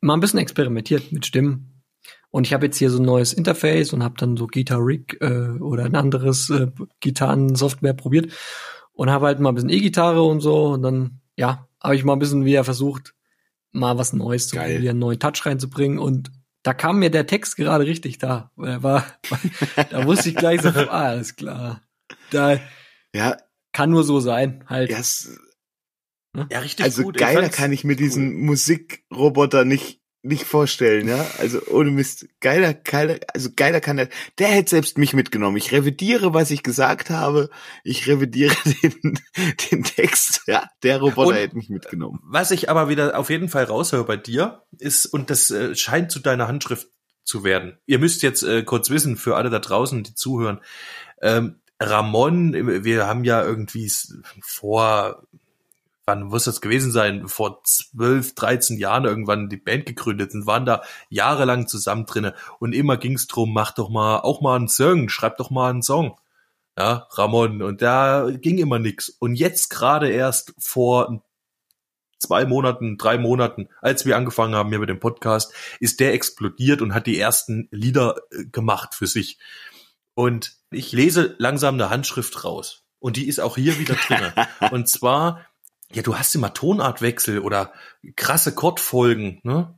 mal 0.00 0.14
ein 0.14 0.20
bisschen 0.20 0.38
experimentiert 0.38 1.12
mit 1.12 1.26
Stimmen. 1.26 1.82
Und 2.30 2.46
ich 2.46 2.52
habe 2.52 2.66
jetzt 2.66 2.76
hier 2.76 2.90
so 2.90 2.98
ein 2.98 3.06
neues 3.06 3.32
Interface 3.32 3.92
und 3.94 4.02
habe 4.02 4.16
dann 4.18 4.36
so 4.36 4.46
Guitar 4.46 4.84
Rig 4.84 5.16
äh, 5.22 5.58
oder 5.60 5.84
ein 5.84 5.94
anderes 5.94 6.50
äh, 6.50 6.66
Gitarrensoftware 7.00 7.94
probiert 7.94 8.32
und 8.92 9.10
habe 9.10 9.26
halt 9.26 9.40
mal 9.40 9.48
ein 9.50 9.54
bisschen 9.54 9.70
E-Gitarre 9.70 10.22
und 10.22 10.40
so 10.40 10.66
und 10.68 10.82
dann 10.82 11.20
ja, 11.36 11.66
habe 11.82 11.96
ich 11.96 12.04
mal 12.04 12.12
ein 12.12 12.18
bisschen 12.18 12.44
wieder 12.44 12.64
versucht, 12.64 13.14
mal 13.72 13.96
was 13.96 14.12
Neues 14.12 14.48
zu 14.48 14.56
Geil. 14.56 14.74
probieren, 14.74 14.90
einen 14.90 14.98
neuen 14.98 15.18
Touch 15.18 15.46
reinzubringen 15.46 15.98
und 15.98 16.30
da 16.64 16.74
kam 16.74 16.98
mir 16.98 17.10
der 17.10 17.26
Text 17.26 17.56
gerade 17.56 17.86
richtig 17.86 18.18
da. 18.18 18.50
Er 18.58 18.82
war, 18.82 19.06
da 19.90 20.04
wusste 20.04 20.28
ich 20.28 20.36
gleich 20.36 20.60
so, 20.60 20.68
ah, 20.68 21.08
alles 21.08 21.34
klar. 21.34 21.80
Da 22.30 22.58
Ja, 23.14 23.38
kann 23.72 23.88
nur 23.90 24.04
so 24.04 24.20
sein, 24.20 24.64
halt. 24.66 24.90
ja, 24.90 24.98
es- 24.98 25.38
Ja, 26.50 26.60
richtig 26.60 26.84
also 26.84 27.02
gut. 27.02 27.16
geiler 27.16 27.48
kann 27.48 27.72
ich 27.72 27.84
mir 27.84 27.92
cool. 27.92 27.96
diesen 27.96 28.40
Musikroboter 28.44 29.64
nicht 29.64 30.00
nicht 30.22 30.44
vorstellen, 30.44 31.08
ja. 31.08 31.26
Also 31.38 31.60
ohne 31.68 31.90
Mist, 31.90 32.26
geiler, 32.40 32.74
geiler, 32.74 33.18
also 33.32 33.50
geiler 33.54 33.80
kann 33.80 33.96
der. 33.96 34.08
Der 34.38 34.48
hätte 34.48 34.70
selbst 34.70 34.98
mich 34.98 35.12
mitgenommen. 35.14 35.56
Ich 35.56 35.70
revidiere, 35.70 36.34
was 36.34 36.50
ich 36.50 36.62
gesagt 36.62 37.10
habe. 37.10 37.50
Ich 37.84 38.06
revidiere 38.08 38.54
den, 38.82 39.18
den 39.70 39.84
Text. 39.84 40.42
Ja, 40.46 40.68
der 40.82 40.98
Roboter 41.00 41.28
Und- 41.30 41.34
hätte 41.36 41.56
mich 41.56 41.70
mitgenommen. 41.70 42.20
Was 42.24 42.50
ich 42.50 42.68
aber 42.68 42.88
wieder 42.88 43.18
auf 43.18 43.30
jeden 43.30 43.48
Fall 43.48 43.64
raushöre 43.64 44.04
bei 44.04 44.16
dir, 44.16 44.64
ist, 44.78 45.06
und 45.06 45.30
das 45.30 45.50
äh, 45.50 45.74
scheint 45.76 46.10
zu 46.10 46.18
deiner 46.18 46.48
Handschrift 46.48 46.88
zu 47.24 47.44
werden. 47.44 47.78
Ihr 47.86 47.98
müsst 47.98 48.22
jetzt 48.22 48.42
äh, 48.42 48.64
kurz 48.64 48.90
wissen, 48.90 49.16
für 49.16 49.36
alle 49.36 49.50
da 49.50 49.60
draußen, 49.60 50.02
die 50.02 50.14
zuhören, 50.14 50.60
ähm, 51.22 51.60
Ramon, 51.80 52.84
wir 52.84 53.06
haben 53.06 53.22
ja 53.22 53.44
irgendwie 53.44 53.88
vor, 54.42 55.22
wann 56.08 56.22
muss 56.22 56.44
das 56.44 56.62
gewesen 56.62 56.90
sein, 56.90 57.28
vor 57.28 57.62
12, 57.62 58.34
13 58.34 58.78
Jahren 58.78 59.04
irgendwann 59.04 59.50
die 59.50 59.58
Band 59.58 59.84
gegründet 59.84 60.32
und 60.32 60.46
waren 60.46 60.64
da 60.64 60.82
jahrelang 61.10 61.68
zusammen 61.68 62.06
drinne 62.06 62.34
und 62.58 62.74
immer 62.74 62.96
ging's 62.96 63.26
drum, 63.26 63.52
mach 63.52 63.72
doch 63.72 63.90
mal 63.90 64.20
auch 64.20 64.40
mal 64.40 64.56
einen 64.56 64.68
Song, 64.68 65.10
schreib 65.10 65.36
doch 65.36 65.50
mal 65.50 65.68
einen 65.68 65.82
Song. 65.82 66.18
Ja, 66.78 67.08
Ramon, 67.10 67.60
und 67.60 67.82
da 67.82 68.30
ging 68.30 68.56
immer 68.56 68.78
nix. 68.78 69.10
Und 69.10 69.34
jetzt 69.34 69.68
gerade 69.68 70.08
erst 70.08 70.54
vor 70.58 71.22
zwei 72.18 72.46
Monaten, 72.46 72.96
drei 72.96 73.18
Monaten, 73.18 73.68
als 73.82 74.06
wir 74.06 74.16
angefangen 74.16 74.54
haben 74.54 74.70
hier 74.70 74.78
mit 74.78 74.88
dem 74.88 75.00
Podcast, 75.00 75.52
ist 75.78 76.00
der 76.00 76.14
explodiert 76.14 76.80
und 76.80 76.94
hat 76.94 77.06
die 77.06 77.18
ersten 77.18 77.68
Lieder 77.70 78.16
äh, 78.30 78.46
gemacht 78.46 78.94
für 78.94 79.06
sich. 79.06 79.38
Und 80.14 80.56
ich 80.70 80.92
lese 80.92 81.34
langsam 81.38 81.74
eine 81.74 81.90
Handschrift 81.90 82.44
raus. 82.44 82.84
Und 82.98 83.16
die 83.16 83.28
ist 83.28 83.40
auch 83.40 83.56
hier 83.56 83.78
wieder 83.78 83.94
drinne. 83.94 84.32
und 84.70 84.88
zwar, 84.88 85.44
ja, 85.92 86.02
du 86.02 86.16
hast 86.16 86.34
immer 86.34 86.52
Tonartwechsel 86.52 87.38
oder 87.40 87.72
krasse 88.16 88.54
Chordfolgen, 88.54 89.40
ne? 89.42 89.74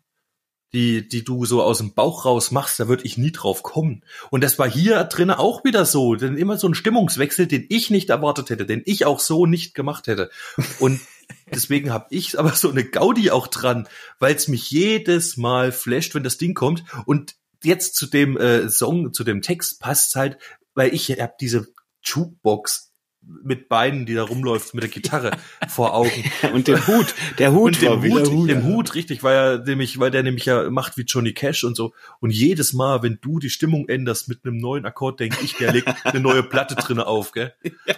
Die, 0.72 1.08
die 1.08 1.24
du 1.24 1.44
so 1.46 1.64
aus 1.64 1.78
dem 1.78 1.94
Bauch 1.94 2.24
raus 2.24 2.52
machst, 2.52 2.78
da 2.78 2.86
würde 2.86 3.04
ich 3.04 3.18
nie 3.18 3.32
drauf 3.32 3.64
kommen. 3.64 4.04
Und 4.30 4.44
das 4.44 4.56
war 4.56 4.70
hier 4.70 5.02
drinnen 5.02 5.34
auch 5.34 5.64
wieder 5.64 5.84
so, 5.84 6.14
denn 6.14 6.36
immer 6.36 6.58
so 6.58 6.68
ein 6.68 6.76
Stimmungswechsel, 6.76 7.48
den 7.48 7.66
ich 7.68 7.90
nicht 7.90 8.08
erwartet 8.08 8.50
hätte, 8.50 8.66
den 8.66 8.82
ich 8.84 9.04
auch 9.04 9.18
so 9.18 9.46
nicht 9.46 9.74
gemacht 9.74 10.06
hätte. 10.06 10.30
Und 10.78 11.00
deswegen 11.52 11.92
habe 11.92 12.06
ich 12.10 12.38
aber 12.38 12.52
so 12.52 12.70
eine 12.70 12.84
Gaudi 12.84 13.32
auch 13.32 13.48
dran, 13.48 13.88
weil 14.20 14.36
es 14.36 14.46
mich 14.46 14.70
jedes 14.70 15.36
Mal 15.36 15.72
flasht, 15.72 16.14
wenn 16.14 16.22
das 16.22 16.38
Ding 16.38 16.54
kommt. 16.54 16.84
Und 17.04 17.34
jetzt 17.64 17.96
zu 17.96 18.06
dem 18.06 18.36
äh, 18.36 18.68
Song, 18.68 19.12
zu 19.12 19.24
dem 19.24 19.42
Text 19.42 19.80
passt 19.80 20.14
halt, 20.14 20.38
weil 20.74 20.94
ich 20.94 21.10
habe 21.10 21.34
diese 21.40 21.66
Jukebox 22.04 22.89
mit 23.22 23.68
Beinen, 23.68 24.06
die 24.06 24.14
da 24.14 24.24
rumläuft, 24.24 24.74
mit 24.74 24.82
der 24.82 24.90
Gitarre 24.90 25.32
vor 25.68 25.94
Augen. 25.94 26.24
Und 26.52 26.68
den 26.68 26.86
Hut, 26.86 27.14
der 27.38 27.52
Hut 27.52 27.76
Und 27.76 27.82
dem 27.82 28.02
wieder 28.02 28.30
Hut, 28.30 28.48
dem. 28.48 28.64
Hut, 28.64 28.94
richtig, 28.94 29.22
weil 29.22 29.36
er 29.36 29.58
nämlich, 29.58 29.98
weil 29.98 30.10
der 30.10 30.22
nämlich 30.22 30.46
ja 30.46 30.70
macht 30.70 30.96
wie 30.96 31.02
Johnny 31.02 31.32
Cash 31.32 31.64
und 31.64 31.76
so. 31.76 31.92
Und 32.20 32.30
jedes 32.30 32.72
Mal, 32.72 33.02
wenn 33.02 33.18
du 33.20 33.38
die 33.38 33.50
Stimmung 33.50 33.88
änderst 33.88 34.28
mit 34.28 34.44
einem 34.44 34.58
neuen 34.58 34.84
Akkord, 34.86 35.20
denke 35.20 35.38
ich, 35.44 35.54
der 35.56 35.72
legt 35.72 35.88
eine 36.04 36.20
neue 36.20 36.42
Platte 36.42 36.74
drinne 36.74 37.06
auf, 37.06 37.32
gell? 37.32 37.54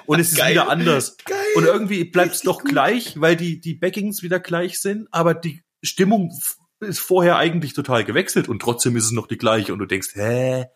Und 0.07 0.21
es 0.21 0.33
ist 0.33 0.39
geil. 0.39 0.53
wieder 0.53 0.69
anders. 0.69 1.17
Geil. 1.25 1.37
Und 1.55 1.65
irgendwie 1.65 2.05
bleibt 2.05 2.35
es 2.35 2.43
doch 2.43 2.63
gleich, 2.65 3.21
weil 3.21 3.37
die, 3.37 3.61
die 3.61 3.75
Backings 3.75 4.23
wieder 4.23 4.41
gleich 4.41 4.81
sind, 4.81 5.09
aber 5.13 5.35
die 5.35 5.63
Stimmung 5.83 6.33
ist 6.81 7.01
vorher 7.01 7.37
eigentlich 7.37 7.75
total 7.75 8.05
gewechselt 8.05 8.49
und 8.49 8.61
trotzdem 8.61 8.97
ist 8.97 9.05
es 9.05 9.13
noch 9.13 9.29
die 9.29 9.39
gleiche 9.39 9.73
und 9.73 9.79
du 9.79 9.87
denkst, 9.87 10.11
hä, 10.15 10.67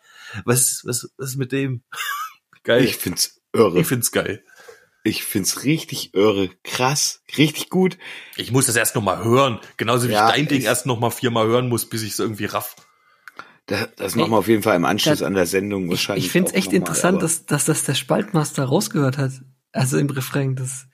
was, 0.45 0.81
was, 0.85 1.09
was 1.17 1.31
ist 1.31 1.37
mit 1.37 1.51
dem? 1.51 1.83
Geil. 2.63 2.83
Ich 2.83 2.97
find's 2.97 3.41
irre. 3.57 3.79
ich 3.79 3.87
find's 3.87 4.11
geil. 4.11 4.43
Ich 5.03 5.23
find's 5.23 5.63
richtig 5.63 6.13
irre. 6.13 6.49
Krass. 6.63 7.21
Richtig 7.37 7.69
gut. 7.69 7.97
Ich 8.35 8.51
muss 8.51 8.65
das 8.65 8.75
erst 8.75 8.95
noch 8.95 9.03
mal 9.03 9.23
hören. 9.23 9.59
Genauso 9.77 10.07
wie 10.09 10.13
Ja, 10.13 10.29
ich 10.29 10.35
dein 10.35 10.47
Ding 10.47 10.59
ich- 10.59 10.65
erst 10.65 10.85
noch 10.85 10.99
mal 10.99 11.11
viermal 11.11 11.47
hören 11.47 11.69
muss, 11.69 11.85
bis 11.87 12.03
ich 12.03 12.11
es 12.11 12.19
irgendwie 12.19 12.45
raff. 12.45 12.75
Das, 13.67 13.89
das 13.97 14.15
machen 14.15 14.31
wir 14.31 14.37
auf 14.37 14.47
jeden 14.47 14.63
Fall 14.63 14.75
im 14.75 14.85
Anschluss 14.85 15.19
das- 15.19 15.27
an 15.27 15.33
der 15.33 15.45
Sendung 15.45 15.85
Ich, 15.85 15.89
wahrscheinlich. 15.91 16.25
ich 16.25 16.31
finde 16.31 16.49
es 16.49 16.55
echt 16.55 16.67
mal, 16.71 16.75
interessant, 16.77 17.15
aber- 17.15 17.21
dass, 17.21 17.45
dass 17.45 17.65
das 17.65 17.83
der 17.85 17.93
Spaltmaster 17.95 18.63
rausgehört 18.65 19.17
hat. 19.17 19.31
Also 19.71 19.97
im 19.97 20.09
Refrain. 20.09 20.55
Das, 20.55 20.87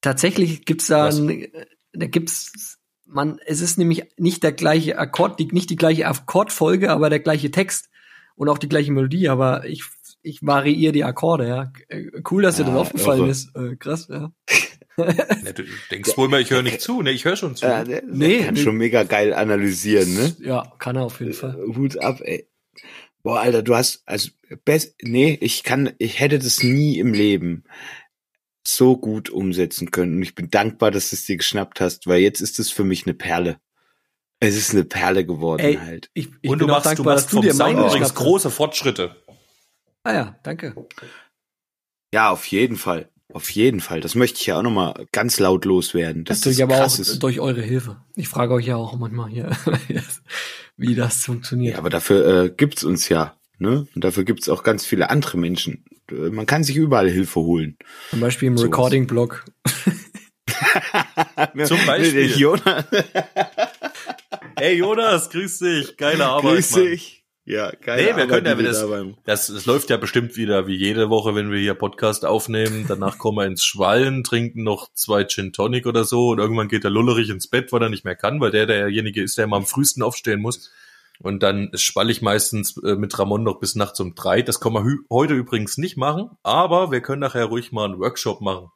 tatsächlich 0.00 0.64
gibt's 0.64 0.86
da, 0.88 1.06
ein, 1.08 1.46
da 1.92 2.06
gibt's, 2.06 2.78
man, 3.06 3.38
es 3.46 3.60
ist 3.60 3.78
nämlich 3.78 4.04
nicht 4.16 4.42
der 4.42 4.52
gleiche 4.52 4.98
Akkord, 4.98 5.38
die, 5.38 5.46
nicht 5.46 5.70
die 5.70 5.76
gleiche 5.76 6.06
Akkordfolge, 6.06 6.90
aber 6.90 7.10
der 7.10 7.20
gleiche 7.20 7.50
Text 7.50 7.88
und 8.34 8.48
auch 8.48 8.58
die 8.58 8.68
gleiche 8.68 8.92
Melodie, 8.92 9.28
aber 9.28 9.64
ich, 9.66 9.84
ich 10.22 10.44
variiere 10.44 10.92
die 10.92 11.04
Akkorde, 11.04 11.48
ja. 11.48 11.72
Äh, 11.88 12.10
Cool, 12.30 12.42
dass 12.42 12.56
dir 12.56 12.64
das 12.64 12.74
Ah, 12.74 12.78
aufgefallen 12.78 13.20
irre. 13.22 13.30
ist. 13.30 13.54
Äh, 13.56 13.76
krass, 13.76 14.08
ja. 14.10 14.32
Ne, 14.98 15.54
du 15.54 15.62
denkst 15.90 16.16
wohl 16.18 16.28
mal, 16.28 16.42
ich 16.42 16.50
höre 16.50 16.62
nicht 16.62 16.80
zu. 16.82 17.00
Ne, 17.00 17.12
ich 17.12 17.24
höre 17.24 17.36
schon 17.36 17.56
zu. 17.56 17.64
Ja, 17.64 17.82
der, 17.82 18.02
Nee, 18.06 18.40
kann 18.44 18.54
nee. 18.54 18.60
schon 18.60 18.76
mega 18.76 19.04
geil 19.04 19.32
analysieren, 19.32 20.12
ne? 20.14 20.36
Ja, 20.40 20.70
kann 20.78 20.96
er 20.96 21.04
auf 21.04 21.18
jeden 21.20 21.32
Fall. 21.32 21.56
Äh, 21.58 21.74
Hut 21.76 21.98
ab, 21.98 22.20
ey. 22.22 22.46
Boah, 23.22 23.40
Alter, 23.40 23.62
du 23.62 23.74
hast, 23.74 24.02
also, 24.04 24.30
best, 24.66 24.96
nee, 25.00 25.38
ich 25.40 25.62
kann, 25.62 25.92
ich 25.98 26.20
hätte 26.20 26.38
das 26.38 26.62
nie 26.62 26.98
im 26.98 27.14
Leben 27.14 27.64
so 28.66 28.96
gut 28.98 29.30
umsetzen 29.30 29.90
können. 29.90 30.16
Und 30.16 30.22
ich 30.22 30.34
bin 30.34 30.50
dankbar, 30.50 30.90
dass 30.90 31.10
du 31.10 31.16
es 31.16 31.24
dir 31.24 31.36
geschnappt 31.38 31.80
hast, 31.80 32.06
weil 32.06 32.20
jetzt 32.20 32.40
ist 32.40 32.58
es 32.58 32.70
für 32.70 32.84
mich 32.84 33.06
eine 33.06 33.14
Perle. 33.14 33.56
Es 34.40 34.56
ist 34.56 34.72
eine 34.72 34.84
Perle 34.84 35.24
geworden 35.24 35.62
Ey, 35.62 35.76
halt. 35.76 36.10
Ich, 36.14 36.28
ich 36.42 36.50
und 36.50 36.58
du 36.60 36.66
machst, 36.66 36.86
du 36.86 36.88
dankbar, 36.96 37.14
machst 37.14 37.26
dass 37.26 37.30
du 37.30 37.36
vom 37.36 37.44
dir 37.46 37.54
Sound 37.54 37.74
meinen 37.76 37.86
übrigens 37.86 38.14
große 38.14 38.50
Fortschritte. 38.50 39.21
Ah 40.04 40.12
ja, 40.14 40.36
danke. 40.42 40.74
Ja, 42.12 42.30
auf 42.30 42.44
jeden 42.46 42.76
Fall. 42.76 43.08
Auf 43.32 43.48
jeden 43.50 43.80
Fall. 43.80 44.00
Das 44.02 44.14
möchte 44.14 44.40
ich 44.40 44.46
ja 44.46 44.58
auch 44.58 44.62
nochmal 44.62 45.06
ganz 45.12 45.38
laut 45.40 45.64
loswerden. 45.64 46.24
Das 46.24 46.40
Natürlich 46.40 46.58
ist 46.58 46.64
aber 46.64 46.84
auch 46.84 46.98
ist. 46.98 47.22
durch 47.22 47.40
eure 47.40 47.62
Hilfe. 47.62 48.04
Ich 48.14 48.28
frage 48.28 48.52
euch 48.52 48.66
ja 48.66 48.76
auch 48.76 48.94
manchmal 48.98 49.30
hier, 49.30 49.56
wie 50.76 50.94
das 50.94 51.24
funktioniert. 51.24 51.74
Ja, 51.74 51.78
aber 51.78 51.88
dafür 51.88 52.44
äh, 52.44 52.50
gibt's 52.50 52.84
uns 52.84 53.08
ja, 53.08 53.38
ne? 53.58 53.86
Und 53.94 54.04
dafür 54.04 54.24
gibt's 54.24 54.50
auch 54.50 54.62
ganz 54.62 54.84
viele 54.84 55.08
andere 55.08 55.38
Menschen. 55.38 55.86
man 56.10 56.44
kann 56.44 56.62
sich 56.62 56.76
überall 56.76 57.08
Hilfe 57.08 57.40
holen. 57.40 57.78
Zum 58.10 58.20
Beispiel 58.20 58.48
im 58.48 58.58
Sowas. 58.58 58.70
Recording-Blog. 58.70 59.44
Zum 61.64 61.78
Beispiel. 61.86 62.26
Jonas, 62.36 62.84
Hey 64.58 64.76
Jonas, 64.76 65.30
grüß 65.30 65.58
dich. 65.60 65.96
Geile 65.96 66.26
Arbeit. 66.26 66.56
grüß 66.56 66.70
Mann. 66.72 66.98
Ja, 67.44 67.72
geil. 67.72 68.04
Nee, 68.04 68.16
wir 68.16 68.28
können 68.28 68.46
ja, 68.46 68.56
wenn 68.56 68.64
das, 68.64 68.86
das, 69.24 69.46
das 69.48 69.66
läuft 69.66 69.90
ja 69.90 69.96
bestimmt 69.96 70.36
wieder 70.36 70.68
wie 70.68 70.76
jede 70.76 71.10
Woche, 71.10 71.34
wenn 71.34 71.50
wir 71.50 71.58
hier 71.58 71.74
Podcast 71.74 72.24
aufnehmen. 72.24 72.84
Danach 72.86 73.18
kommen 73.18 73.38
wir 73.38 73.46
ins 73.46 73.64
Schwallen, 73.64 74.22
trinken 74.22 74.62
noch 74.62 74.92
zwei 74.94 75.24
Gin 75.24 75.52
Tonic 75.52 75.86
oder 75.86 76.04
so 76.04 76.28
und 76.28 76.38
irgendwann 76.38 76.68
geht 76.68 76.84
der 76.84 76.92
Lullerich 76.92 77.30
ins 77.30 77.48
Bett, 77.48 77.72
weil 77.72 77.82
er 77.82 77.88
nicht 77.88 78.04
mehr 78.04 78.14
kann, 78.14 78.40
weil 78.40 78.52
der 78.52 78.66
derjenige 78.66 79.22
ist, 79.22 79.38
der 79.38 79.46
immer 79.46 79.56
am 79.56 79.66
frühesten 79.66 80.02
aufstehen 80.02 80.40
muss. 80.40 80.70
Und 81.18 81.42
dann 81.42 81.70
schwall 81.74 82.10
ich 82.10 82.22
meistens 82.22 82.76
äh, 82.84 82.94
mit 82.94 83.18
Ramon 83.18 83.42
noch 83.42 83.58
bis 83.58 83.74
nachts 83.74 83.98
um 83.98 84.14
drei. 84.14 84.42
Das 84.42 84.60
können 84.60 84.74
wir 84.74 84.98
heute 85.10 85.34
übrigens 85.34 85.78
nicht 85.78 85.96
machen, 85.96 86.30
aber 86.44 86.92
wir 86.92 87.00
können 87.00 87.20
nachher 87.20 87.46
ruhig 87.46 87.72
mal 87.72 87.86
einen 87.86 87.98
Workshop 87.98 88.40
machen. 88.40 88.68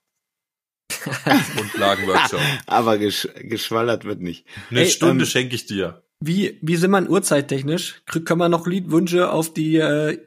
Grundlagen-Workshop. 1.57 2.41
Aber 2.67 2.99
gesch 2.99 3.29
geschwallert 3.37 4.05
wird 4.05 4.21
nicht. 4.21 4.45
Eine 4.71 4.81
Ey, 4.81 4.91
Stunde 4.91 5.25
ähm, 5.25 5.31
schenke 5.31 5.55
ich 5.55 5.67
dir. 5.67 6.03
Wie, 6.21 6.59
wie 6.63 6.77
sind 6.77 6.91
wir 6.93 7.09
uhrzeittechnisch? 7.09 8.03
Können 8.07 8.39
wir 8.41 8.49
noch 8.49 8.67
Liedwünsche 8.67 9.31
auf 9.31 9.53
die 9.53 9.77
äh, 9.77 10.19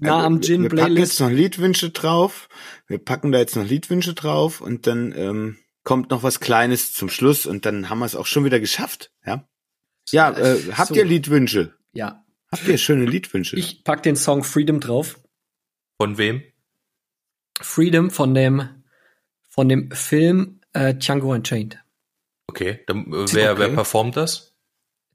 nah 0.00 0.24
am 0.24 0.36
Also, 0.36 0.48
wir, 0.48 0.60
wir 0.62 0.68
packen 0.68 0.70
Gin-Playlist? 0.70 0.98
jetzt 0.98 1.20
noch 1.20 1.30
Liedwünsche 1.30 1.90
drauf. 1.90 2.48
Wir 2.86 2.98
packen 2.98 3.32
da 3.32 3.38
jetzt 3.38 3.56
noch 3.56 3.64
Liedwünsche 3.64 4.14
drauf 4.14 4.60
und 4.60 4.86
dann 4.86 5.12
ähm, 5.16 5.58
kommt 5.82 6.10
noch 6.10 6.22
was 6.22 6.40
Kleines 6.40 6.92
zum 6.92 7.08
Schluss 7.08 7.46
und 7.46 7.66
dann 7.66 7.90
haben 7.90 7.98
wir 7.98 8.06
es 8.06 8.14
auch 8.16 8.26
schon 8.26 8.44
wieder 8.44 8.60
geschafft. 8.60 9.10
Ja, 9.26 9.48
ja 10.10 10.30
äh, 10.36 10.58
habt 10.72 10.88
So. 10.88 10.94
ihr 10.94 11.04
Liedwünsche? 11.04 11.74
Ja. 11.92 12.24
Habt 12.52 12.66
ihr 12.68 12.78
schöne 12.78 13.04
Liedwünsche? 13.04 13.56
Ich 13.56 13.84
pack 13.84 14.02
den 14.02 14.16
Song 14.16 14.44
Freedom 14.44 14.80
drauf. 14.80 15.20
Von 16.00 16.16
wem? 16.16 16.42
Freedom 17.60 18.10
von 18.10 18.34
dem, 18.34 18.84
von 19.48 19.68
dem 19.68 19.90
Film 19.90 20.60
äh, 20.72 20.94
Django 20.94 21.32
Unchained. 21.32 21.82
Okay, 22.46 22.80
dann, 22.86 23.06
äh, 23.12 23.26
wer, 23.32 23.52
Okay. 23.52 23.60
wer 23.60 23.68
performt 23.70 24.16
das? 24.16 24.47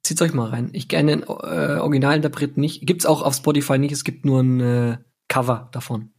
Zieht's 0.03 0.21
euch 0.21 0.33
mal 0.33 0.49
rein. 0.49 0.69
Ich 0.73 0.87
kenne 0.89 1.11
den 1.17 1.23
äh, 1.23 1.79
Originalinterpreten 1.79 2.59
nicht. 2.59 2.85
Gibt's 2.85 3.05
auch 3.05 3.21
auf 3.21 3.35
Spotify 3.35 3.77
nicht. 3.77 3.91
Es 3.93 4.03
gibt 4.03 4.25
nur 4.25 4.41
ein 4.41 4.59
äh, 4.59 4.97
Cover 5.29 5.69
davon. 5.71 6.11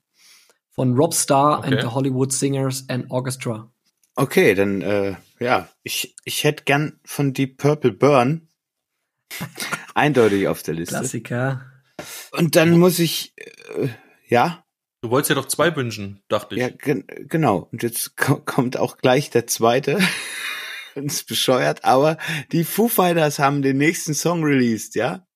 Von 0.71 0.95
Rob 0.97 1.15
Starr 1.15 1.59
Okay. 1.61 1.69
and 1.75 1.81
the 1.83 1.89
Hollywood 1.89 2.33
Singers 2.33 2.85
and 2.89 3.11
Orchestra. 3.11 3.71
Okay, 4.17 4.55
dann 4.55 4.81
äh, 4.81 5.17
ja, 5.39 5.69
ich 5.83 6.17
ich 6.25 6.45
hätte 6.45 6.65
gern 6.65 6.99
von 7.05 7.33
Deep 7.35 7.59
Purple 7.59 7.93
Burn 7.93 8.49
eindeutig 9.95 10.49
auf 10.49 10.63
der 10.63 10.75
Liste. 10.75 10.95
Klassiker. 10.97 11.65
Und 12.33 12.57
dann 12.57 12.79
muss 12.79 12.99
ich 12.99 13.35
äh, 13.37 13.89
ja, 14.27 14.65
Du 15.03 15.11
wolltest 15.11 15.29
ja 15.29 15.35
doch 15.35 15.49
zwei 15.49 15.77
wünschen, 15.77 16.23
dachte 16.29 16.55
ich. 16.55 16.63
ja 16.63 16.71
gen 16.71 17.05
genau. 17.29 17.69
Und 17.71 17.83
jetzt 17.83 18.17
ko 18.17 18.37
kommt 18.43 18.79
auch 18.79 18.97
gleich 18.97 19.29
der 19.29 19.47
zweite. 19.47 19.99
Ist 21.05 21.27
bescheuert, 21.29 21.85
aber 21.85 22.19
die 22.53 22.65
Foo 22.65 22.89
Fighters 22.89 23.39
haben 23.39 23.63
den 23.63 23.79
nächsten 23.79 24.15
Song 24.15 24.43
released, 24.45 24.95
ja? 24.95 25.27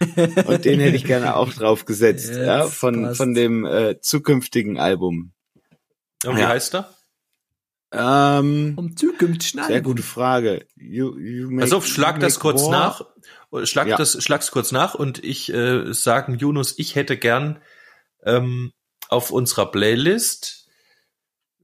Und 0.46 0.64
den 0.64 0.80
hätte 0.80 0.96
ich 0.96 1.04
gerne 1.04 1.36
auch 1.36 1.52
drauf 1.52 1.84
gesetzt, 1.84 2.32
ja, 2.34 2.64
Jetzt 2.64 2.74
von 2.74 3.02
passt. 3.04 3.16
von 3.18 3.34
dem 3.34 3.64
äh, 3.64 4.00
zukünftigen 4.00 4.78
Album. 4.78 5.32
Und 6.26 6.36
wie 6.36 6.40
Ja. 6.40 6.48
heißt 6.48 6.74
er? 6.74 6.94
Ähm, 7.92 8.74
Um 8.76 8.96
zukünftig 8.96 9.52
sehr 9.66 9.80
gute 9.80 10.02
Frage. 10.02 10.66
You, 10.74 11.16
you 11.16 11.48
make, 11.48 11.60
Pass 11.60 11.72
auf, 11.72 11.86
schlag 11.86 12.16
you 12.16 12.20
das 12.22 12.40
kurz 12.40 12.62
war. 12.64 12.70
nach. 12.70 13.06
Schlag 13.66 13.86
Ja. 13.86 13.96
das, 13.96 14.20
schlag's 14.22 14.50
kurz 14.50 14.72
nach 14.72 14.96
und 14.96 15.22
ich 15.22 15.52
äh, 15.54 15.92
sagen 15.94 16.36
Yunus, 16.38 16.74
ich 16.76 16.96
hätte 16.96 17.16
gern 17.16 17.62
ähm, 18.24 18.72
auf 19.08 19.30
unserer 19.30 19.70
Playlist 19.70 20.68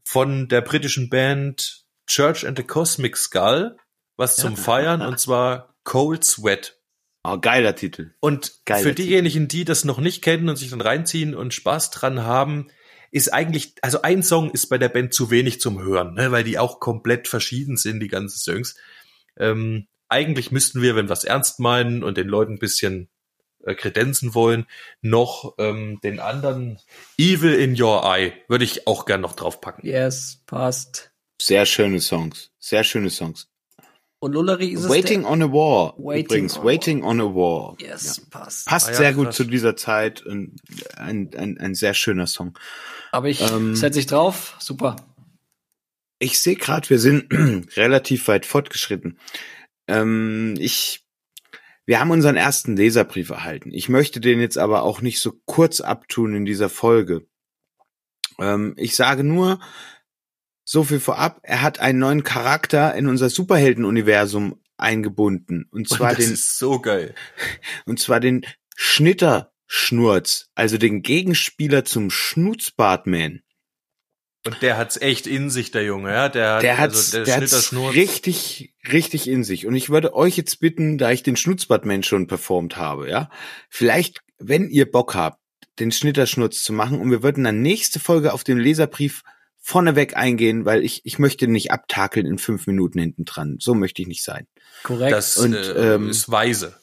von 0.04 0.46
der 0.48 0.60
britischen 0.60 1.10
Band 1.10 1.79
Church 2.10 2.44
and 2.44 2.58
the 2.58 2.64
Cosmic 2.64 3.16
Skull 3.16 3.76
was 4.16 4.36
zum 4.36 4.56
Feiern 4.56 5.00
und 5.00 5.18
zwar 5.18 5.74
Cold 5.84 6.24
Sweat. 6.24 6.76
Oh, 7.22 7.38
geiler 7.38 7.74
Titel. 7.74 8.14
Und 8.20 8.60
Geiler 8.66 8.82
für 8.82 8.94
Titel. 8.94 9.02
diejenigen, 9.08 9.48
die 9.48 9.64
das 9.64 9.84
noch 9.84 9.98
nicht 9.98 10.22
kennen 10.22 10.48
und 10.48 10.56
sich 10.56 10.70
dann 10.70 10.80
reinziehen 10.80 11.34
und 11.34 11.54
Spaß 11.54 11.90
dran 11.90 12.22
haben, 12.22 12.68
ist 13.12 13.32
eigentlich, 13.32 13.74
also 13.82 14.02
ein 14.02 14.22
Song 14.22 14.50
ist 14.50 14.68
bei 14.68 14.76
der 14.76 14.88
Band 14.88 15.14
zu 15.14 15.30
wenig 15.30 15.60
zum 15.60 15.80
Hören, 15.82 16.14
ne, 16.14 16.32
weil 16.32 16.44
die 16.44 16.58
auch 16.58 16.80
komplett 16.80 17.28
verschieden 17.28 17.76
sind, 17.76 18.00
die 18.00 18.08
ganzen 18.08 18.38
Songs. 18.38 18.76
Ähm, 19.38 19.86
eigentlich 20.08 20.50
müssten 20.50 20.82
wir, 20.82 20.96
wenn 20.96 21.08
wir 21.08 21.12
es 21.12 21.24
ernst 21.24 21.60
meinen 21.60 22.02
und 22.02 22.16
den 22.16 22.28
Leuten 22.28 22.54
ein 22.54 22.58
bisschen 22.58 23.08
äh, 23.64 23.74
kredenzen 23.74 24.34
wollen, 24.34 24.66
noch 25.00 25.54
ähm, 25.58 26.00
den 26.02 26.18
anderen 26.18 26.78
Evil 27.16 27.54
in 27.54 27.80
Your 27.80 28.02
Eye 28.04 28.32
würde 28.48 28.64
ich 28.64 28.86
auch 28.86 29.06
gern 29.06 29.20
noch 29.20 29.36
draufpacken. 29.36 29.86
Yes, 29.86 30.42
passt. 30.46 31.09
Sehr 31.40 31.64
schöne 31.64 32.00
Songs. 32.00 32.50
Sehr 32.58 32.84
schöne 32.84 33.08
Songs. 33.08 33.48
Und 34.18 34.32
Lullery 34.34 34.68
ist 34.68 34.84
es 34.84 34.90
Waiting 34.90 35.24
on 35.24 35.40
a 35.42 35.46
War. 35.46 35.94
Waiting 35.96 36.24
übrigens, 36.26 36.56
on 36.58 36.62
a 36.62 36.64
Waiting 36.66 37.02
on 37.02 37.20
a 37.22 37.24
War. 37.24 37.76
Yes, 37.80 38.20
passt. 38.28 38.66
Passt 38.66 38.88
Ah 38.88 38.90
ja, 38.90 38.96
sehr 38.98 39.14
gut 39.14 39.26
krass. 39.26 39.36
zu 39.36 39.44
dieser 39.44 39.74
Zeit. 39.74 40.22
Ein, 40.26 40.56
ein, 40.96 41.30
ein, 41.34 41.56
ein 41.58 41.74
sehr 41.74 41.94
schöner 41.94 42.26
Song. 42.26 42.58
Aber 43.12 43.28
ich 43.28 43.40
Ähm, 43.40 43.74
setze 43.74 43.98
ich 43.98 44.04
drauf. 44.04 44.56
Super. 44.58 44.96
Ich 46.18 46.38
sehe 46.40 46.56
gerade, 46.56 46.90
wir 46.90 46.98
sind 46.98 47.32
relativ 47.76 48.28
weit 48.28 48.44
fortgeschritten. 48.44 49.18
Ähm, 49.88 50.56
ich, 50.58 51.06
wir 51.86 52.00
haben 52.00 52.10
unseren 52.10 52.36
ersten 52.36 52.76
Leserbrief 52.76 53.30
erhalten. 53.30 53.70
Ich 53.72 53.88
möchte 53.88 54.20
den 54.20 54.40
jetzt 54.40 54.58
aber 54.58 54.82
auch 54.82 55.00
nicht 55.00 55.22
so 55.22 55.32
kurz 55.46 55.80
abtun 55.80 56.34
in 56.34 56.44
dieser 56.44 56.68
Folge. 56.68 57.26
Ähm, 58.38 58.74
ich 58.76 58.94
sage 58.94 59.24
nur 59.24 59.58
so 60.70 60.84
viel 60.84 61.00
vorab. 61.00 61.40
Er 61.42 61.62
hat 61.62 61.80
einen 61.80 61.98
neuen 61.98 62.22
Charakter 62.22 62.94
in 62.94 63.08
unser 63.08 63.28
Superhelden-Universum 63.28 64.60
eingebunden. 64.76 65.66
Und 65.72 65.88
zwar 65.88 66.10
und 66.10 66.18
das 66.18 66.26
den, 66.26 66.34
ist 66.34 66.58
so 66.58 66.78
geil. 66.80 67.12
und 67.86 67.98
zwar 67.98 68.20
den 68.20 68.46
Schnitterschnurz, 68.76 70.48
also 70.54 70.78
den 70.78 71.02
Gegenspieler 71.02 71.84
zum 71.84 72.08
Schnutzbartman. 72.10 73.40
Und 74.46 74.62
der 74.62 74.78
hat's 74.78 74.96
echt 74.96 75.26
in 75.26 75.50
sich, 75.50 75.72
der 75.72 75.82
Junge, 75.82 76.12
ja. 76.12 76.28
Der, 76.28 76.54
hat 76.54 76.62
Der 76.62 76.78
hat's, 76.78 76.96
also 76.96 77.16
der 77.16 77.24
der 77.24 77.34
hat's 77.34 77.50
Schnitterschnurz. 77.50 77.94
richtig, 77.96 78.72
richtig 78.92 79.28
in 79.28 79.42
sich. 79.42 79.66
Und 79.66 79.74
ich 79.74 79.90
würde 79.90 80.14
euch 80.14 80.36
jetzt 80.36 80.60
bitten, 80.60 80.98
da 80.98 81.10
ich 81.10 81.24
den 81.24 81.36
Schnutzbartman 81.36 82.04
schon 82.04 82.28
performt 82.28 82.76
habe, 82.76 83.10
ja, 83.10 83.28
vielleicht, 83.68 84.20
wenn 84.38 84.70
ihr 84.70 84.88
Bock 84.88 85.16
habt, 85.16 85.40
den 85.80 85.90
Schnitterschnurz 85.90 86.62
zu 86.62 86.72
machen 86.72 87.00
und 87.00 87.10
wir 87.10 87.24
würden 87.24 87.42
dann 87.42 87.60
nächste 87.60 87.98
Folge 87.98 88.32
auf 88.32 88.44
den 88.44 88.58
Leserbrief 88.58 89.24
vorneweg 89.60 90.16
eingehen, 90.16 90.64
weil 90.64 90.82
ich, 90.82 91.02
ich 91.04 91.18
möchte 91.18 91.46
nicht 91.46 91.70
abtakeln 91.70 92.26
in 92.26 92.38
fünf 92.38 92.66
Minuten 92.66 92.98
hinten 92.98 93.24
dran. 93.24 93.56
So 93.60 93.74
möchte 93.74 94.02
ich 94.02 94.08
nicht 94.08 94.24
sein. 94.24 94.46
Korrekt. 94.82 95.12
Das 95.12 95.36
Und, 95.36 95.54
äh, 95.54 95.94
ähm, 95.94 96.08
ist 96.08 96.30
weise. 96.30 96.74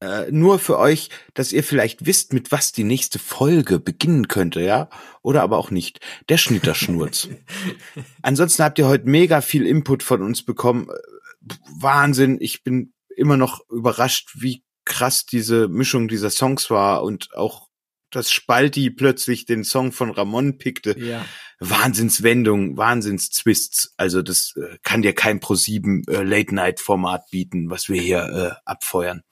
Äh, 0.00 0.32
nur 0.32 0.58
für 0.58 0.78
euch, 0.78 1.10
dass 1.34 1.52
ihr 1.52 1.62
vielleicht 1.62 2.06
wisst, 2.06 2.32
mit 2.32 2.50
was 2.50 2.72
die 2.72 2.82
nächste 2.82 3.20
Folge 3.20 3.78
beginnen 3.78 4.26
könnte, 4.26 4.60
ja? 4.60 4.88
Oder 5.22 5.42
aber 5.42 5.58
auch 5.58 5.70
nicht. 5.70 6.00
Der 6.28 6.38
Schnitterschnurz. 6.38 7.28
Ansonsten 8.22 8.64
habt 8.64 8.80
ihr 8.80 8.88
heute 8.88 9.08
mega 9.08 9.40
viel 9.42 9.64
Input 9.64 10.02
von 10.02 10.22
uns 10.22 10.44
bekommen. 10.44 10.88
Äh, 10.88 11.54
Wahnsinn. 11.78 12.38
Ich 12.40 12.64
bin 12.64 12.94
immer 13.16 13.36
noch 13.36 13.60
überrascht, 13.70 14.30
wie 14.34 14.64
krass 14.84 15.24
diese 15.26 15.68
Mischung 15.68 16.08
dieser 16.08 16.30
Songs 16.30 16.70
war 16.70 17.04
und 17.04 17.34
auch 17.34 17.68
dass 18.14 18.30
Spalti 18.30 18.90
plötzlich 18.90 19.44
den 19.46 19.64
Song 19.64 19.92
von 19.92 20.10
Ramon 20.10 20.58
pickte. 20.58 20.98
ja. 20.98 21.24
Wahnsinnswendung, 21.64 22.76
Wahnsinnstwists. 22.76 23.94
Also 23.96 24.20
das 24.22 24.54
äh, 24.56 24.78
kann 24.82 25.02
dir 25.02 25.14
kein 25.14 25.38
Pro7 25.40 26.10
äh, 26.10 26.22
Late-Night-Format 26.24 27.30
bieten, 27.30 27.70
was 27.70 27.88
wir 27.88 28.00
hier 28.00 28.56
äh, 28.56 28.60
abfeuern. 28.68 29.22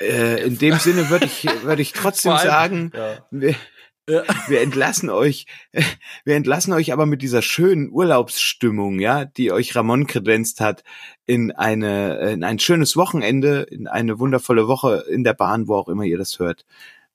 Äh, 0.00 0.44
in 0.44 0.58
dem 0.58 0.78
Sinne 0.78 1.08
würde 1.10 1.26
ich, 1.26 1.44
würde 1.62 1.82
ich 1.82 1.92
trotzdem 1.92 2.32
allem, 2.32 2.46
sagen, 2.46 2.92
ja. 2.94 3.26
wir, 3.30 3.54
Ja. 4.08 4.24
wir 4.48 4.60
entlassen 4.60 5.08
euch, 5.08 5.46
wir 6.24 6.36
entlassen 6.36 6.72
euch 6.74 6.92
aber 6.92 7.06
mit 7.06 7.22
dieser 7.22 7.42
schönen 7.42 7.90
Urlaubsstimmung, 7.90 8.98
ja, 8.98 9.24
die 9.24 9.52
euch 9.52 9.74
Ramon 9.74 10.06
kredenzt 10.06 10.60
hat, 10.60 10.84
in 11.26 11.52
eine, 11.52 12.18
in 12.32 12.44
ein 12.44 12.58
schönes 12.58 12.96
Wochenende, 12.96 13.62
in 13.62 13.86
eine 13.86 14.18
wundervolle 14.18 14.68
Woche 14.68 15.04
in 15.08 15.24
der 15.24 15.34
Bahn, 15.34 15.68
wo 15.68 15.76
auch 15.76 15.88
immer 15.88 16.04
ihr 16.04 16.18
das 16.18 16.38
hört. 16.38 16.64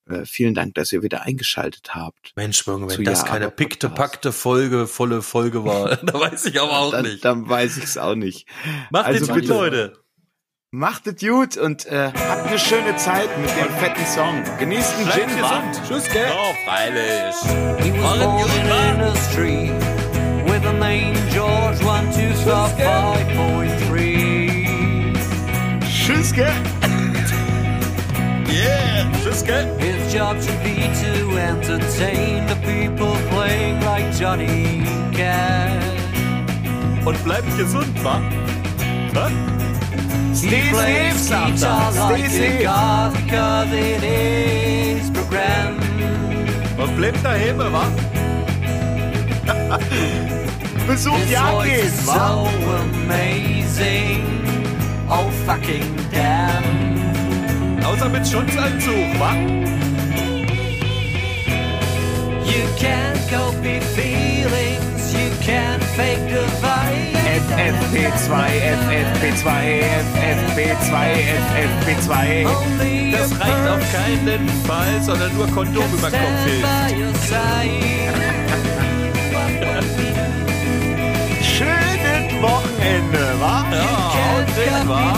Äh, 0.07 0.25
vielen 0.25 0.53
Dank, 0.53 0.75
dass 0.75 0.91
ihr 0.93 1.01
wieder 1.01 1.23
eingeschaltet 1.23 1.95
habt. 1.95 2.33
Mensch, 2.35 2.63
Zu 2.63 2.87
wenn 2.87 3.03
das 3.03 3.21
Ja, 3.21 3.27
keine 3.27 3.49
pickte, 3.49 3.89
packte 3.89 4.31
Folge, 4.31 4.85
volle 4.85 5.21
Folge 5.23 5.65
war, 5.65 5.95
da 6.03 6.13
weiß 6.19 6.45
ich 6.45 6.61
aber 6.61 6.77
auch 6.79 6.91
dann, 6.91 7.05
nicht. 7.05 7.25
dann 7.25 7.49
weiß 7.49 7.77
ich 7.77 7.85
es 7.85 7.97
auch 7.97 8.15
nicht. 8.15 8.47
Macht 8.91 9.07
also 9.07 9.23
es 9.23 9.27
gut, 9.29 9.35
bitte. 9.41 9.53
Leute. 9.53 9.97
Macht 10.71 11.07
es 11.07 11.15
gut 11.21 11.57
und 11.57 11.85
äh, 11.85 12.11
habt 12.13 12.47
eine 12.47 12.59
schöne 12.59 12.95
Zeit 12.97 13.29
mit 13.39 13.49
dem 13.49 13.69
fetten 13.77 14.05
Song. 14.05 14.43
Genießt 14.59 14.99
den 14.99 15.09
Gin, 15.09 15.27
gesund. 15.37 15.81
Tschüss, 15.87 16.09
gell? 16.11 16.25
Ja, 16.27 16.53
freilich. 16.65 17.35
He 17.81 17.91
was 17.93 18.19
born 18.19 18.49
in 18.49 18.67
man. 18.69 18.99
industry 18.99 19.71
with 20.45 20.65
a 20.67 20.73
name 20.73 21.15
George 21.31 21.81
one 21.85 22.11
two 22.11 22.35
star 22.41 22.67
five 22.69 23.27
point 23.35 23.71
three. 23.87 25.13
Tschüss, 25.87 26.31
gell? 26.33 26.53
Yeah, 28.51 29.11
tschüss, 29.23 29.43
gell? 29.43 29.65
Job 30.15 30.41
should 30.41 30.63
be 30.63 30.75
to 31.03 31.37
entertain 31.37 32.45
the 32.47 32.55
people 32.63 33.13
playing 33.29 33.81
like 33.81 34.13
Johnny 34.17 34.81
Cash. 35.11 35.83
Und 37.05 37.21
bleibt 37.25 37.57
gesund, 37.57 37.93
wa? 38.03 38.21
He 40.31 40.35
Stay 40.35 40.69
plays 40.71 41.27
safe, 41.27 41.53
guitar 41.55 41.91
Santa. 41.91 42.13
like 42.13 42.29
Stay 42.29 42.47
a 42.47 42.49
safe. 42.51 42.63
god 42.63 43.13
because 43.13 43.71
it 43.73 44.03
is 44.03 45.11
programmed. 45.11 45.83
Und 46.79 46.95
bleibt 46.95 47.21
daheim, 47.23 47.57
wa? 47.59 47.85
Besuch 50.87 51.17
His 51.17 51.29
die 51.29 51.51
voice 51.51 51.71
AGs, 51.71 51.83
is 51.83 52.07
wa? 52.07 52.13
so 52.13 52.47
amazing. 52.79 54.23
Oh 55.09 55.29
fucking 55.45 55.93
damn. 56.09 56.63
Außer 57.83 58.07
mit 58.09 58.25
Schutzanzug, 58.25 59.19
wa? 59.19 59.33
You 62.45 62.61
can't 62.77 63.17
copy 63.29 63.79
feelings, 63.95 65.13
you 65.13 65.29
can't 65.41 65.83
fake 65.97 66.19
the 66.29 66.45
vibe. 66.61 67.15
FFP2, 67.25 68.29
FFP2, 68.85 69.47
FFP2, 70.13 70.93
FFP2. 71.41 72.13
Only 72.45 73.11
Das 73.11 73.31
reicht 73.39 73.67
auf 73.67 73.81
keinen 73.91 74.47
Fall, 74.67 75.01
sondern 75.01 75.33
nur 75.35 75.47
Kondom 75.47 75.91
über 75.93 76.11
Kopf 76.11 76.43
hilft. 76.45 76.65
Schönes 81.41 82.41
Wochenende, 82.41 83.35
wa? 83.39 83.65
Ja, 83.71 84.45
drin, 84.53 84.87
wa? 84.87 85.13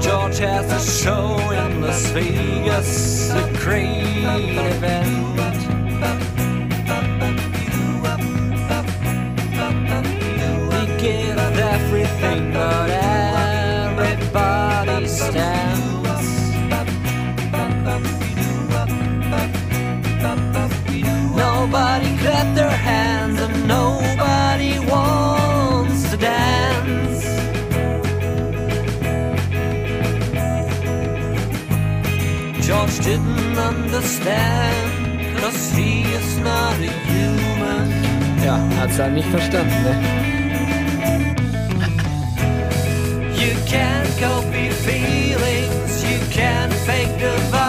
George 0.00 0.38
has 0.38 0.72
a 0.72 0.80
show 0.80 1.38
in 1.52 1.80
Las 1.80 2.10
Vegas, 2.10 3.30
a 3.30 3.52
great 3.58 4.24
event. 4.24 5.47
Understand, 34.08 35.38
cause 35.38 35.70
he 35.72 36.02
is 36.02 36.38
not 36.38 36.74
a 36.80 36.90
human. 37.08 37.92
Ja, 38.42 38.58
hat's 38.80 38.98
halt 38.98 39.14
nicht 39.14 39.28
verstanden, 39.28 39.82
ne? 39.82 39.94
You 43.34 43.54
can't 43.66 44.08
copy 44.18 44.70
feelings, 44.70 46.02
you 46.04 46.18
can't 46.30 46.72
fake 46.86 47.18
the 47.18 47.36
vibe. 47.52 47.67